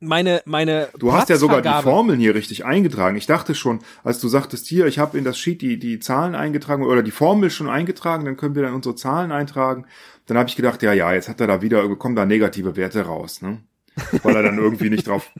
meine, 0.00 0.42
meine. 0.46 0.88
Du 0.98 1.12
hast 1.12 1.28
ja 1.28 1.36
sogar 1.36 1.60
die 1.62 1.82
Formeln 1.82 2.18
hier 2.18 2.34
richtig 2.34 2.64
eingetragen. 2.64 3.16
Ich 3.16 3.26
dachte 3.26 3.54
schon, 3.54 3.80
als 4.02 4.18
du 4.18 4.28
sagtest 4.28 4.66
hier, 4.66 4.86
ich 4.86 4.98
habe 4.98 5.18
in 5.18 5.24
das 5.24 5.38
Sheet 5.38 5.60
die, 5.60 5.78
die 5.78 6.00
Zahlen 6.00 6.34
eingetragen 6.34 6.84
oder 6.84 7.02
die 7.02 7.10
Formel 7.10 7.50
schon 7.50 7.68
eingetragen, 7.68 8.24
dann 8.24 8.36
können 8.36 8.54
wir 8.54 8.62
dann 8.62 8.74
unsere 8.74 8.94
Zahlen 8.94 9.30
eintragen. 9.30 9.86
Dann 10.26 10.38
habe 10.38 10.48
ich 10.48 10.56
gedacht, 10.56 10.82
ja, 10.82 10.92
ja, 10.92 11.12
jetzt 11.12 11.28
hat 11.28 11.40
er 11.40 11.46
da 11.46 11.62
wieder, 11.62 11.86
kommen 11.96 12.16
da 12.16 12.24
negative 12.24 12.76
Werte 12.76 13.02
raus, 13.02 13.42
ne? 13.42 13.58
Weil 14.22 14.36
er 14.36 14.42
dann 14.42 14.58
irgendwie 14.58 14.88
nicht 14.88 15.06
drauf 15.06 15.30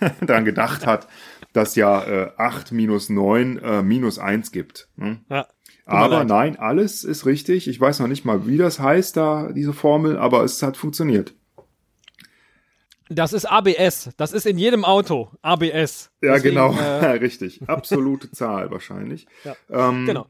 dran 0.20 0.44
gedacht 0.44 0.86
hat, 0.86 1.08
dass 1.52 1.74
ja 1.74 2.04
äh, 2.04 2.30
8 2.36 2.72
minus 2.72 3.08
9 3.08 3.58
äh, 3.58 3.82
minus 3.82 4.18
1 4.18 4.52
gibt. 4.52 4.88
Ne? 4.96 5.20
Ja. 5.28 5.46
Aber 5.86 6.24
nein, 6.24 6.58
alles 6.58 7.02
ist 7.02 7.24
richtig. 7.24 7.66
Ich 7.66 7.80
weiß 7.80 8.00
noch 8.00 8.08
nicht 8.08 8.26
mal, 8.26 8.46
wie 8.46 8.58
das 8.58 8.78
heißt, 8.78 9.16
da, 9.16 9.50
diese 9.52 9.72
Formel, 9.72 10.18
aber 10.18 10.44
es 10.44 10.62
hat 10.62 10.76
funktioniert. 10.76 11.34
Das 13.08 13.32
ist 13.32 13.46
ABS. 13.46 14.10
Das 14.18 14.32
ist 14.32 14.46
in 14.46 14.58
jedem 14.58 14.84
Auto. 14.84 15.30
ABS. 15.40 16.10
Ja, 16.20 16.34
Deswegen, 16.34 16.56
genau. 16.56 16.78
Äh, 16.78 17.06
richtig. 17.20 17.62
Absolute 17.66 18.30
Zahl 18.32 18.70
wahrscheinlich. 18.70 19.26
Ja, 19.44 19.56
ähm, 19.70 20.04
genau. 20.04 20.26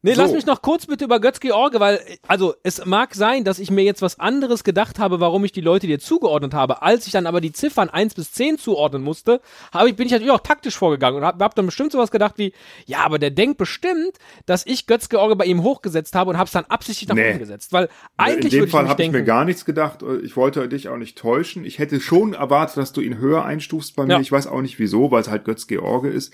Nee, 0.00 0.14
So. 0.14 0.22
lass 0.22 0.32
mich 0.32 0.46
noch 0.46 0.62
kurz 0.62 0.86
bitte 0.86 1.04
über 1.06 1.18
Götz-George, 1.18 1.80
weil, 1.80 2.00
also, 2.28 2.54
es 2.62 2.86
mag 2.86 3.16
sein, 3.16 3.42
dass 3.42 3.58
ich 3.58 3.72
mir 3.72 3.82
jetzt 3.82 4.00
was 4.00 4.20
anderes 4.20 4.62
gedacht 4.62 5.00
habe, 5.00 5.18
warum 5.18 5.44
ich 5.44 5.50
die 5.50 5.60
Leute 5.60 5.88
dir 5.88 5.98
zugeordnet 5.98 6.54
habe. 6.54 6.82
Als 6.82 7.06
ich 7.06 7.12
dann 7.12 7.26
aber 7.26 7.40
die 7.40 7.50
Ziffern 7.50 7.90
1 7.90 8.14
bis 8.14 8.30
10 8.30 8.58
zuordnen 8.58 9.02
musste, 9.02 9.40
habe 9.72 9.88
ich, 9.88 9.96
bin 9.96 10.06
ich 10.06 10.12
natürlich 10.12 10.30
auch 10.30 10.38
taktisch 10.40 10.76
vorgegangen 10.78 11.18
und 11.18 11.24
habe 11.24 11.42
hab 11.44 11.56
dann 11.56 11.66
bestimmt 11.66 11.90
sowas 11.90 12.12
gedacht 12.12 12.34
wie, 12.38 12.52
ja, 12.86 13.00
aber 13.00 13.18
der 13.18 13.32
denkt 13.32 13.58
bestimmt, 13.58 14.18
dass 14.46 14.64
ich 14.66 14.86
Götz-George 14.86 15.34
bei 15.34 15.46
ihm 15.46 15.64
hochgesetzt 15.64 16.14
habe 16.14 16.30
und 16.30 16.38
habe 16.38 16.46
es 16.46 16.52
dann 16.52 16.66
absichtlich 16.66 17.08
nach 17.08 17.16
Nee. 17.16 17.26
unten 17.28 17.40
gesetzt. 17.40 17.72
Weil 17.72 17.88
eigentlich 18.16 18.52
In 18.54 18.60
dem 18.60 18.68
Fall 18.70 18.88
habe 18.88 19.02
ich 19.02 19.10
mir 19.10 19.24
gar 19.24 19.44
nichts 19.44 19.64
gedacht. 19.64 20.04
Ich 20.22 20.36
wollte 20.36 20.68
dich 20.68 20.88
auch 20.88 20.96
nicht 20.96 21.18
täuschen. 21.18 21.64
Ich 21.64 21.80
hätte 21.80 22.00
schon 22.00 22.34
erwartet, 22.34 22.76
dass 22.76 22.92
du 22.92 23.00
ihn 23.00 23.18
höher 23.18 23.44
einstufst 23.44 23.96
bei 23.96 24.04
mir. 24.06 24.12
Ja. 24.14 24.20
Ich 24.20 24.30
weiß 24.30 24.46
auch 24.46 24.60
nicht 24.62 24.78
wieso, 24.78 25.10
weil 25.10 25.22
es 25.22 25.28
halt 25.28 25.44
Götz 25.44 25.66
George 25.66 26.08
ist. 26.08 26.32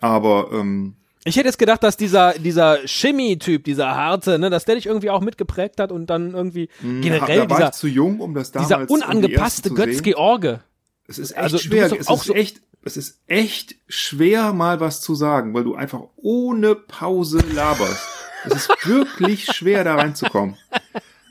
Aber 0.00 0.48
ähm, 0.52 0.96
ich 1.26 1.36
hätte 1.36 1.48
jetzt 1.48 1.58
gedacht, 1.58 1.82
dass 1.82 1.96
dieser, 1.96 2.32
dieser 2.34 2.86
Shimmy-Typ, 2.86 3.64
dieser 3.64 3.94
harte, 3.94 4.38
ne, 4.38 4.48
dass 4.50 4.64
der 4.64 4.76
dich 4.76 4.86
irgendwie 4.86 5.10
auch 5.10 5.20
mitgeprägt 5.20 5.80
hat 5.80 5.92
und 5.92 6.06
dann 6.08 6.34
irgendwie 6.34 6.68
generell 6.82 7.40
da 7.46 7.50
war 7.50 7.56
dieser, 7.58 7.72
zu 7.72 7.88
jung, 7.88 8.20
um 8.20 8.34
das 8.34 8.52
damals 8.52 8.68
dieser 8.68 8.80
um 8.82 8.86
unangepasste 9.02 9.68
sehen. 9.68 9.76
Götz-George. 9.76 10.60
Es 11.08 11.18
ist 11.18 11.32
echt 11.32 11.38
Also, 11.40 11.58
schwer. 11.58 11.92
Es 11.92 12.08
auch 12.08 12.20
ist 12.20 12.26
so- 12.26 12.34
echt, 12.34 12.60
es 12.82 12.96
ist 12.96 13.20
echt 13.26 13.76
schwer, 13.88 14.52
mal 14.52 14.80
was 14.80 15.00
zu 15.00 15.14
sagen, 15.14 15.54
weil 15.54 15.64
du 15.64 15.74
einfach 15.74 16.00
ohne 16.16 16.74
Pause 16.74 17.38
laberst. 17.54 18.02
Es 18.44 18.54
ist 18.54 18.68
wirklich 18.86 19.46
schwer, 19.46 19.84
da 19.84 19.96
reinzukommen. 19.96 20.56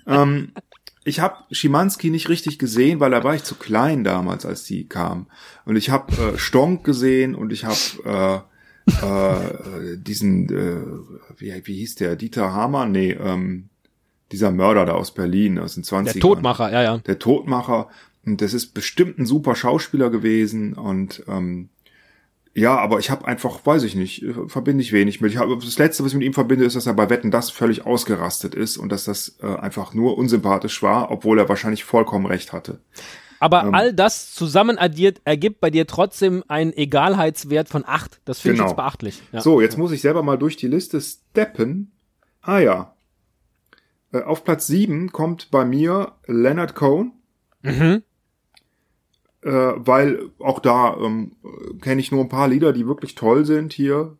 Ähm, 0.07 0.51
ich 1.03 1.19
habe 1.19 1.35
Schimanski 1.51 2.09
nicht 2.09 2.29
richtig 2.29 2.57
gesehen, 2.59 2.99
weil 2.99 3.11
da 3.11 3.23
war 3.23 3.35
ich 3.35 3.43
zu 3.43 3.55
klein 3.55 4.03
damals, 4.03 4.45
als 4.45 4.63
die 4.63 4.87
kam. 4.87 5.27
Und 5.65 5.75
ich 5.75 5.89
habe 5.89 6.33
äh, 6.33 6.37
Stonk 6.37 6.83
gesehen 6.83 7.35
und 7.35 7.51
ich 7.53 7.63
habe 7.63 8.43
äh, 8.43 8.54
äh, 8.87 9.97
diesen, 9.97 10.49
äh, 10.49 11.39
wie, 11.39 11.53
wie 11.65 11.75
hieß 11.77 11.95
der, 11.95 12.15
Dieter 12.15 12.53
Hamann? 12.53 12.91
Nee, 12.91 13.11
ähm, 13.11 13.69
dieser 14.31 14.51
Mörder 14.51 14.85
da 14.85 14.93
aus 14.93 15.13
Berlin 15.13 15.59
aus 15.59 15.75
den 15.75 15.83
20ern. 15.83 16.03
Der 16.03 16.21
Todmacher, 16.21 16.71
ja, 16.71 16.83
ja. 16.83 16.97
Der 16.99 17.19
Todmacher. 17.19 17.89
Und 18.25 18.41
das 18.41 18.53
ist 18.53 18.73
bestimmt 18.73 19.19
ein 19.19 19.25
super 19.25 19.55
Schauspieler 19.55 20.09
gewesen. 20.09 20.73
Und 20.73 21.23
ähm, 21.27 21.69
ja, 22.53 22.77
aber 22.77 22.99
ich 22.99 23.11
habe 23.11 23.27
einfach, 23.27 23.65
weiß 23.65 23.83
ich 23.83 23.95
nicht, 23.95 24.23
äh, 24.23 24.33
verbinde 24.47 24.81
ich 24.81 24.93
wenig 24.93 25.21
mit. 25.21 25.31
Ich 25.31 25.37
hab, 25.37 25.49
das 25.59 25.77
Letzte, 25.77 26.03
was 26.03 26.13
ich 26.13 26.17
mit 26.17 26.25
ihm 26.25 26.33
verbinde, 26.33 26.65
ist, 26.65 26.75
dass 26.75 26.87
er 26.87 26.93
bei 26.93 27.09
Wetten 27.09 27.29
das 27.29 27.49
völlig 27.49 27.85
ausgerastet 27.85 28.55
ist 28.55 28.77
und 28.77 28.89
dass 28.91 29.03
das 29.03 29.37
äh, 29.41 29.47
einfach 29.47 29.93
nur 29.93 30.17
unsympathisch 30.17 30.81
war, 30.81 31.11
obwohl 31.11 31.37
er 31.37 31.49
wahrscheinlich 31.49 31.83
vollkommen 31.83 32.25
recht 32.25 32.53
hatte. 32.53 32.79
Aber 33.39 33.63
Ähm. 33.63 33.73
all 33.75 33.93
das 33.93 34.33
zusammen 34.33 34.77
addiert 34.77 35.21
ergibt 35.25 35.59
bei 35.59 35.69
dir 35.69 35.87
trotzdem 35.87 36.43
einen 36.47 36.73
Egalheitswert 36.73 37.67
von 37.69 37.83
8. 37.85 38.21
Das 38.25 38.39
finde 38.39 38.55
Genau. 38.57 38.65
ich 38.65 38.69
jetzt 38.71 38.75
beachtlich. 38.77 39.21
Ja. 39.31 39.41
So, 39.41 39.61
jetzt 39.61 39.77
muss 39.77 39.91
ich 39.91 40.01
selber 40.01 40.23
mal 40.23 40.37
durch 40.37 40.55
die 40.57 40.67
Liste 40.67 41.01
steppen. 41.01 41.91
Ah 42.41 42.59
ja. 42.59 42.93
Äh, 44.13 44.21
Auf 44.21 44.43
Platz 44.43 44.67
7 44.67 45.11
kommt 45.11 45.51
bei 45.51 45.65
mir 45.65 46.13
Leonard 46.27 46.75
Cohen. 46.75 47.11
Mhm. 47.61 48.03
äh, 49.41 49.49
weil 49.75 50.29
auch 50.39 50.59
da 50.59 50.95
ähm, 50.97 51.31
kenne 51.81 51.99
ich 52.01 52.11
nur 52.11 52.21
ein 52.21 52.29
paar 52.29 52.47
Lieder, 52.47 52.73
die 52.73 52.87
wirklich 52.87 53.15
toll 53.15 53.45
sind 53.45 53.73
hier. 53.73 54.17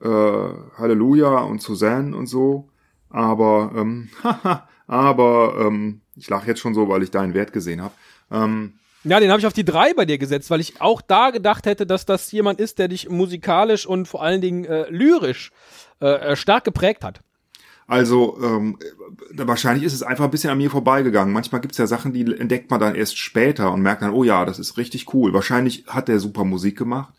Äh, 0.00 0.08
Halleluja 0.08 1.38
und 1.40 1.60
Suzanne 1.62 2.16
und 2.16 2.26
so. 2.26 2.68
Aber, 3.10 3.72
ähm, 3.76 4.08
haha, 4.22 4.68
aber 4.86 5.54
ähm, 5.66 6.00
ich 6.16 6.28
lache 6.30 6.46
jetzt 6.48 6.60
schon 6.60 6.74
so, 6.74 6.88
weil 6.88 7.02
ich 7.02 7.10
deinen 7.10 7.34
Wert 7.34 7.52
gesehen 7.52 7.80
habe. 7.82 7.94
Ähm, 8.30 8.74
Ja, 9.04 9.20
den 9.20 9.30
habe 9.30 9.40
ich 9.40 9.46
auf 9.46 9.52
die 9.52 9.64
3 9.64 9.94
bei 9.94 10.04
dir 10.04 10.18
gesetzt, 10.18 10.50
weil 10.50 10.60
ich 10.60 10.80
auch 10.80 11.00
da 11.00 11.30
gedacht 11.30 11.66
hätte, 11.66 11.86
dass 11.86 12.04
das 12.04 12.30
jemand 12.32 12.60
ist, 12.60 12.78
der 12.78 12.88
dich 12.88 13.08
musikalisch 13.08 13.86
und 13.86 14.06
vor 14.06 14.22
allen 14.22 14.40
Dingen 14.40 14.64
äh, 14.64 14.88
lyrisch 14.90 15.50
äh, 16.00 16.06
äh, 16.06 16.36
stark 16.36 16.64
geprägt 16.64 17.04
hat. 17.04 17.20
Also 17.86 18.38
ähm, 18.42 18.78
äh, 18.80 19.46
wahrscheinlich 19.46 19.84
ist 19.84 19.94
es 19.94 20.02
einfach 20.02 20.24
ein 20.24 20.30
bisschen 20.30 20.50
an 20.50 20.58
mir 20.58 20.70
vorbeigegangen. 20.70 21.32
Manchmal 21.32 21.62
gibt's 21.62 21.78
ja 21.78 21.86
Sachen, 21.86 22.12
die 22.12 22.22
entdeckt 22.38 22.70
man 22.70 22.80
dann 22.80 22.94
erst 22.94 23.16
später 23.16 23.72
und 23.72 23.80
merkt 23.80 24.02
dann, 24.02 24.12
oh 24.12 24.24
ja, 24.24 24.44
das 24.44 24.58
ist 24.58 24.76
richtig 24.76 25.14
cool. 25.14 25.32
Wahrscheinlich 25.32 25.84
hat 25.86 26.08
der 26.08 26.20
super 26.20 26.44
Musik 26.44 26.76
gemacht. 26.76 27.14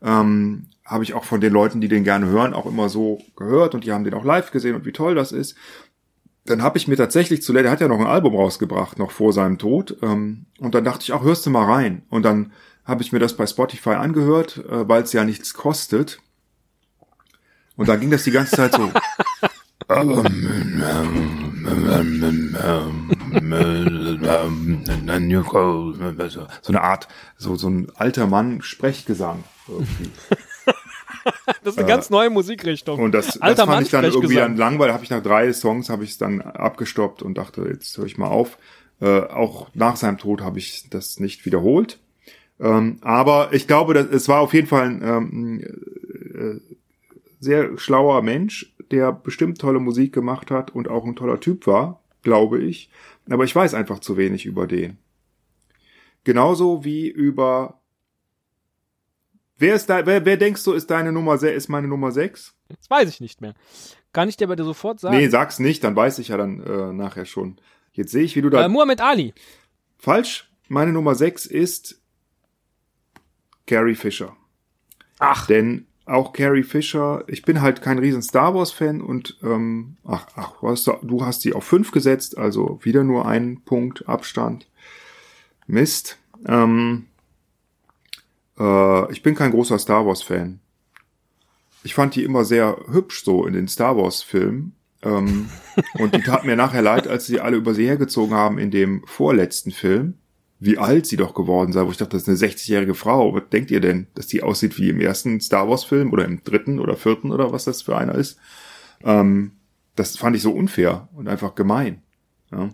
Ähm, 0.00 0.66
Habe 0.84 1.02
ich 1.02 1.14
auch 1.14 1.24
von 1.24 1.40
den 1.40 1.52
Leuten, 1.52 1.80
die 1.80 1.88
den 1.88 2.04
gerne 2.04 2.26
hören, 2.26 2.54
auch 2.54 2.66
immer 2.66 2.88
so 2.88 3.20
gehört 3.36 3.74
und 3.74 3.84
die 3.84 3.92
haben 3.92 4.04
den 4.04 4.14
auch 4.14 4.24
live 4.24 4.52
gesehen 4.52 4.76
und 4.76 4.84
wie 4.84 4.92
toll 4.92 5.14
das 5.16 5.32
ist. 5.32 5.56
Dann 6.44 6.62
habe 6.62 6.76
ich 6.76 6.88
mir 6.88 6.96
tatsächlich 6.96 7.42
zuletzt, 7.42 7.64
der 7.64 7.70
hat 7.70 7.80
ja 7.80 7.88
noch 7.88 8.00
ein 8.00 8.06
Album 8.06 8.34
rausgebracht, 8.34 8.98
noch 8.98 9.12
vor 9.12 9.32
seinem 9.32 9.58
Tod. 9.58 9.96
Ähm, 10.02 10.46
und 10.58 10.74
dann 10.74 10.84
dachte 10.84 11.02
ich, 11.02 11.12
ach, 11.12 11.22
hörst 11.22 11.46
du 11.46 11.50
mal 11.50 11.70
rein. 11.70 12.02
Und 12.08 12.24
dann 12.24 12.52
habe 12.84 13.02
ich 13.02 13.12
mir 13.12 13.20
das 13.20 13.36
bei 13.36 13.46
Spotify 13.46 13.90
angehört, 13.90 14.58
äh, 14.68 14.88
weil 14.88 15.02
es 15.02 15.12
ja 15.12 15.24
nichts 15.24 15.54
kostet. 15.54 16.20
Und 17.76 17.88
dann 17.88 18.00
ging 18.00 18.10
das 18.10 18.24
die 18.24 18.32
ganze 18.32 18.56
Zeit 18.56 18.74
so. 18.74 18.90
so 26.60 26.72
eine 26.72 26.82
Art, 26.82 27.08
so, 27.36 27.56
so 27.56 27.68
ein 27.68 27.90
alter 27.94 28.26
Mann 28.26 28.62
Sprechgesang. 28.62 29.44
irgendwie. 29.68 30.10
Das 31.64 31.74
ist 31.74 31.78
eine 31.78 31.86
ganz 31.86 32.10
neue 32.10 32.30
Musikrichtung. 32.30 33.00
Und 33.00 33.12
das, 33.12 33.26
das 33.26 33.40
Alter 33.40 33.66
fand 33.66 33.86
ich 33.86 33.90
dann 33.90 34.04
irgendwie 34.04 34.34
Mann-Sprechgesang. 34.34 34.56
dann 34.56 34.56
langweilig. 34.56 34.94
Habe 34.94 35.04
ich 35.04 35.10
nach 35.10 35.22
drei 35.22 35.52
Songs 35.52 35.88
habe 35.88 36.04
ich 36.04 36.10
es 36.10 36.18
dann 36.18 36.40
abgestoppt 36.40 37.22
und 37.22 37.38
dachte, 37.38 37.62
jetzt 37.68 37.96
höre 37.96 38.06
ich 38.06 38.18
mal 38.18 38.28
auf. 38.28 38.58
Äh, 39.00 39.20
auch 39.20 39.68
nach 39.74 39.96
seinem 39.96 40.18
Tod 40.18 40.42
habe 40.42 40.58
ich 40.58 40.88
das 40.90 41.20
nicht 41.20 41.44
wiederholt. 41.44 41.98
Ähm, 42.60 42.98
aber 43.00 43.52
ich 43.52 43.66
glaube, 43.66 43.94
dass, 43.94 44.06
es 44.06 44.28
war 44.28 44.40
auf 44.40 44.54
jeden 44.54 44.68
Fall 44.68 44.86
ein 44.86 45.02
ähm, 45.02 45.60
äh, 46.34 46.60
sehr 47.40 47.76
schlauer 47.78 48.22
Mensch, 48.22 48.72
der 48.90 49.12
bestimmt 49.12 49.60
tolle 49.60 49.80
Musik 49.80 50.12
gemacht 50.12 50.50
hat 50.50 50.70
und 50.70 50.88
auch 50.88 51.04
ein 51.04 51.16
toller 51.16 51.40
Typ 51.40 51.66
war, 51.66 52.00
glaube 52.22 52.60
ich. 52.60 52.90
Aber 53.28 53.44
ich 53.44 53.54
weiß 53.54 53.74
einfach 53.74 53.98
zu 53.98 54.16
wenig 54.16 54.46
über 54.46 54.66
den. 54.66 54.98
Genauso 56.24 56.84
wie 56.84 57.08
über 57.08 57.81
Wer 59.62 59.76
ist 59.76 59.88
da, 59.88 60.04
wer, 60.04 60.24
wer 60.24 60.36
denkst 60.36 60.64
du 60.64 60.72
ist 60.72 60.90
deine 60.90 61.12
Nummer 61.12 61.40
ist 61.40 61.68
meine 61.68 61.86
Nummer 61.86 62.10
6? 62.10 62.52
Das 62.68 62.90
weiß 62.90 63.08
ich 63.08 63.20
nicht 63.20 63.40
mehr. 63.40 63.54
Kann 64.12 64.28
ich 64.28 64.36
dir 64.36 64.48
bei 64.48 64.56
dir 64.56 64.64
sofort 64.64 64.98
sagen? 64.98 65.16
Nee, 65.16 65.28
sag's 65.28 65.60
nicht, 65.60 65.84
dann 65.84 65.94
weiß 65.94 66.18
ich 66.18 66.28
ja 66.28 66.36
dann 66.36 66.60
äh, 66.64 66.92
nachher 66.92 67.26
schon. 67.26 67.60
Jetzt 67.92 68.10
sehe 68.10 68.24
ich, 68.24 68.34
wie 68.34 68.42
du 68.42 68.50
da 68.50 68.64
äh, 68.64 68.68
Muhammad 68.68 69.00
Ali. 69.00 69.32
falsch. 69.98 70.50
Meine 70.66 70.92
Nummer 70.92 71.14
6 71.14 71.46
ist 71.46 72.00
Carrie 73.68 73.94
Fisher. 73.94 74.36
Ach, 75.20 75.46
Denn 75.46 75.86
auch 76.06 76.32
Carrie 76.32 76.64
Fisher, 76.64 77.22
ich 77.28 77.42
bin 77.42 77.60
halt 77.60 77.82
kein 77.82 78.00
riesen 78.00 78.22
Star 78.22 78.56
Wars 78.56 78.72
Fan 78.72 79.00
und 79.00 79.38
ähm, 79.44 79.96
ach, 80.04 80.26
ach, 80.34 80.58
du 80.60 80.70
hast, 80.70 80.88
du 80.88 81.24
hast 81.24 81.42
sie 81.42 81.52
auf 81.52 81.62
5 81.62 81.92
gesetzt, 81.92 82.36
also 82.36 82.80
wieder 82.82 83.04
nur 83.04 83.26
einen 83.26 83.62
Punkt 83.62 84.08
Abstand. 84.08 84.66
Mist. 85.68 86.18
Ähm, 86.48 87.06
äh, 88.62 89.12
ich 89.12 89.22
bin 89.22 89.34
kein 89.34 89.50
großer 89.50 89.78
Star 89.78 90.06
Wars 90.06 90.22
Fan. 90.22 90.60
Ich 91.82 91.94
fand 91.94 92.14
die 92.14 92.22
immer 92.22 92.44
sehr 92.44 92.76
hübsch 92.90 93.24
so 93.24 93.44
in 93.44 93.54
den 93.54 93.68
Star 93.68 93.96
Wars 93.96 94.22
Filmen. 94.22 94.76
Ähm, 95.02 95.48
und 95.98 96.14
die 96.14 96.22
tat 96.22 96.44
mir 96.44 96.56
nachher 96.56 96.82
leid, 96.82 97.08
als 97.08 97.26
sie 97.26 97.40
alle 97.40 97.56
über 97.56 97.74
sie 97.74 97.86
hergezogen 97.86 98.34
haben 98.34 98.58
in 98.58 98.70
dem 98.70 99.02
vorletzten 99.06 99.72
Film. 99.72 100.14
Wie 100.60 100.78
alt 100.78 101.06
sie 101.06 101.16
doch 101.16 101.34
geworden 101.34 101.72
sei, 101.72 101.84
wo 101.84 101.90
ich 101.90 101.96
dachte, 101.96 102.16
das 102.16 102.28
ist 102.28 102.28
eine 102.28 102.52
60-jährige 102.52 102.94
Frau. 102.94 103.34
Was 103.34 103.48
denkt 103.50 103.72
ihr 103.72 103.80
denn, 103.80 104.06
dass 104.14 104.28
die 104.28 104.44
aussieht 104.44 104.78
wie 104.78 104.90
im 104.90 105.00
ersten 105.00 105.40
Star 105.40 105.68
Wars 105.68 105.82
Film 105.82 106.12
oder 106.12 106.24
im 106.24 106.44
dritten 106.44 106.78
oder 106.78 106.96
vierten 106.96 107.32
oder 107.32 107.50
was 107.50 107.64
das 107.64 107.82
für 107.82 107.96
einer 107.96 108.14
ist? 108.14 108.38
Ähm, 109.02 109.52
das 109.96 110.16
fand 110.16 110.36
ich 110.36 110.42
so 110.42 110.52
unfair 110.52 111.08
und 111.14 111.26
einfach 111.26 111.56
gemein. 111.56 112.02
Ja. 112.52 112.70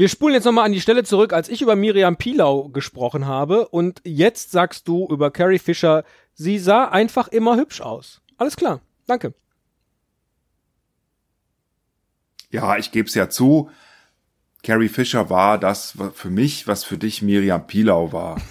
Wir 0.00 0.08
spulen 0.08 0.32
jetzt 0.32 0.46
nochmal 0.46 0.64
an 0.64 0.72
die 0.72 0.80
Stelle 0.80 1.04
zurück, 1.04 1.34
als 1.34 1.50
ich 1.50 1.60
über 1.60 1.76
Miriam 1.76 2.16
Pilau 2.16 2.70
gesprochen 2.70 3.26
habe 3.26 3.68
und 3.68 4.00
jetzt 4.02 4.50
sagst 4.50 4.88
du 4.88 5.06
über 5.10 5.30
Carrie 5.30 5.58
Fisher, 5.58 6.04
sie 6.32 6.58
sah 6.58 6.86
einfach 6.86 7.28
immer 7.28 7.56
hübsch 7.56 7.82
aus. 7.82 8.22
Alles 8.38 8.56
klar, 8.56 8.80
danke. 9.06 9.34
Ja, 12.50 12.78
ich 12.78 12.92
gebe 12.92 13.08
es 13.08 13.14
ja 13.14 13.28
zu. 13.28 13.70
Carrie 14.62 14.88
Fisher 14.88 15.28
war 15.28 15.58
das 15.58 15.98
für 16.14 16.30
mich, 16.30 16.66
was 16.66 16.82
für 16.82 16.96
dich 16.96 17.20
Miriam 17.20 17.66
Pilau 17.66 18.12
war. 18.12 18.40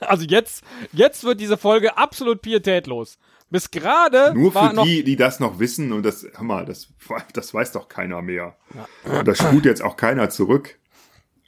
Also 0.00 0.24
jetzt, 0.24 0.64
jetzt 0.92 1.22
wird 1.22 1.38
diese 1.38 1.56
Folge 1.56 1.96
absolut 1.96 2.42
pietätlos. 2.42 3.18
Bis 3.52 3.70
gerade 3.70 4.32
Nur 4.34 4.50
für 4.50 4.82
die, 4.82 5.04
die 5.04 5.14
das 5.14 5.38
noch 5.38 5.58
wissen 5.58 5.92
und 5.92 6.04
das, 6.04 6.26
hör 6.32 6.42
mal, 6.42 6.64
das, 6.64 6.88
das 7.34 7.52
weiß 7.52 7.72
doch 7.72 7.86
keiner 7.86 8.22
mehr. 8.22 8.56
Und 9.04 9.28
das 9.28 9.38
spult 9.38 9.66
jetzt 9.66 9.82
auch 9.82 9.96
keiner 9.96 10.30
zurück. 10.30 10.78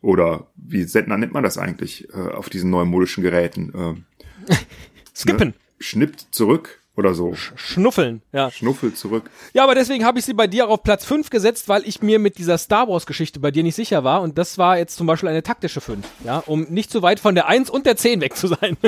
Oder 0.02 0.48
wie 0.54 0.84
Sendner 0.84 1.16
nennt 1.16 1.32
man 1.32 1.42
das 1.42 1.56
eigentlich 1.56 2.10
äh, 2.10 2.18
auf 2.18 2.50
diesen 2.50 2.68
neumodischen 2.68 3.22
Geräten? 3.22 4.04
Äh, 4.50 4.54
Skippen, 5.14 5.54
schnippt 5.78 6.26
zurück 6.30 6.82
oder 6.94 7.14
so. 7.14 7.32
Schnuffeln, 7.34 8.20
ja. 8.32 8.50
Schnuffel 8.50 8.92
zurück. 8.92 9.30
Ja, 9.54 9.64
aber 9.64 9.74
deswegen 9.74 10.04
habe 10.04 10.18
ich 10.18 10.26
sie 10.26 10.34
bei 10.34 10.46
dir 10.46 10.68
auf 10.68 10.82
Platz 10.82 11.06
5 11.06 11.30
gesetzt, 11.30 11.70
weil 11.70 11.88
ich 11.88 12.02
mir 12.02 12.18
mit 12.18 12.36
dieser 12.36 12.58
Star 12.58 12.86
Wars 12.86 13.06
Geschichte 13.06 13.40
bei 13.40 13.50
dir 13.50 13.62
nicht 13.62 13.76
sicher 13.76 14.04
war 14.04 14.20
und 14.20 14.36
das 14.36 14.58
war 14.58 14.76
jetzt 14.76 14.96
zum 14.96 15.06
Beispiel 15.06 15.30
eine 15.30 15.42
taktische 15.42 15.80
5, 15.80 16.06
ja, 16.22 16.40
um 16.40 16.64
nicht 16.64 16.90
zu 16.90 17.00
weit 17.00 17.18
von 17.18 17.34
der 17.34 17.48
1 17.48 17.70
und 17.70 17.86
der 17.86 17.96
10 17.96 18.20
weg 18.20 18.36
zu 18.36 18.48
sein. 18.48 18.76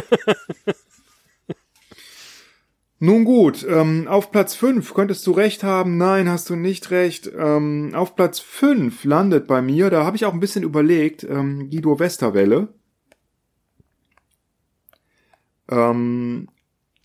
Nun 2.99 3.25
gut, 3.27 3.67
ähm, 3.69 4.09
auf 4.09 4.31
Platz 4.31 4.55
5 4.55 4.95
könntest 4.95 5.27
du 5.27 5.33
recht 5.33 5.63
haben, 5.63 5.99
nein, 5.99 6.31
hast 6.31 6.49
du 6.49 6.57
nicht 6.57 6.91
recht. 6.91 7.31
Ähm, 7.37 7.93
auf 7.95 8.17
Platz 8.17 8.41
5 8.41 9.05
landet 9.05 9.47
bei 9.47 9.61
mir, 9.61 9.91
da 9.91 10.05
habe 10.05 10.17
ich 10.17 10.25
auch 10.25 10.33
ein 10.33 10.41
bisschen 10.41 10.65
überlegt, 10.65 11.23
ähm, 11.23 11.69
Guido 11.69 11.99
Westerwelle. 11.99 12.69
Ähm, 15.69 16.49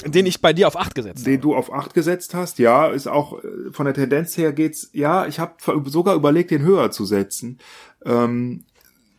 Den 0.06 0.26
ich 0.26 0.40
bei 0.40 0.54
dir 0.54 0.70
auf 0.70 0.78
8 0.78 0.96
gesetzt 0.96 1.28
den 1.28 1.42
du 1.42 1.56
auf 1.56 1.74
8 1.74 1.94
gesetzt 1.94 2.34
hast, 2.36 2.58
ja, 2.60 2.88
ist 2.88 3.08
auch 3.08 3.44
äh, 3.44 3.72
von 3.72 3.86
der 3.86 3.94
Tendenz 3.94 4.38
her 4.38 4.54
geht's, 4.54 4.92
ja, 4.94 5.26
ich 5.28 5.40
habe 5.40 5.56
sogar 5.88 6.16
überlegt, 6.16 6.52
den 6.52 6.62
höher 6.62 6.92
zu 6.92 7.04
setzen. 7.04 7.60
Ähm, 8.06 8.64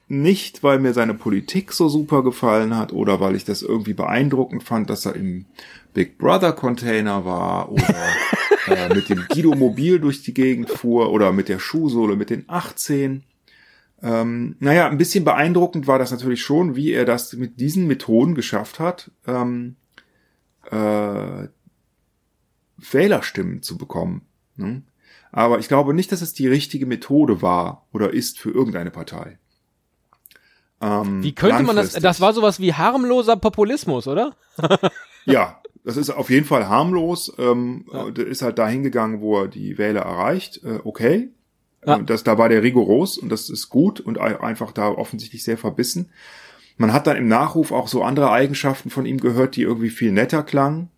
nicht, 0.09 0.63
weil 0.63 0.79
mir 0.79 0.93
seine 0.93 1.15
Politik 1.15 1.73
so 1.73 1.89
super 1.89 2.23
gefallen 2.23 2.77
hat 2.77 2.93
oder 2.93 3.21
weil 3.21 3.35
ich 3.35 3.45
das 3.45 3.63
irgendwie 3.63 3.95
beeindruckend 3.95 4.63
fand, 4.63 4.91
dass 4.91 5.07
er 5.07 5.17
im 5.17 5.47
Big 5.93 6.19
Brother 6.19 6.53
Container 6.53 7.25
war 7.25 7.71
oder 7.71 7.95
äh, 8.67 8.95
mit 8.95 9.09
dem 9.09 9.25
Guido 9.29 9.55
Mobil 9.55 10.01
durch 10.01 10.23
die 10.23 10.35
Gegend 10.35 10.71
fuhr 10.71 11.11
oder 11.11 11.33
mit 11.33 11.49
der 11.49 11.59
Schuhsohle 11.59 12.17
mit 12.17 12.31
den 12.31 12.45
18. 12.49 13.25
Ähm, 14.03 14.57
naja, 14.59 14.89
ein 14.89 14.99
bisschen 14.99 15.25
beeindruckend 15.25 15.87
war 15.87 15.99
das 15.99 16.11
natürlich 16.11 16.43
schon, 16.43 16.75
wie 16.75 16.93
er 16.93 17.05
das 17.05 17.35
mit 17.35 17.61
diesen 17.61 17.87
Methoden 17.87 18.35
geschafft 18.35 18.81
hat, 18.81 19.11
ähm, 19.27 19.77
äh, 20.71 21.49
Wählerstimmen 22.79 23.63
zu 23.63 23.79
bekommen. 23.79 24.23
Ne? 24.57 24.83
Aber 25.31 25.59
ich 25.59 25.69
glaube 25.69 25.95
nicht, 25.95 26.11
dass 26.11 26.21
es 26.21 26.35
die 26.35 26.49
richtige 26.49 26.87
Methode 26.87 27.43
war 27.43 27.87
oder 27.93 28.13
ist 28.13 28.39
für 28.39 28.51
irgendeine 28.51 28.91
Partei. 28.91 29.39
Ähm, 30.81 31.23
wie 31.23 31.33
könnte 31.33 31.63
man 31.63 31.77
das? 31.77 31.93
Das 31.93 32.21
war 32.21 32.33
sowas 32.33 32.59
wie 32.59 32.75
harmloser 32.75 33.37
Populismus, 33.37 34.09
oder? 34.09 34.35
ja, 35.25 35.62
das 35.85 35.97
ist 35.97 36.11
auf 36.11 36.31
jeden 36.31 36.47
Fall 36.47 36.69
harmlos. 36.69 37.33
Ähm, 37.39 37.87
ja. 37.93 38.09
Ist 38.09 38.43
halt 38.43 38.59
dahin 38.59 38.83
gegangen, 38.83 39.21
wo 39.21 39.41
er 39.41 39.49
die 39.49 39.79
Wähler 39.79 40.03
erreicht. 40.03 40.63
Äh, 40.65 40.81
okay. 40.85 41.31
Ja. 41.85 41.99
Äh, 41.99 42.05
das, 42.05 42.25
da 42.25 42.39
war 42.39 42.49
der 42.49 42.63
rigoros 42.63 43.19
und 43.19 43.29
das 43.29 43.51
ist 43.51 43.69
gut 43.69 44.01
und 44.01 44.19
einfach 44.19 44.73
da 44.73 44.89
offensichtlich 44.89 45.43
sehr 45.43 45.59
verbissen. 45.59 46.11
Man 46.77 46.93
hat 46.93 47.07
dann 47.07 47.17
im 47.17 47.29
Nachruf 47.29 47.71
auch 47.73 47.89
so 47.89 48.03
andere 48.03 48.31
Eigenschaften 48.31 48.91
von 48.91 49.07
ihm 49.07 49.19
gehört, 49.19 49.57
die 49.57 49.63
irgendwie 49.63 49.91
viel 49.91 50.13
netter 50.13 50.43
klangen. 50.43 50.89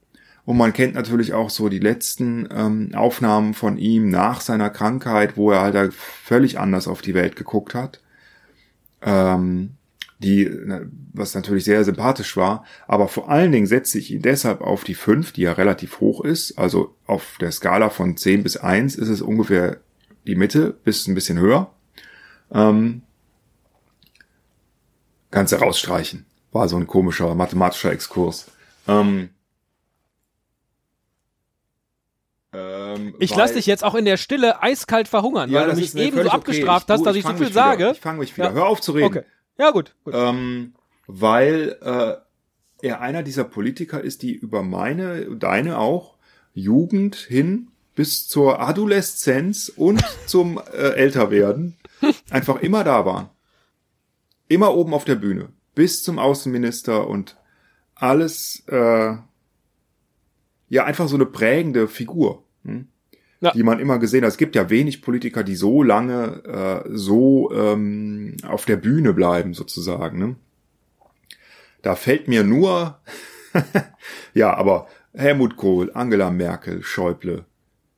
Und 0.47 0.59
man 0.59 0.75
kennt 0.75 0.95
natürlich 0.95 1.33
auch 1.33 1.49
so 1.49 1.71
die 1.71 1.79
letzten 1.79 2.49
ähm, 2.55 2.91
Aufnahmen 2.95 3.55
von 3.55 3.79
ihm 3.79 4.11
nach 4.11 4.43
seiner 4.43 4.69
Krankheit, 4.69 5.39
wo 5.39 5.51
er 5.51 5.63
halt 5.63 5.95
völlig 5.95 6.59
anders 6.59 6.87
auf 6.87 7.01
die 7.01 7.15
Welt 7.15 7.35
geguckt 7.35 7.75
hat. 7.75 8.01
Ähm, 9.01 9.77
die, 10.25 10.51
was 11.13 11.35
natürlich 11.35 11.65
sehr 11.65 11.85
sympathisch 11.85 12.37
war, 12.37 12.65
aber 12.89 13.09
vor 13.09 13.31
allen 13.31 13.53
Dingen 13.53 13.67
setze 13.67 13.99
ich 13.99 14.11
ihn 14.11 14.23
deshalb 14.23 14.61
auf 14.61 14.85
die 14.85 14.95
5, 14.95 15.33
die 15.33 15.43
ja 15.43 15.53
relativ 15.53 16.01
hoch 16.01 16.25
ist, 16.25 16.59
also 16.59 16.97
auf 17.07 17.37
der 17.41 17.53
Skala 17.53 17.91
von 17.91 18.17
10 18.17 18.43
bis 18.43 18.57
1 18.57 18.97
ist 18.97 19.09
es 19.09 19.23
ungefähr 19.23 19.79
die 20.27 20.35
Mitte, 20.35 20.75
bis 20.85 21.07
ein 21.07 21.15
bisschen 21.15 21.39
höher. 21.39 21.71
Ähm, 22.53 23.03
kannst 25.31 25.53
du 25.53 25.57
rausstreichen. 25.57 26.27
War 26.53 26.69
so 26.69 26.77
ein 26.77 26.87
komischer 26.87 27.35
mathematischer 27.35 27.93
Exkurs. 27.93 28.51
Ähm, 28.87 29.31
ähm, 32.53 33.15
ich 33.19 33.35
lasse 33.35 33.55
dich 33.55 33.67
jetzt 33.67 33.83
auch 33.83 33.95
in 33.95 34.05
der 34.05 34.17
Stille 34.17 34.63
eiskalt 34.63 35.09
verhungern, 35.09 35.51
ja, 35.51 35.63
weil 35.63 35.71
du 35.71 35.77
mich 35.77 35.95
eben 35.97 36.23
so 36.23 36.31
abgestraft 36.31 36.89
okay. 36.89 36.93
hast, 36.93 37.07
dass 37.07 37.17
ich, 37.17 37.25
ich 37.25 37.31
so 37.31 37.37
viel 37.37 37.47
wieder, 37.47 37.55
sage. 37.55 37.91
Ich 37.93 38.01
fange 38.01 38.21
mich 38.21 38.37
wieder. 38.37 38.49
Ja. 38.49 38.53
Hör 38.53 38.67
auf 38.67 38.81
zu 38.81 38.93
reden. 38.93 39.07
Okay. 39.07 39.23
Ja, 39.59 39.71
gut. 39.71 39.95
gut. 40.05 40.15
Ähm, 40.17 40.75
weil 41.07 41.77
äh, 41.83 42.17
er 42.87 43.01
einer 43.01 43.23
dieser 43.23 43.45
Politiker 43.45 44.01
ist, 44.01 44.23
die 44.23 44.35
über 44.35 44.63
meine, 44.63 45.37
deine 45.37 45.79
auch, 45.79 46.17
Jugend 46.53 47.17
hin 47.17 47.69
bis 47.95 48.29
zur 48.29 48.61
Adoleszenz 48.61 49.69
und 49.75 50.03
zum 50.27 50.61
äh, 50.73 50.91
Älterwerden 50.91 51.77
einfach 52.31 52.61
immer 52.61 52.85
da 52.85 53.05
waren. 53.07 53.31
Immer 54.49 54.75
oben 54.75 54.95
auf 54.95 55.05
der 55.05 55.15
Bühne. 55.15 55.49
Bis 55.75 56.03
zum 56.03 56.19
Außenminister 56.19 57.09
und 57.09 57.37
alles, 57.95 58.63
äh, 58.69 59.17
ja, 60.69 60.85
einfach 60.85 61.09
so 61.09 61.17
eine 61.17 61.27
prägende 61.27 61.89
Figur. 61.89 62.44
Ja. 63.45 63.53
die 63.53 63.63
man 63.63 63.79
immer 63.79 63.99
gesehen 63.99 64.25
hat. 64.25 64.31
Es 64.31 64.39
gibt 64.39 64.57
ja 64.57 64.71
wenig 64.71 65.03
Politiker, 65.03 65.45
die 65.45 65.55
so 65.55 65.83
lange 65.83 66.83
äh, 66.87 66.89
so 66.91 67.53
ähm, 67.53 68.37
auf 68.43 68.65
der 68.65 68.77
Bühne 68.77 69.13
bleiben, 69.13 69.53
sozusagen. 69.53 70.19
Ne? 70.19 70.37
Da 71.83 71.95
fällt 71.95 72.27
mir 72.27 72.43
nur, 72.43 72.99
ja, 74.35 74.55
aber 74.57 74.89
Helmut 75.13 75.57
Kohl, 75.57 75.91
Angela 75.93 76.31
Merkel, 76.31 76.83
Schäuble, 76.83 77.45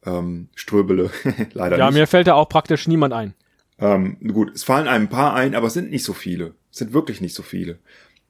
ähm, 0.05 0.49
Ströbele, 0.57 1.11
leider 1.53 1.79
ja, 1.79 1.87
nicht. 1.87 1.95
Ja, 1.95 2.01
mir 2.01 2.07
fällt 2.09 2.27
da 2.27 2.35
auch 2.35 2.49
praktisch 2.49 2.89
niemand 2.89 3.15
ein. 3.15 3.35
Ähm, 3.79 4.17
gut, 4.33 4.53
es 4.53 4.65
fallen 4.65 4.89
einem 4.89 5.05
ein 5.05 5.11
paar 5.11 5.35
ein, 5.35 5.55
aber 5.55 5.69
es 5.69 5.75
sind 5.75 5.91
nicht 5.91 6.05
so 6.05 6.13
viele. 6.13 6.55
Es 6.73 6.79
sind 6.79 6.93
wirklich 6.93 7.21
nicht 7.21 7.35
so 7.35 7.45
viele. 7.45 7.79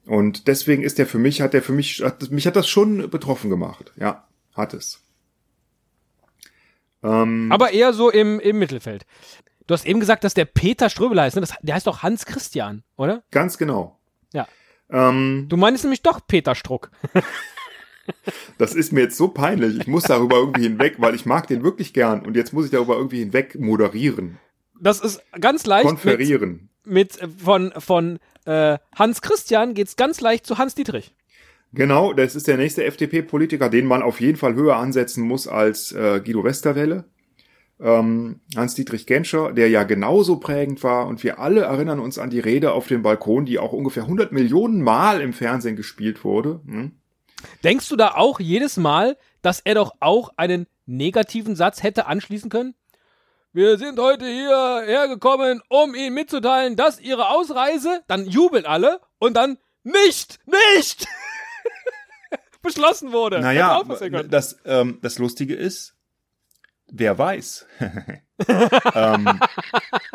Und 0.05 0.47
deswegen 0.47 0.83
ist 0.83 0.99
der 0.99 1.07
für 1.07 1.17
mich, 1.17 1.41
hat 1.41 1.53
der 1.53 1.63
für 1.63 1.73
mich, 1.73 2.03
hat, 2.03 2.29
mich 2.29 2.45
hat 2.45 2.55
das 2.55 2.67
schon 2.67 3.09
betroffen 3.09 3.49
gemacht. 3.49 3.91
Ja, 3.95 4.27
hat 4.53 4.73
es. 4.73 5.03
Ähm, 7.03 7.51
Aber 7.51 7.71
eher 7.71 7.93
so 7.93 8.09
im, 8.09 8.39
im 8.39 8.59
Mittelfeld. 8.59 9.05
Du 9.67 9.73
hast 9.73 9.85
eben 9.85 9.99
gesagt, 9.99 10.23
dass 10.23 10.33
der 10.33 10.45
Peter 10.45 10.89
Ströbel 10.89 11.19
heißt, 11.19 11.35
ne? 11.35 11.41
Das, 11.41 11.53
der 11.61 11.75
heißt 11.75 11.87
doch 11.87 12.01
Hans 12.01 12.25
Christian, 12.25 12.83
oder? 12.95 13.23
Ganz 13.31 13.57
genau. 13.57 13.99
Ja. 14.33 14.47
Ähm, 14.89 15.47
du 15.49 15.57
meinst 15.57 15.83
nämlich 15.83 16.01
doch 16.01 16.21
Peter 16.25 16.55
Struck. 16.55 16.89
das 18.57 18.73
ist 18.73 18.93
mir 18.93 19.01
jetzt 19.01 19.17
so 19.17 19.27
peinlich. 19.27 19.77
Ich 19.79 19.87
muss 19.87 20.03
darüber 20.03 20.37
irgendwie 20.37 20.63
hinweg, 20.63 20.95
weil 20.99 21.15
ich 21.15 21.25
mag 21.25 21.47
den 21.47 21.63
wirklich 21.63 21.93
gern 21.93 22.21
und 22.25 22.35
jetzt 22.35 22.53
muss 22.53 22.65
ich 22.65 22.71
darüber 22.71 22.95
irgendwie 22.95 23.19
hinweg 23.19 23.59
moderieren. 23.59 24.39
Das 24.79 25.01
ist 25.01 25.21
ganz 25.39 25.65
leicht. 25.65 25.85
Konferieren. 25.85 26.69
Mit, 26.85 27.21
mit 27.21 27.41
von, 27.41 27.73
von 27.77 28.19
äh, 28.45 28.77
Hans 28.95 29.21
Christian 29.21 29.73
geht's 29.73 29.97
ganz 29.97 30.21
leicht 30.21 30.45
zu 30.45 30.57
Hans 30.57 30.75
Dietrich. 30.75 31.13
Genau, 31.73 32.13
das 32.13 32.35
ist 32.35 32.47
der 32.47 32.57
nächste 32.57 32.85
FDP-Politiker, 32.85 33.69
den 33.69 33.85
man 33.85 34.01
auf 34.01 34.21
jeden 34.21 34.37
Fall 34.37 34.55
höher 34.55 34.77
ansetzen 34.77 35.23
muss 35.23 35.47
als 35.47 35.91
äh, 35.91 36.21
Guido 36.23 36.43
Westerwelle. 36.43 37.05
Ähm, 37.79 38.39
Hans-Dietrich 38.55 39.05
Genscher, 39.05 39.53
der 39.53 39.69
ja 39.69 39.83
genauso 39.83 40.37
prägend 40.37 40.83
war 40.83 41.05
und 41.05 41.23
wir 41.23 41.39
alle 41.39 41.61
erinnern 41.61 41.99
uns 41.99 42.17
an 42.17 42.31
die 42.31 42.39
Rede 42.39 42.71
auf 42.71 42.87
dem 42.87 43.03
Balkon, 43.03 43.45
die 43.45 43.59
auch 43.59 43.73
ungefähr 43.73 44.03
100 44.03 44.31
Millionen 44.31 44.81
Mal 44.81 45.21
im 45.21 45.33
Fernsehen 45.33 45.75
gespielt 45.75 46.23
wurde. 46.23 46.61
Hm? 46.65 46.93
Denkst 47.63 47.87
du 47.89 47.95
da 47.95 48.15
auch 48.15 48.39
jedes 48.39 48.77
Mal, 48.77 49.17
dass 49.43 49.59
er 49.59 49.75
doch 49.75 49.91
auch 49.99 50.31
einen 50.37 50.65
negativen 50.87 51.55
Satz 51.55 51.83
hätte 51.83 52.07
anschließen 52.07 52.49
können? 52.49 52.73
Wir 53.53 53.77
sind 53.77 53.99
heute 53.99 54.25
hierher 54.25 55.07
gekommen, 55.07 55.61
um 55.69 55.93
Ihnen 55.93 56.15
mitzuteilen, 56.15 56.75
dass 56.75 56.99
Ihre 56.99 57.29
Ausreise, 57.29 58.01
dann 58.07 58.25
jubeln 58.25 58.65
alle 58.65 58.99
und 59.19 59.35
dann 59.35 59.57
nicht, 59.83 60.39
nicht! 60.45 61.07
beschlossen 62.61 63.11
wurde. 63.11 63.39
Naja, 63.39 63.83
das, 64.29 64.57
ähm, 64.65 64.99
das 65.01 65.19
Lustige 65.19 65.55
ist, 65.55 65.95
wer 66.91 67.17
weiß. 67.17 67.65
ähm, 68.95 69.39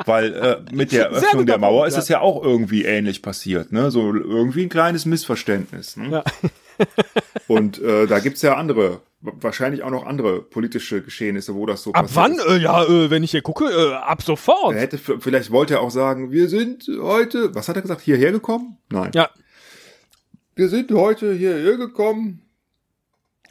weil 0.05 0.35
äh, 0.35 0.75
mit 0.75 0.93
der 0.93 1.09
Öffnung 1.09 1.47
der 1.47 1.59
Mauer 1.59 1.87
ist 1.87 1.97
es 1.97 2.09
ja 2.09 2.21
auch 2.21 2.43
irgendwie 2.43 2.85
ähnlich 2.85 3.23
passiert, 3.23 3.73
ne? 3.73 3.91
So 3.91 4.15
irgendwie 4.15 4.63
ein 4.63 4.69
kleines 4.69 5.07
Missverständnis. 5.07 5.97
Ne? 5.97 6.11
Ja. 6.11 6.25
Und 7.49 7.81
äh, 7.81 8.07
da 8.07 8.19
gibt's 8.21 8.43
ja 8.43 8.57
andere, 8.57 9.01
wahrscheinlich 9.21 9.83
auch 9.83 9.91
noch 9.91 10.07
andere 10.07 10.41
politische 10.41 11.03
Geschehnisse, 11.03 11.55
wo 11.55 11.67
das 11.67 11.83
so 11.83 11.93
ab 11.93 12.07
passiert. 12.07 12.41
Ab 12.41 12.47
wann? 12.47 12.57
Äh, 12.57 12.63
ja, 12.63 12.85
äh, 12.85 13.11
wenn 13.11 13.23
ich 13.23 13.33
hier 13.33 13.43
gucke, 13.43 13.67
äh, 13.67 13.95
ab 13.95 14.23
sofort. 14.23 14.75
Er 14.75 14.81
hätte 14.81 14.99
vielleicht 14.99 15.51
wollte 15.51 15.75
er 15.75 15.81
auch 15.81 15.91
sagen, 15.91 16.31
wir 16.31 16.49
sind 16.49 16.89
heute, 17.01 17.55
was 17.55 17.69
hat 17.69 17.77
er 17.77 17.83
gesagt, 17.83 18.01
hierher 18.01 18.33
gekommen? 18.33 18.79
Nein. 18.91 19.11
Ja. 19.15 19.31
Wir 20.55 20.69
sind 20.69 20.91
heute 20.93 21.33
hierher 21.33 21.77
gekommen, 21.77 22.43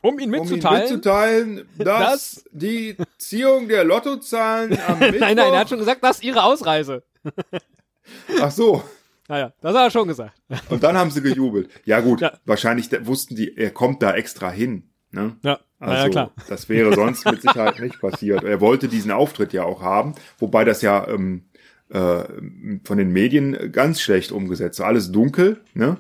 um 0.02 0.20
ihn 0.20 0.30
mitzuteilen, 0.30 0.66
um 0.66 0.76
ihn 0.76 0.82
mitzuteilen 0.82 1.70
dass, 1.78 2.36
dass 2.36 2.44
die 2.52 2.96
Ziehung 3.18 3.68
der 3.68 3.84
Lottozahlen 3.84 4.78
am 4.88 5.00
Mittwoch... 5.00 5.20
nein, 5.20 5.36
nein, 5.36 5.54
er 5.54 5.60
hat 5.60 5.70
schon 5.70 5.80
gesagt, 5.80 6.04
das 6.04 6.18
ist 6.18 6.24
ihre 6.24 6.44
Ausreise. 6.44 7.04
Ach 8.42 8.52
so. 8.52 8.84
Naja, 9.28 9.54
das 9.62 9.76
hat 9.76 9.84
er 9.84 9.92
schon 9.92 10.08
gesagt. 10.08 10.34
Und 10.70 10.84
dann 10.84 10.98
haben 10.98 11.10
sie 11.10 11.22
gejubelt. 11.22 11.70
Ja 11.86 12.02
gut, 12.02 12.22
ja. 12.22 12.34
wahrscheinlich 12.46 12.90
wussten 13.06 13.36
die, 13.36 13.56
er 13.56 13.72
kommt 13.72 14.04
da 14.04 14.14
extra 14.14 14.52
hin. 14.52 14.90
Ne? 15.12 15.38
Ja, 15.44 15.60
also, 15.80 16.04
ja, 16.04 16.10
klar. 16.10 16.32
Das 16.50 16.70
wäre 16.70 16.94
sonst 16.94 17.26
mit 17.26 17.42
Sicherheit 17.42 17.80
nicht 17.80 18.00
passiert. 18.00 18.44
Er 18.44 18.62
wollte 18.62 18.88
diesen 18.88 19.12
Auftritt 19.12 19.54
ja 19.54 19.64
auch 19.64 19.82
haben, 19.82 20.16
wobei 20.40 20.66
das 20.66 20.82
ja 20.82 21.08
ähm, 21.08 21.46
äh, 21.90 22.24
von 22.84 22.98
den 22.98 23.12
Medien 23.12 23.72
ganz 23.72 24.02
schlecht 24.02 24.32
umgesetzt 24.32 24.80
war. 24.80 24.88
Alles 24.88 25.12
dunkel, 25.12 25.62
ne? 25.74 25.98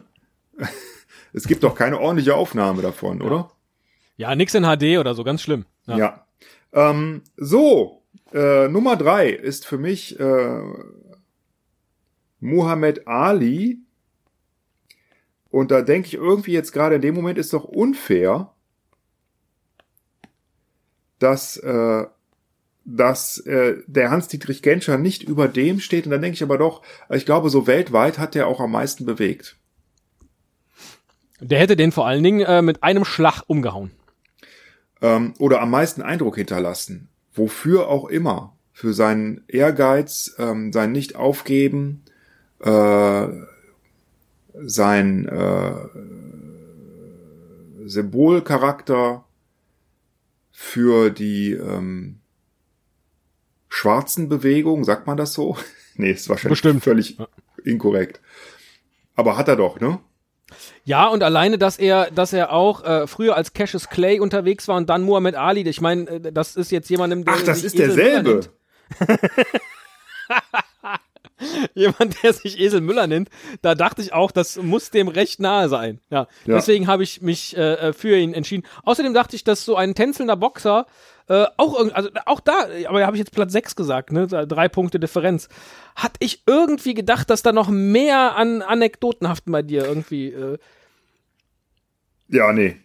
Es 1.33 1.47
gibt 1.47 1.63
doch 1.63 1.75
keine 1.75 1.99
ordentliche 1.99 2.35
Aufnahme 2.35 2.81
davon, 2.81 3.21
oder? 3.21 3.51
Ja, 4.17 4.35
nix 4.35 4.53
in 4.53 4.63
HD 4.63 4.99
oder 4.99 5.15
so, 5.15 5.23
ganz 5.23 5.41
schlimm. 5.41 5.65
Ja. 5.87 5.97
ja. 5.97 6.25
Ähm, 6.73 7.23
so, 7.37 8.01
äh, 8.33 8.67
Nummer 8.67 8.95
drei 8.95 9.29
ist 9.29 9.65
für 9.65 9.77
mich 9.77 10.19
äh, 10.19 10.61
Muhammad 12.39 13.07
Ali. 13.07 13.79
Und 15.49 15.71
da 15.71 15.81
denke 15.81 16.07
ich 16.07 16.13
irgendwie 16.13 16.53
jetzt 16.53 16.71
gerade 16.71 16.95
in 16.95 17.01
dem 17.01 17.15
Moment 17.15 17.37
ist 17.37 17.53
doch 17.53 17.65
unfair, 17.65 18.53
dass, 21.19 21.57
äh, 21.57 22.05
dass 22.85 23.37
äh, 23.39 23.77
der 23.85 24.11
Hans-Dietrich 24.11 24.61
Genscher 24.61 24.97
nicht 24.97 25.23
über 25.23 25.47
dem 25.47 25.79
steht. 25.79 26.05
Und 26.05 26.11
dann 26.11 26.21
denke 26.21 26.35
ich 26.35 26.43
aber 26.43 26.57
doch, 26.57 26.81
ich 27.09 27.25
glaube, 27.25 27.49
so 27.49 27.67
weltweit 27.67 28.17
hat 28.17 28.33
der 28.33 28.47
auch 28.47 28.59
am 28.59 28.71
meisten 28.71 29.05
bewegt. 29.05 29.57
Der 31.41 31.59
hätte 31.59 31.75
den 31.75 31.91
vor 31.91 32.07
allen 32.07 32.23
Dingen 32.23 32.41
äh, 32.41 32.61
mit 32.61 32.83
einem 32.83 33.03
Schlag 33.03 33.43
umgehauen. 33.47 33.91
Ähm, 35.01 35.33
oder 35.39 35.61
am 35.61 35.71
meisten 35.71 36.01
Eindruck 36.03 36.35
hinterlassen. 36.35 37.09
Wofür 37.33 37.87
auch 37.87 38.07
immer. 38.07 38.55
Für 38.73 38.93
seinen 38.93 39.43
Ehrgeiz, 39.47 40.35
ähm, 40.37 40.71
sein 40.71 40.91
Nicht-Aufgeben, 40.91 42.03
äh, 42.59 43.27
sein 44.53 45.27
äh, 45.27 45.73
Symbolcharakter 47.85 49.25
für 50.51 51.09
die 51.09 51.53
ähm, 51.53 52.19
schwarzen 53.67 54.29
Bewegung, 54.29 54.83
sagt 54.83 55.07
man 55.07 55.17
das 55.17 55.33
so? 55.33 55.57
nee, 55.95 56.11
ist 56.11 56.29
wahrscheinlich 56.29 56.61
Bestimmt. 56.61 56.83
völlig 56.83 57.17
inkorrekt. 57.63 58.21
Aber 59.15 59.37
hat 59.37 59.47
er 59.47 59.55
doch, 59.55 59.79
ne? 59.79 59.99
Ja, 60.83 61.07
und 61.07 61.23
alleine, 61.23 61.57
dass 61.57 61.77
er, 61.77 62.11
dass 62.11 62.33
er 62.33 62.51
auch 62.51 62.83
äh, 62.83 63.07
früher 63.07 63.35
als 63.35 63.53
Cassius 63.53 63.89
Clay 63.89 64.19
unterwegs 64.19 64.67
war 64.67 64.77
und 64.77 64.89
dann 64.89 65.03
Muhammad 65.03 65.35
Ali. 65.35 65.61
Ich 65.61 65.81
meine, 65.81 66.09
äh, 66.09 66.31
das 66.31 66.55
ist 66.55 66.71
jetzt 66.71 66.89
jemandem, 66.89 67.25
der 67.25 67.35
Ach, 67.35 67.41
das 67.43 67.63
ist 67.63 67.77
derselbe. 67.77 68.41
Jemand, 71.73 72.21
der 72.23 72.33
sich 72.33 72.59
Esel 72.59 72.81
Müller 72.81 73.07
nennt. 73.07 73.29
Da 73.61 73.75
dachte 73.75 74.01
ich 74.01 74.13
auch, 74.13 74.31
das 74.31 74.57
muss 74.57 74.89
dem 74.91 75.07
recht 75.07 75.39
nahe 75.39 75.69
sein. 75.69 75.99
Ja, 76.09 76.27
Ja. 76.45 76.55
deswegen 76.55 76.87
habe 76.87 77.03
ich 77.03 77.21
mich 77.21 77.55
äh, 77.57 77.93
für 77.93 78.17
ihn 78.17 78.33
entschieden. 78.33 78.65
Außerdem 78.83 79.13
dachte 79.13 79.35
ich, 79.35 79.43
dass 79.43 79.65
so 79.65 79.75
ein 79.75 79.95
tänzelnder 79.95 80.35
Boxer 80.35 80.85
äh, 81.27 81.45
auch 81.57 81.75
also 81.93 82.09
auch 82.25 82.39
da, 82.39 82.67
aber 82.87 82.99
da 82.99 83.05
habe 83.05 83.15
ich 83.15 83.19
jetzt 83.19 83.31
Platz 83.31 83.51
6 83.53 83.75
gesagt, 83.75 84.11
ne? 84.11 84.27
Drei 84.27 84.67
Punkte 84.67 84.99
Differenz. 84.99 85.47
Hatte 85.95 86.15
ich 86.19 86.43
irgendwie 86.45 86.93
gedacht, 86.93 87.29
dass 87.29 87.41
da 87.43 87.51
noch 87.53 87.69
mehr 87.69 88.35
an 88.35 88.61
Anekdotenhaften 88.61 89.51
bei 89.51 89.61
dir 89.61 89.85
irgendwie 89.85 90.27
äh, 90.29 90.57
Ja, 92.27 92.51
nee. 92.53 92.75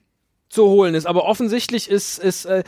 zu 0.48 0.66
holen 0.68 0.94
ist. 0.94 1.06
Aber 1.06 1.24
offensichtlich 1.24 1.90
ist, 1.90 2.18
ist 2.18 2.44
äh, 2.44 2.62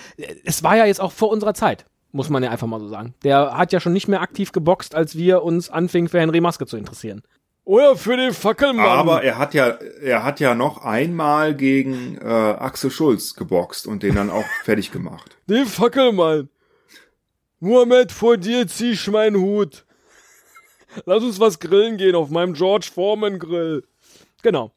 es 0.44 0.62
war 0.62 0.76
ja 0.76 0.84
jetzt 0.86 1.00
auch 1.00 1.12
vor 1.12 1.30
unserer 1.30 1.54
Zeit, 1.54 1.84
muss 2.12 2.30
man 2.30 2.42
ja 2.42 2.50
einfach 2.50 2.66
mal 2.66 2.80
so 2.80 2.88
sagen. 2.88 3.14
Der 3.24 3.56
hat 3.56 3.72
ja 3.72 3.80
schon 3.80 3.92
nicht 3.92 4.08
mehr 4.08 4.20
aktiv 4.22 4.52
geboxt, 4.52 4.94
als 4.94 5.16
wir 5.16 5.42
uns 5.42 5.70
anfingen 5.70 6.08
für 6.08 6.20
Henry 6.20 6.40
Maske 6.40 6.66
zu 6.66 6.76
interessieren. 6.76 7.22
Oder 7.64 7.96
für 7.96 8.16
den 8.16 8.32
Fackelmann. 8.32 8.86
Aber 8.86 9.22
er 9.22 9.36
hat 9.36 9.52
ja, 9.52 9.76
er 10.00 10.24
hat 10.24 10.40
ja 10.40 10.54
noch 10.54 10.84
einmal 10.84 11.54
gegen 11.54 12.16
äh, 12.16 12.24
Axel 12.24 12.90
Schulz 12.90 13.34
geboxt 13.34 13.86
und 13.86 14.02
den 14.02 14.14
dann 14.14 14.30
auch 14.30 14.46
fertig 14.64 14.90
gemacht. 14.90 15.36
den 15.48 15.66
Fackelmann. 15.66 16.48
Mohammed, 17.60 18.12
vor 18.12 18.36
dir 18.36 18.66
zieh 18.68 18.92
ich 18.92 19.08
meinen 19.10 19.36
Hut. 19.36 19.84
Lass 21.04 21.22
uns 21.22 21.38
was 21.40 21.58
grillen 21.60 21.98
gehen 21.98 22.14
auf 22.14 22.30
meinem 22.30 22.54
George 22.54 22.88
Foreman 22.94 23.38
Grill. 23.38 23.84
Genau. 24.42 24.72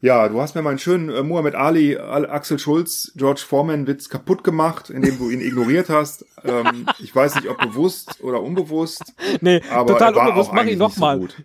Ja, 0.00 0.28
du 0.28 0.40
hast 0.40 0.54
mir 0.54 0.62
meinen 0.62 0.78
schönen 0.78 1.08
äh, 1.08 1.24
Muhammad 1.24 1.56
Ali, 1.56 1.96
Al 1.96 2.24
Axel 2.30 2.60
Schulz, 2.60 3.12
George 3.16 3.42
Foreman 3.44 3.88
Witz 3.88 4.08
kaputt 4.08 4.44
gemacht, 4.44 4.90
indem 4.90 5.18
du 5.18 5.28
ihn 5.28 5.40
ignoriert 5.40 5.88
hast. 5.88 6.24
Ähm, 6.44 6.86
ich 7.00 7.14
weiß 7.14 7.34
nicht, 7.34 7.48
ob 7.48 7.58
bewusst 7.58 8.22
oder 8.22 8.40
unbewusst, 8.40 9.12
Nee, 9.40 9.60
aber 9.70 9.94
total 9.94 10.14
war 10.14 10.28
unbewusst. 10.28 10.52
Mach 10.52 10.64
ihn 10.64 10.78
so 10.78 10.84
nochmal. 10.84 11.18
gut. 11.18 11.42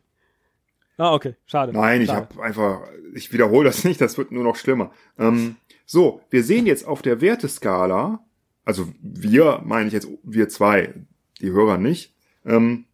ah, 0.98 1.14
okay. 1.14 1.36
Schade. 1.48 1.74
Nein, 1.74 2.04
ich 2.04 2.12
habe 2.12 2.44
einfach, 2.44 2.82
ich 3.16 3.34
wiederhole 3.34 3.66
das 3.66 3.84
nicht, 3.84 4.00
das 4.00 4.20
wird 4.20 4.32
nur 4.32 4.44
noch 4.44 4.56
schlimmer. 4.56 4.92
Ähm, 5.18 5.56
so, 5.88 6.22
wir 6.30 6.44
sehen 6.44 6.68
jetzt 6.68 6.86
auf 6.86 7.02
der 7.02 7.22
Werteskala, 7.22 8.20
also 8.66 8.88
wir, 9.02 9.62
meine 9.66 9.88
ich 9.88 9.94
jetzt, 9.94 10.08
wir 10.22 10.48
zwei, 10.50 10.94
die 11.42 11.52
Hörer 11.52 11.80
nicht, 11.80 12.14
ähm, 12.46 12.86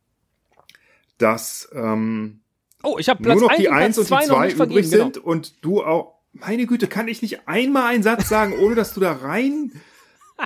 dass 1.18 1.70
ähm, 1.74 2.40
Oh, 2.84 2.98
ich 2.98 3.10
habe 3.10 3.22
Platz 3.22 3.40
nur 3.40 3.50
noch 3.50 3.58
1 3.58 3.60
die 3.62 3.68
und 3.68 3.74
1 3.74 3.96
Platz 3.96 3.98
und 3.98 4.04
die 4.04 4.10
2 4.10 4.28
noch 4.28 4.36
2 4.38 4.46
nicht 4.46 4.58
vergeben. 4.58 4.80
übrig 4.80 4.92
Genau. 4.92 5.04
sind 5.06 5.18
und 5.18 5.66
du 5.66 5.84
auch, 5.84 6.16
meine 6.34 6.66
Güte, 6.66 6.88
kann 6.88 7.08
ich 7.08 7.22
nicht 7.22 7.48
einmal 7.48 7.86
einen 7.94 8.04
Satz 8.04 8.30
sagen, 8.30 8.58
ohne 8.60 8.76
dass 8.76 8.94
du 8.94 9.00
da 9.02 9.14
rein 9.14 9.72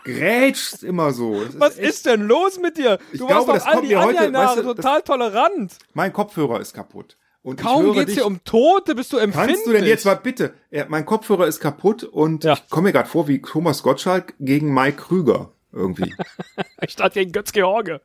grätschst 0.04 0.84
immer 0.84 1.12
so. 1.14 1.44
Das 1.44 1.60
Was 1.60 1.78
echt- 1.78 1.90
ist 1.90 2.06
denn 2.08 2.22
los 2.24 2.60
mit 2.60 2.78
dir? 2.78 2.98
Ich 3.12 3.20
Du 3.20 3.28
glaube, 3.28 3.48
warst 3.48 3.58
das 3.58 3.64
doch 3.64 3.70
all 3.70 3.76
kommt 3.76 3.86
die 3.90 3.96
mir 3.96 4.02
heute- 4.04 4.34
weißt 4.34 4.58
du, 4.58 4.64
das- 4.64 4.76
total 4.76 5.02
tolerant. 5.04 5.74
Mein 5.94 6.12
Kopfhörer 6.14 6.60
ist 6.60 6.74
kaputt. 6.74 7.18
Und 7.44 7.60
ich 7.60 7.66
Kaum 7.66 7.92
geht's 7.94 8.06
dich, 8.06 8.16
hier 8.16 8.26
um 8.26 8.42
Tote, 8.46 8.96
bist 8.96 9.12
du 9.12 9.18
empfindlich. 9.18 9.56
Kannst 9.58 9.68
du 9.68 9.74
denn 9.74 9.84
jetzt 9.86 10.06
mal 10.06 10.16
bitte? 10.16 10.54
Ja, 10.72 10.86
mein 10.88 11.06
Kopfhörer 11.06 11.46
ist 11.46 11.60
kaputt 11.60 12.04
und 12.06 12.44
Ja. 12.46 12.54
ich 12.54 12.70
komme 12.70 12.88
mir 12.88 12.94
gerade 12.94 13.10
vor 13.10 13.28
wie 13.28 13.42
Thomas 13.42 13.84
Gottschalk 13.84 14.34
gegen 14.40 14.74
Mike 14.74 14.98
Krüger 14.98 15.52
irgendwie. 15.74 16.14
Statt 16.88 17.14
gegen 17.14 17.32
Götz 17.34 17.52
George. 17.52 18.00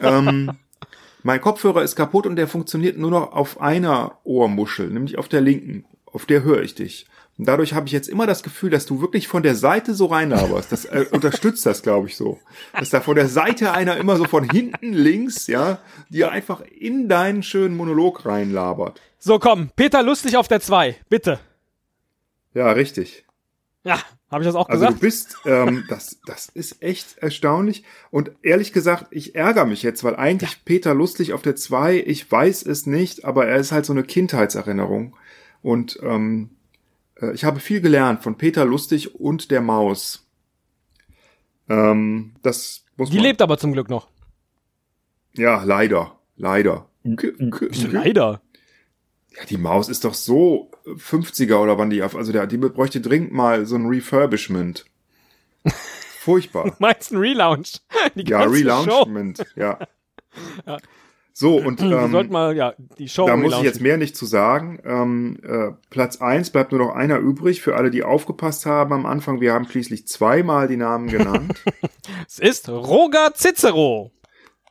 ähm, 0.00 0.50
mein 1.26 1.40
Kopfhörer 1.40 1.82
ist 1.82 1.96
kaputt 1.96 2.24
und 2.26 2.36
der 2.36 2.46
funktioniert 2.46 2.98
nur 2.98 3.10
noch 3.10 3.32
auf 3.32 3.60
einer 3.60 4.18
Ohrmuschel, 4.22 4.88
nämlich 4.90 5.18
auf 5.18 5.28
der 5.28 5.40
linken. 5.40 5.84
Auf 6.06 6.24
der 6.24 6.44
höre 6.44 6.62
ich 6.62 6.76
dich. 6.76 7.06
Und 7.36 7.48
dadurch 7.48 7.74
habe 7.74 7.86
ich 7.86 7.92
jetzt 7.92 8.08
immer 8.08 8.28
das 8.28 8.44
Gefühl, 8.44 8.70
dass 8.70 8.86
du 8.86 9.00
wirklich 9.00 9.26
von 9.26 9.42
der 9.42 9.56
Seite 9.56 9.92
so 9.92 10.06
reinlaberst. 10.06 10.70
Das 10.70 10.84
äh, 10.84 11.04
unterstützt 11.10 11.66
das, 11.66 11.82
glaube 11.82 12.06
ich, 12.06 12.16
so. 12.16 12.38
Dass 12.78 12.90
da 12.90 13.00
von 13.00 13.16
der 13.16 13.26
Seite 13.28 13.72
einer 13.72 13.96
immer 13.96 14.16
so 14.16 14.24
von 14.24 14.48
hinten 14.48 14.92
links, 14.92 15.48
ja, 15.48 15.80
dir 16.08 16.30
einfach 16.30 16.60
in 16.60 17.08
deinen 17.08 17.42
schönen 17.42 17.76
Monolog 17.76 18.24
reinlabert. 18.24 19.00
So, 19.18 19.40
komm, 19.40 19.70
Peter 19.74 20.04
Lustig 20.04 20.36
auf 20.36 20.46
der 20.46 20.60
2, 20.60 20.96
bitte. 21.08 21.40
Ja, 22.54 22.70
richtig. 22.70 23.26
Ja, 23.82 23.98
habe 24.30 24.42
ich 24.42 24.48
das 24.48 24.54
auch 24.54 24.68
Also 24.68 24.86
du 24.86 24.92
gesagt? 24.94 25.00
bist, 25.00 25.36
ähm, 25.44 25.84
das, 25.88 26.20
das 26.26 26.48
ist 26.48 26.82
echt 26.82 27.18
erstaunlich. 27.18 27.84
Und 28.10 28.32
ehrlich 28.42 28.72
gesagt, 28.72 29.06
ich 29.10 29.34
ärgere 29.34 29.66
mich 29.66 29.82
jetzt, 29.82 30.02
weil 30.04 30.16
eigentlich 30.16 30.64
Peter 30.64 30.94
Lustig 30.94 31.32
auf 31.32 31.42
der 31.42 31.56
2, 31.56 32.02
ich 32.06 32.30
weiß 32.30 32.64
es 32.66 32.86
nicht, 32.86 33.24
aber 33.24 33.46
er 33.46 33.56
ist 33.56 33.72
halt 33.72 33.86
so 33.86 33.92
eine 33.92 34.02
Kindheitserinnerung. 34.02 35.16
Und 35.62 35.98
ähm, 36.02 36.50
äh, 37.20 37.32
ich 37.32 37.44
habe 37.44 37.60
viel 37.60 37.80
gelernt 37.80 38.22
von 38.22 38.36
Peter 38.36 38.64
Lustig 38.64 39.14
und 39.14 39.50
der 39.50 39.60
Maus. 39.60 40.26
Ähm, 41.68 42.34
das 42.42 42.84
muss 42.96 43.10
Die 43.10 43.16
man. 43.16 43.24
lebt 43.26 43.42
aber 43.42 43.58
zum 43.58 43.72
Glück 43.72 43.88
noch. 43.88 44.08
Ja, 45.36 45.62
leider. 45.64 46.18
Leider. 46.36 46.88
Leider. 47.04 48.40
Ja, 49.38 49.44
die 49.44 49.58
Maus 49.58 49.88
ist 49.88 50.04
doch 50.04 50.14
so 50.14 50.70
50er 50.86 51.56
oder 51.56 51.78
wann 51.78 51.90
die 51.90 52.02
auf, 52.02 52.16
also 52.16 52.32
der, 52.32 52.46
die 52.46 52.56
bräuchte 52.58 53.00
dringend 53.00 53.32
mal 53.32 53.66
so 53.66 53.76
ein 53.76 53.86
Refurbishment. 53.86 54.86
Furchtbar. 56.20 56.74
Meinst 56.78 57.10
du 57.10 57.16
ein 57.16 57.20
Relaunch? 57.20 57.80
Die 58.16 58.28
Ja. 58.28 58.42
Relaunchment, 58.42 59.44
ja. 59.54 59.78
So, 61.32 61.56
und 61.58 61.80
ähm, 61.82 62.10
sollten 62.10 62.32
mal, 62.32 62.56
ja, 62.56 62.74
die 62.98 63.08
Show 63.08 63.26
da 63.26 63.36
muss 63.36 63.54
ich 63.54 63.62
jetzt 63.62 63.80
mehr 63.80 63.96
nicht 63.96 64.16
zu 64.16 64.24
sagen. 64.26 64.80
Ähm, 64.84 65.38
äh, 65.44 65.72
Platz 65.90 66.16
eins 66.22 66.50
bleibt 66.50 66.72
nur 66.72 66.80
noch 66.80 66.94
einer 66.94 67.18
übrig. 67.18 67.60
Für 67.60 67.76
alle, 67.76 67.90
die 67.90 68.02
aufgepasst 68.02 68.64
haben 68.66 68.92
am 68.92 69.06
Anfang, 69.06 69.40
wir 69.40 69.52
haben 69.52 69.68
schließlich 69.68 70.08
zweimal 70.08 70.66
die 70.66 70.78
Namen 70.78 71.08
genannt. 71.08 71.62
Es 72.26 72.38
ist 72.38 72.68
Roger 72.68 73.32
Cicero. 73.34 74.10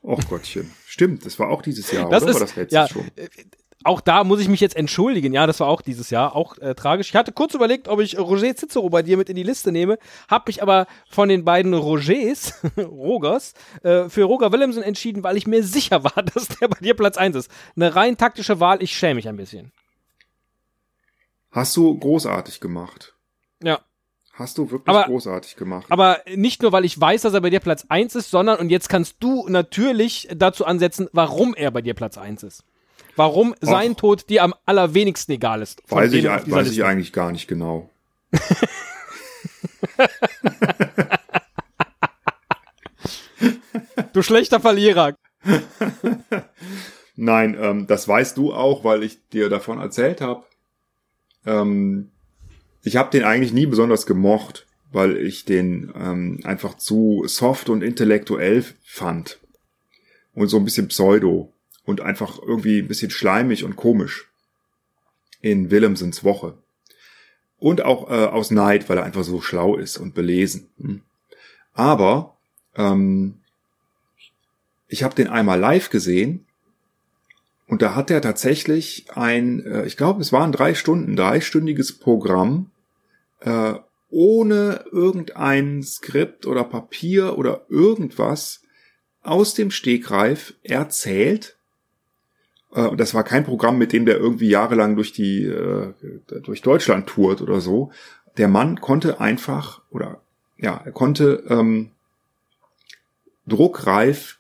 Och 0.03 0.27
Gottchen. 0.27 0.71
Stimmt, 0.87 1.25
das 1.25 1.39
war 1.39 1.49
auch 1.49 1.61
dieses 1.61 1.91
Jahr, 1.91 2.09
Das 2.09 2.23
oder? 2.23 2.31
ist, 2.31 2.35
war 2.35 2.47
das 2.47 2.55
letztes 2.55 2.73
ja, 2.73 2.87
schon? 2.87 3.11
Auch 3.85 4.01
da 4.01 4.23
muss 4.23 4.39
ich 4.41 4.47
mich 4.49 4.59
jetzt 4.59 4.75
entschuldigen. 4.75 5.31
Ja, 5.33 5.45
das 5.47 5.59
war 5.59 5.67
auch 5.67 5.81
dieses 5.81 6.09
Jahr, 6.09 6.35
auch 6.35 6.57
äh, 6.57 6.73
tragisch. 6.75 7.09
Ich 7.09 7.15
hatte 7.15 7.31
kurz 7.31 7.53
überlegt, 7.53 7.87
ob 7.87 7.99
ich 7.99 8.17
Roger 8.17 8.55
Cicero 8.55 8.89
bei 8.89 9.03
dir 9.03 9.15
mit 9.17 9.29
in 9.29 9.35
die 9.35 9.43
Liste 9.43 9.71
nehme, 9.71 9.97
habe 10.27 10.45
mich 10.47 10.61
aber 10.61 10.87
von 11.09 11.29
den 11.29 11.45
beiden 11.45 11.73
Rogers, 11.73 12.53
Rogers, 12.77 13.53
äh, 13.83 14.09
für 14.09 14.23
Roger 14.23 14.51
Willemsen 14.51 14.83
entschieden, 14.83 15.23
weil 15.23 15.37
ich 15.37 15.47
mir 15.47 15.63
sicher 15.63 16.03
war, 16.03 16.23
dass 16.33 16.47
der 16.47 16.67
bei 16.67 16.79
dir 16.79 16.95
Platz 16.95 17.17
1 17.17 17.35
ist. 17.35 17.51
Eine 17.75 17.95
rein 17.95 18.17
taktische 18.17 18.59
Wahl, 18.59 18.81
ich 18.81 18.91
schäme 18.95 19.15
mich 19.15 19.27
ein 19.29 19.37
bisschen. 19.37 19.71
Hast 21.51 21.75
du 21.77 21.97
großartig 21.97 22.59
gemacht. 22.59 23.13
Ja. 23.63 23.79
Hast 24.33 24.57
du 24.57 24.69
wirklich 24.69 24.93
Aber- 24.93 25.05
großartig 25.05 25.55
gemacht. 25.55 25.85
Aber 25.89 26.19
nicht 26.35 26.61
nur, 26.61 26.71
weil 26.73 26.83
ich 26.83 26.99
weiß, 26.99 27.21
dass 27.21 27.33
er 27.33 27.41
bei 27.41 27.49
dir 27.49 27.61
Platz 27.61 27.85
1 27.87 28.15
ist, 28.15 28.29
sondern, 28.31 28.59
und 28.59 28.69
jetzt 28.69 28.89
kannst 28.89 29.17
du 29.21 29.47
natürlich 29.47 30.27
dazu 30.35 30.65
ansetzen, 30.65 31.07
warum 31.13 31.53
er 31.55 31.71
bei 31.71 31.81
dir 31.81 31.93
Platz 31.93 32.17
1 32.17 32.43
ist. 32.43 32.63
Warum 33.15 33.55
sein. 33.61 33.95
Tod 33.95 34.29
dir 34.29 34.43
am 34.43 34.53
allerwenigsten 34.65 35.33
egal 35.33 35.61
ist. 35.61 35.81
weiß 35.89 36.13
ich, 36.13 36.25
weiß 36.25 36.71
ich 36.71 36.83
eigentlich 36.83 37.13
gar 37.13 37.31
nicht 37.31 37.47
genau. 37.47 37.89
Du 44.13 44.21
schlechter 44.21 44.59
Verlierer. 44.59 45.15
Nein, 47.15 47.57
ähm, 47.59 47.87
das 47.87 48.07
weißt 48.07 48.37
du 48.37 48.53
auch, 48.53 48.83
weil 48.83 49.03
ich 49.03 49.27
dir 49.29 49.49
davon 49.49 49.79
erzählt 49.79 50.21
habe. 50.21 50.43
Ähm, 51.45 52.11
ich 52.83 52.97
habe 52.97 53.11
den 53.11 53.23
eigentlich 53.23 53.53
nie 53.53 53.65
besonders 53.65 54.05
gemocht, 54.05 54.65
weil 54.91 55.17
ich 55.17 55.45
den 55.45 55.91
ähm, 55.95 56.39
einfach 56.43 56.75
zu 56.75 57.23
soft 57.25 57.69
und 57.69 57.81
intellektuell 57.81 58.63
fand. 58.83 59.39
Und 60.33 60.47
so 60.49 60.57
ein 60.57 60.65
bisschen 60.65 60.87
pseudo. 60.87 61.51
Und 61.85 62.01
einfach 62.01 62.39
irgendwie 62.41 62.79
ein 62.79 62.87
bisschen 62.87 63.11
schleimig 63.11 63.63
und 63.63 63.75
komisch. 63.75 64.29
In 65.41 65.69
Willemsens 65.71 66.23
Woche. 66.23 66.57
Und 67.57 67.83
auch 67.83 68.09
äh, 68.09 68.25
aus 68.25 68.51
Neid, 68.51 68.89
weil 68.89 68.97
er 68.97 69.03
einfach 69.03 69.23
so 69.23 69.41
schlau 69.41 69.75
ist 69.77 69.97
und 69.97 70.13
belesen. 70.15 70.69
Hm. 70.79 71.01
Aber 71.73 72.37
ähm, 72.75 73.41
ich 74.87 75.03
habe 75.03 75.15
den 75.15 75.27
einmal 75.27 75.59
live 75.59 75.89
gesehen 75.89 76.45
und 77.67 77.81
da 77.81 77.95
hat 77.95 78.11
er 78.11 78.21
tatsächlich 78.21 79.07
ein, 79.13 79.65
äh, 79.65 79.85
ich 79.85 79.97
glaube, 79.97 80.21
es 80.21 80.31
waren 80.31 80.51
drei 80.51 80.73
Stunden, 80.73 81.15
dreistündiges 81.15 81.97
Programm 81.97 82.71
äh, 83.41 83.73
ohne 84.09 84.85
irgendein 84.91 85.83
Skript 85.83 86.45
oder 86.45 86.63
Papier 86.63 87.37
oder 87.37 87.65
irgendwas 87.69 88.61
aus 89.21 89.55
dem 89.55 89.71
Stegreif 89.71 90.53
erzählt. 90.63 91.57
Äh, 92.75 92.95
das 92.95 93.13
war 93.13 93.23
kein 93.23 93.43
Programm, 93.43 93.77
mit 93.77 93.93
dem 93.93 94.05
der 94.05 94.17
irgendwie 94.17 94.49
jahrelang 94.49 94.95
durch 94.95 95.13
die 95.13 95.45
äh, 95.45 95.93
durch 96.43 96.61
Deutschland 96.61 97.07
tourt 97.07 97.41
oder 97.41 97.61
so. 97.61 97.91
Der 98.37 98.47
Mann 98.47 98.81
konnte 98.81 99.19
einfach 99.19 99.81
oder 99.89 100.21
ja, 100.57 100.81
er 100.83 100.91
konnte 100.91 101.43
ähm, 101.49 101.91
druckreif 103.47 104.39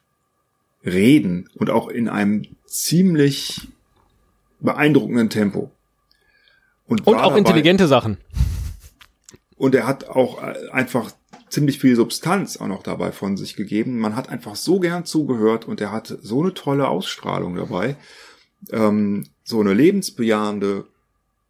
reden 0.85 1.49
und 1.55 1.69
auch 1.69 1.87
in 1.87 2.09
einem 2.09 2.43
ziemlich 2.65 3.67
beeindruckenden 4.59 5.29
Tempo. 5.29 5.71
Und, 6.87 7.07
und 7.07 7.15
auch 7.15 7.29
dabei, 7.29 7.39
intelligente 7.39 7.87
Sachen. 7.87 8.17
Und 9.57 9.73
er 9.73 9.87
hat 9.87 10.09
auch 10.09 10.43
äh, 10.43 10.69
einfach 10.71 11.11
ziemlich 11.49 11.79
viel 11.79 11.95
Substanz 11.95 12.57
auch 12.57 12.67
noch 12.67 12.83
dabei 12.83 13.11
von 13.11 13.37
sich 13.37 13.55
gegeben. 13.55 13.99
Man 13.99 14.15
hat 14.15 14.29
einfach 14.29 14.55
so 14.55 14.79
gern 14.79 15.05
zugehört 15.05 15.67
und 15.67 15.81
er 15.81 15.91
hat 15.91 16.17
so 16.21 16.41
eine 16.41 16.53
tolle 16.53 16.87
Ausstrahlung 16.87 17.55
dabei. 17.55 17.95
Ähm, 18.71 19.27
so 19.43 19.59
eine 19.59 19.73
lebensbejahende, 19.73 20.85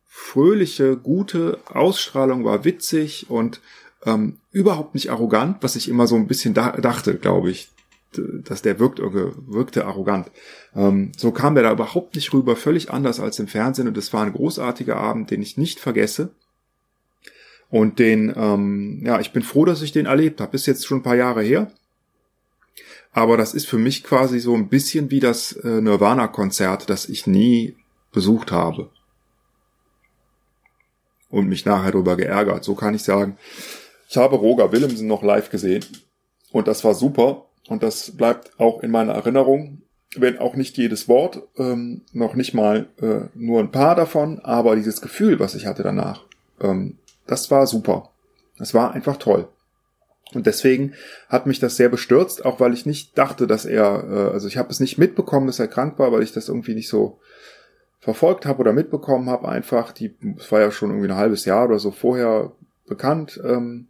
fröhliche, 0.05 0.97
gute 0.97 1.59
Ausstrahlung 1.65 2.43
war 2.43 2.65
witzig 2.65 3.29
und 3.29 3.61
ähm, 4.05 4.37
überhaupt 4.51 4.95
nicht 4.95 5.11
arrogant, 5.11 5.57
was 5.61 5.75
ich 5.75 5.89
immer 5.89 6.07
so 6.07 6.15
ein 6.15 6.27
bisschen 6.27 6.53
da 6.53 6.71
dachte, 6.71 7.15
glaube 7.15 7.49
ich 7.49 7.69
dass 8.17 8.61
der 8.61 8.79
wirkt, 8.79 8.99
wirkte 8.99 9.85
arrogant. 9.85 10.31
Ähm, 10.75 11.11
so 11.17 11.31
kam 11.31 11.55
der 11.55 11.63
da 11.63 11.71
überhaupt 11.71 12.15
nicht 12.15 12.33
rüber, 12.33 12.55
völlig 12.55 12.91
anders 12.91 13.19
als 13.19 13.39
im 13.39 13.47
Fernsehen 13.47 13.87
und 13.87 13.97
es 13.97 14.13
war 14.13 14.23
ein 14.23 14.33
großartiger 14.33 14.97
Abend, 14.97 15.31
den 15.31 15.41
ich 15.41 15.57
nicht 15.57 15.79
vergesse. 15.79 16.29
Und 17.75 17.99
den, 17.99 18.33
ähm, 18.37 19.01
ja, 19.03 19.19
ich 19.19 19.33
bin 19.33 19.43
froh, 19.43 19.65
dass 19.65 19.81
ich 19.81 19.91
den 19.91 20.05
erlebt 20.05 20.39
habe. 20.39 20.55
Ist 20.55 20.65
jetzt 20.65 20.85
schon 20.85 20.99
ein 20.99 21.03
paar 21.03 21.17
Jahre 21.17 21.43
her. 21.43 21.69
Aber 23.11 23.35
das 23.35 23.53
ist 23.53 23.67
für 23.67 23.77
mich 23.77 24.01
quasi 24.01 24.39
so 24.39 24.55
ein 24.55 24.69
bisschen 24.69 25.11
wie 25.11 25.19
das 25.19 25.51
äh, 25.51 25.81
Nirvana-Konzert, 25.81 26.89
das 26.89 27.09
ich 27.09 27.27
nie 27.27 27.75
besucht 28.13 28.53
habe. 28.53 28.91
Und 31.29 31.49
mich 31.49 31.65
nachher 31.65 31.91
darüber 31.91 32.15
geärgert. 32.15 32.63
So 32.63 32.75
kann 32.75 32.95
ich 32.95 33.03
sagen, 33.03 33.37
ich 34.07 34.15
habe 34.15 34.37
Roger 34.37 34.71
Willemsen 34.71 35.07
noch 35.07 35.21
live 35.21 35.49
gesehen. 35.49 35.83
Und 36.53 36.69
das 36.69 36.85
war 36.85 36.93
super. 36.93 37.47
Und 37.67 37.83
das 37.83 38.15
bleibt 38.15 38.57
auch 38.57 38.83
in 38.83 38.91
meiner 38.91 39.15
Erinnerung, 39.15 39.81
wenn 40.15 40.37
auch 40.37 40.55
nicht 40.55 40.77
jedes 40.77 41.09
Wort, 41.09 41.43
ähm, 41.57 42.03
noch 42.13 42.35
nicht 42.35 42.53
mal 42.53 42.87
äh, 43.01 43.27
nur 43.33 43.59
ein 43.59 43.71
paar 43.71 43.95
davon, 43.95 44.39
aber 44.39 44.77
dieses 44.77 45.01
Gefühl, 45.01 45.41
was 45.41 45.55
ich 45.55 45.65
hatte 45.65 45.83
danach, 45.83 46.23
ähm, 46.61 46.99
das 47.27 47.51
war 47.51 47.67
super. 47.67 48.09
Das 48.57 48.73
war 48.73 48.93
einfach 48.93 49.17
toll. 49.17 49.47
Und 50.33 50.47
deswegen 50.47 50.93
hat 51.29 51.45
mich 51.45 51.59
das 51.59 51.77
sehr 51.77 51.89
bestürzt, 51.89 52.45
auch 52.45 52.59
weil 52.59 52.73
ich 52.73 52.85
nicht 52.85 53.17
dachte, 53.17 53.47
dass 53.47 53.65
er, 53.65 54.03
äh, 54.09 54.33
also 54.33 54.47
ich 54.47 54.57
habe 54.57 54.69
es 54.69 54.79
nicht 54.79 54.97
mitbekommen, 54.97 55.47
dass 55.47 55.59
er 55.59 55.67
krank 55.67 55.99
war, 55.99 56.11
weil 56.11 56.23
ich 56.23 56.33
das 56.33 56.49
irgendwie 56.49 56.73
nicht 56.75 56.89
so 56.89 57.19
verfolgt 57.99 58.45
habe 58.45 58.59
oder 58.59 58.73
mitbekommen 58.73 59.29
habe. 59.29 59.47
Einfach, 59.49 59.91
die, 59.91 60.15
es 60.37 60.51
war 60.51 60.61
ja 60.61 60.71
schon 60.71 60.89
irgendwie 60.89 61.09
ein 61.09 61.17
halbes 61.17 61.45
Jahr 61.45 61.65
oder 61.65 61.79
so 61.79 61.91
vorher 61.91 62.51
bekannt. 62.87 63.39
Ähm, 63.43 63.87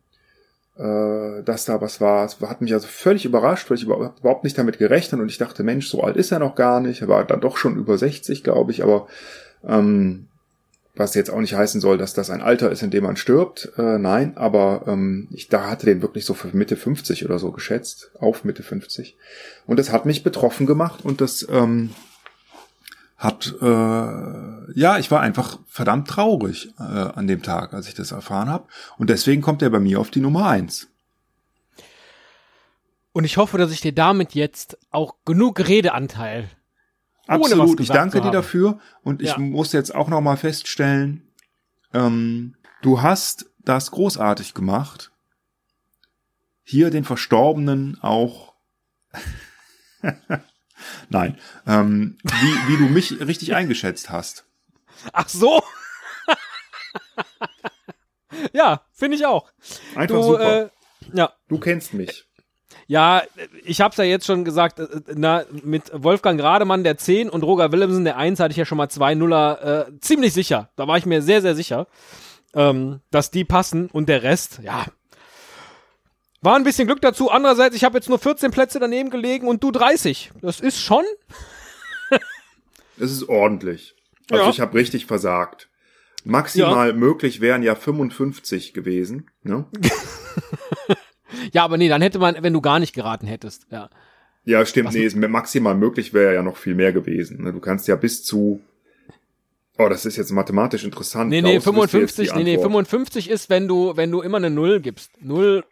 äh, 0.77 1.41
dass 1.43 1.65
da 1.65 1.79
was 1.79 2.01
war. 2.01 2.25
Es 2.25 2.39
hat 2.41 2.61
mich 2.61 2.73
also 2.73 2.87
völlig 2.87 3.23
überrascht, 3.23 3.69
weil 3.69 3.77
ich 3.77 3.83
überhaupt 3.83 4.43
nicht 4.43 4.57
damit 4.57 4.77
gerechnet 4.77 5.21
und 5.21 5.29
ich 5.29 5.37
dachte, 5.37 5.63
Mensch, 5.63 5.87
so 5.87 6.03
alt 6.03 6.17
ist 6.17 6.31
er 6.31 6.39
noch 6.39 6.55
gar 6.55 6.81
nicht. 6.81 7.01
Er 7.01 7.07
war 7.07 7.23
dann 7.23 7.39
doch 7.39 7.55
schon 7.55 7.77
über 7.77 7.97
60, 7.97 8.43
glaube 8.43 8.71
ich, 8.71 8.83
aber 8.83 9.07
ähm, 9.65 10.27
was 10.95 11.13
jetzt 11.13 11.29
auch 11.29 11.41
nicht 11.41 11.53
heißen 11.53 11.81
soll, 11.81 11.97
dass 11.97 12.13
das 12.13 12.29
ein 12.29 12.41
Alter 12.41 12.71
ist, 12.71 12.81
in 12.81 12.91
dem 12.91 13.03
man 13.03 13.17
stirbt. 13.17 13.71
Äh, 13.77 13.97
nein, 13.97 14.37
aber 14.37 14.83
ähm, 14.87 15.27
ich 15.31 15.49
da 15.49 15.69
hatte 15.69 15.85
den 15.85 16.01
wirklich 16.01 16.25
so 16.25 16.33
für 16.33 16.55
Mitte 16.55 16.77
50 16.77 17.25
oder 17.25 17.39
so 17.39 17.51
geschätzt, 17.51 18.11
auf 18.19 18.43
Mitte 18.43 18.63
50. 18.63 19.17
Und 19.65 19.77
das 19.77 19.91
hat 19.91 20.05
mich 20.05 20.23
betroffen 20.23 20.65
gemacht 20.65 21.03
und 21.03 21.21
das 21.21 21.45
ähm, 21.49 21.91
hat, 23.17 23.53
äh, 23.61 23.65
ja, 23.65 24.97
ich 24.99 25.11
war 25.11 25.21
einfach 25.21 25.59
verdammt 25.67 26.07
traurig 26.07 26.73
äh, 26.79 26.83
an 26.83 27.27
dem 27.27 27.41
Tag, 27.41 27.73
als 27.73 27.87
ich 27.87 27.93
das 27.93 28.11
erfahren 28.11 28.49
habe. 28.49 28.67
Und 28.97 29.09
deswegen 29.09 29.41
kommt 29.41 29.61
er 29.61 29.69
bei 29.69 29.79
mir 29.79 29.99
auf 29.99 30.11
die 30.11 30.21
Nummer 30.21 30.47
eins. 30.47 30.87
Und 33.13 33.23
ich 33.23 33.37
hoffe, 33.37 33.57
dass 33.57 33.71
ich 33.71 33.79
dir 33.79 33.93
damit 33.93 34.33
jetzt 34.33 34.77
auch 34.91 35.15
genug 35.23 35.59
Redeanteil. 35.59 36.49
Absolut, 37.27 37.79
ich 37.79 37.89
danke 37.89 38.21
dir 38.21 38.31
dafür. 38.31 38.79
Und 39.03 39.21
ich 39.21 39.29
ja. 39.29 39.37
muss 39.37 39.71
jetzt 39.71 39.93
auch 39.93 40.07
noch 40.07 40.21
mal 40.21 40.37
feststellen, 40.37 41.27
ähm, 41.93 42.55
du 42.81 43.01
hast 43.01 43.49
das 43.59 43.91
großartig 43.91 44.53
gemacht. 44.53 45.11
Hier 46.63 46.89
den 46.89 47.03
Verstorbenen 47.03 47.99
auch 48.01 48.55
Nein. 51.09 51.39
Ähm, 51.65 52.17
wie, 52.23 52.73
wie 52.73 52.77
du 52.77 52.85
mich 52.85 53.19
richtig 53.19 53.55
eingeschätzt 53.55 54.09
hast. 54.09 54.45
Ach 55.13 55.29
so. 55.29 55.63
ja, 58.53 58.85
finde 58.91 59.17
ich 59.17 59.25
auch. 59.25 59.51
Einfach 59.95 60.15
du, 60.15 60.23
super. 60.23 60.63
Äh, 60.63 60.69
ja. 61.13 61.33
Du 61.47 61.59
kennst 61.59 61.93
mich. 61.93 62.25
Ja, 62.87 63.23
ich 63.63 63.81
hab's 63.81 63.97
ja 63.97 64.03
jetzt 64.03 64.25
schon 64.25 64.45
gesagt, 64.45 64.79
äh, 64.79 64.87
na, 65.15 65.43
mit 65.63 65.91
Wolfgang 65.93 66.41
Rademann 66.41 66.83
der 66.83 66.97
10 66.97 67.29
und 67.29 67.43
Roger 67.43 67.71
Willemsen 67.71 68.03
der 68.03 68.17
1 68.17 68.39
hatte 68.39 68.51
ich 68.51 68.57
ja 68.57 68.65
schon 68.65 68.77
mal 68.77 68.89
zwei 68.89 69.15
Nuller 69.15 69.87
äh, 69.87 69.99
ziemlich 69.99 70.33
sicher. 70.33 70.69
Da 70.75 70.87
war 70.87 70.97
ich 70.97 71.05
mir 71.05 71.21
sehr, 71.21 71.41
sehr 71.41 71.55
sicher, 71.55 71.87
ähm, 72.53 73.01
dass 73.11 73.31
die 73.31 73.43
passen 73.43 73.89
und 73.91 74.07
der 74.07 74.23
Rest, 74.23 74.59
ja, 74.63 74.85
war 76.41 76.55
ein 76.55 76.63
bisschen 76.63 76.87
Glück 76.87 77.01
dazu. 77.01 77.31
Andererseits, 77.31 77.75
ich 77.75 77.83
habe 77.83 77.97
jetzt 77.97 78.07
nur 78.07 78.19
14 78.19 78.51
Plätze 78.51 78.79
daneben 78.79 79.09
gelegen 79.09 79.47
und 79.47 79.63
du 79.63 79.71
30. 79.71 80.31
Das 80.41 80.59
ist 80.59 80.79
schon. 80.79 81.03
Es 82.97 83.11
ist 83.11 83.27
ordentlich. 83.27 83.93
Also 84.31 84.45
ja. 84.45 84.49
ich 84.49 84.61
habe 84.61 84.73
richtig 84.77 85.05
versagt. 85.05 85.67
Maximal 86.23 86.89
ja. 86.89 86.93
möglich 86.93 87.41
wären 87.41 87.61
ja 87.61 87.75
55 87.75 88.73
gewesen. 88.73 89.29
Ne? 89.43 89.65
ja, 91.55 91.63
aber 91.63 91.77
nee, 91.77 91.87
dann 91.87 92.01
hätte 92.01 92.19
man, 92.19 92.35
wenn 92.41 92.51
du 92.51 92.59
gar 92.59 92.79
nicht 92.79 92.93
geraten 92.93 93.27
hättest. 93.27 93.65
Ja, 93.71 93.89
ja 94.43 94.65
stimmt. 94.65 94.89
Was 94.89 95.15
nee, 95.15 95.27
maximal 95.29 95.73
möglich 95.73 96.13
wäre 96.13 96.33
ja 96.33 96.43
noch 96.43 96.57
viel 96.57 96.75
mehr 96.75 96.91
gewesen. 96.91 97.43
Ne? 97.43 97.53
Du 97.53 97.61
kannst 97.61 97.87
ja 97.87 97.95
bis 97.95 98.25
zu 98.25 98.59
Oh, 99.77 99.89
das 99.89 100.05
ist 100.05 100.15
jetzt 100.15 100.31
mathematisch 100.31 100.85
interessant. 100.85 101.29
Nee, 101.29 101.41
nee, 101.41 101.59
55, 101.59 102.33
nee, 102.35 102.43
nee, 102.43 102.57
55 102.57 103.29
ist, 103.29 103.49
wenn 103.49 103.67
du, 103.67 103.97
wenn 103.97 104.09
du 104.09 104.21
immer 104.21 104.37
eine 104.37 104.49
Null 104.49 104.79
gibst. 104.79 105.11
Null 105.21 105.65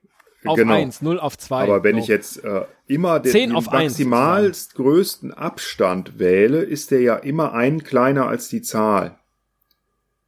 auf 0.45 0.57
genau. 0.57 0.73
1, 0.73 1.01
0 1.01 1.19
auf 1.19 1.37
2. 1.37 1.63
Aber 1.63 1.83
wenn 1.83 1.95
so. 1.95 2.01
ich 2.01 2.07
jetzt 2.07 2.43
äh, 2.43 2.65
immer 2.87 3.21
den, 3.21 3.31
den 3.31 3.51
maximalst 3.51 4.75
größten 4.75 5.33
Abstand 5.33 6.19
wähle, 6.19 6.63
ist 6.63 6.91
der 6.91 7.01
ja 7.01 7.15
immer 7.15 7.53
ein 7.53 7.83
kleiner 7.83 8.27
als 8.27 8.49
die 8.49 8.61
Zahl. 8.61 9.17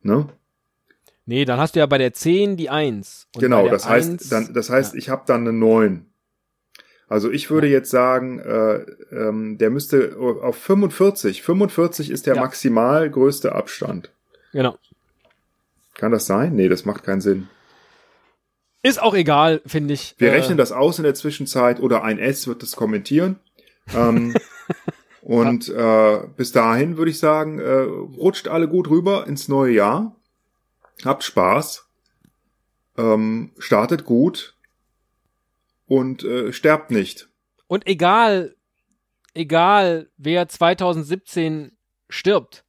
Ne? 0.01 0.29
Nee, 1.25 1.45
dann 1.45 1.59
hast 1.59 1.75
du 1.75 1.79
ja 1.79 1.85
bei 1.87 1.97
der 1.97 2.13
10 2.13 2.55
die 2.55 2.69
1. 2.69 3.27
genau, 3.37 3.67
das 3.67 3.89
heißt, 3.89 4.31
dann, 4.31 4.53
das 4.53 4.69
heißt, 4.69 4.93
ja. 4.93 4.99
ich 4.99 5.09
habe 5.09 5.23
dann 5.25 5.41
eine 5.41 5.53
9. 5.53 6.05
Also 7.07 7.31
ich 7.31 7.49
würde 7.49 7.67
jetzt 7.67 7.91
sagen, 7.91 8.39
äh, 8.39 8.85
ähm, 9.11 9.57
der 9.57 9.69
müsste 9.69 10.15
auf 10.17 10.57
45. 10.57 11.43
45 11.43 12.09
ist 12.09 12.25
der 12.25 12.35
ja. 12.35 12.41
maximal 12.41 13.09
größte 13.09 13.53
Abstand. 13.53 14.11
Genau. 14.51 14.77
Kann 15.95 16.11
das 16.11 16.25
sein? 16.25 16.55
Nee, 16.55 16.67
das 16.67 16.85
macht 16.85 17.03
keinen 17.03 17.21
Sinn. 17.21 17.47
Ist 18.81 19.01
auch 19.01 19.15
egal, 19.15 19.61
finde 19.65 19.93
ich. 19.93 20.15
Wir 20.17 20.29
äh, 20.29 20.35
rechnen 20.35 20.57
das 20.57 20.71
aus 20.71 20.99
in 20.99 21.03
der 21.03 21.15
Zwischenzeit 21.15 21.79
oder 21.79 22.03
ein 22.03 22.19
S 22.19 22.47
wird 22.47 22.61
das 22.61 22.75
kommentieren. 22.75 23.37
Ähm, 23.95 24.35
und 25.21 25.69
äh, 25.69 26.19
bis 26.35 26.51
dahin 26.51 26.97
würde 26.97 27.11
ich 27.11 27.19
sagen, 27.19 27.59
äh, 27.59 27.71
rutscht 27.71 28.47
alle 28.47 28.67
gut 28.67 28.89
rüber 28.89 29.25
ins 29.27 29.47
neue 29.47 29.73
Jahr. 29.73 30.14
Habt 31.03 31.23
Spaß. 31.23 31.87
Ähm, 32.97 33.51
startet 33.57 34.05
gut. 34.05 34.55
Und 35.87 36.23
äh, 36.23 36.51
sterbt 36.53 36.91
nicht. 36.91 37.29
Und 37.67 37.87
egal, 37.87 38.55
egal 39.33 40.09
wer 40.17 40.47
2017 40.47 41.77
stirbt, 42.09 42.65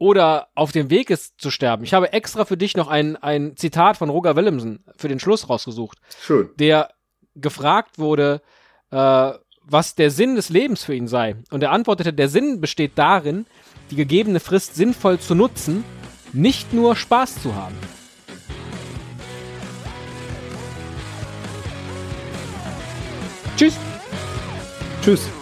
oder 0.00 0.48
auf 0.54 0.72
dem 0.72 0.88
Weg 0.88 1.10
ist 1.10 1.38
zu 1.38 1.50
sterben. 1.50 1.84
Ich 1.84 1.92
habe 1.92 2.14
extra 2.14 2.46
für 2.46 2.56
dich 2.56 2.74
noch 2.74 2.88
ein, 2.88 3.16
ein 3.16 3.54
Zitat 3.56 3.98
von 3.98 4.08
Roger 4.08 4.34
Willemsen 4.34 4.82
für 4.96 5.08
den 5.08 5.20
Schluss 5.20 5.50
rausgesucht. 5.50 5.98
Schön. 6.22 6.48
Der 6.58 6.94
gefragt 7.34 7.98
wurde, 7.98 8.40
äh, 8.90 9.32
was 9.62 9.94
der 9.96 10.10
Sinn 10.10 10.36
des 10.36 10.48
Lebens 10.48 10.82
für 10.82 10.94
ihn 10.94 11.06
sei. 11.06 11.36
Und 11.50 11.62
er 11.62 11.70
antwortete, 11.70 12.14
der 12.14 12.30
Sinn 12.30 12.62
besteht 12.62 12.92
darin, 12.96 13.44
die 13.90 13.96
gegebene 13.96 14.40
Frist 14.40 14.74
sinnvoll 14.74 15.18
zu 15.18 15.34
nutzen, 15.34 15.84
nicht 16.32 16.72
nur 16.72 16.96
Spaß 16.96 17.42
zu 17.42 17.54
haben. 17.54 17.76
Tschüss. 23.56 23.74
Tschüss. 25.02 25.39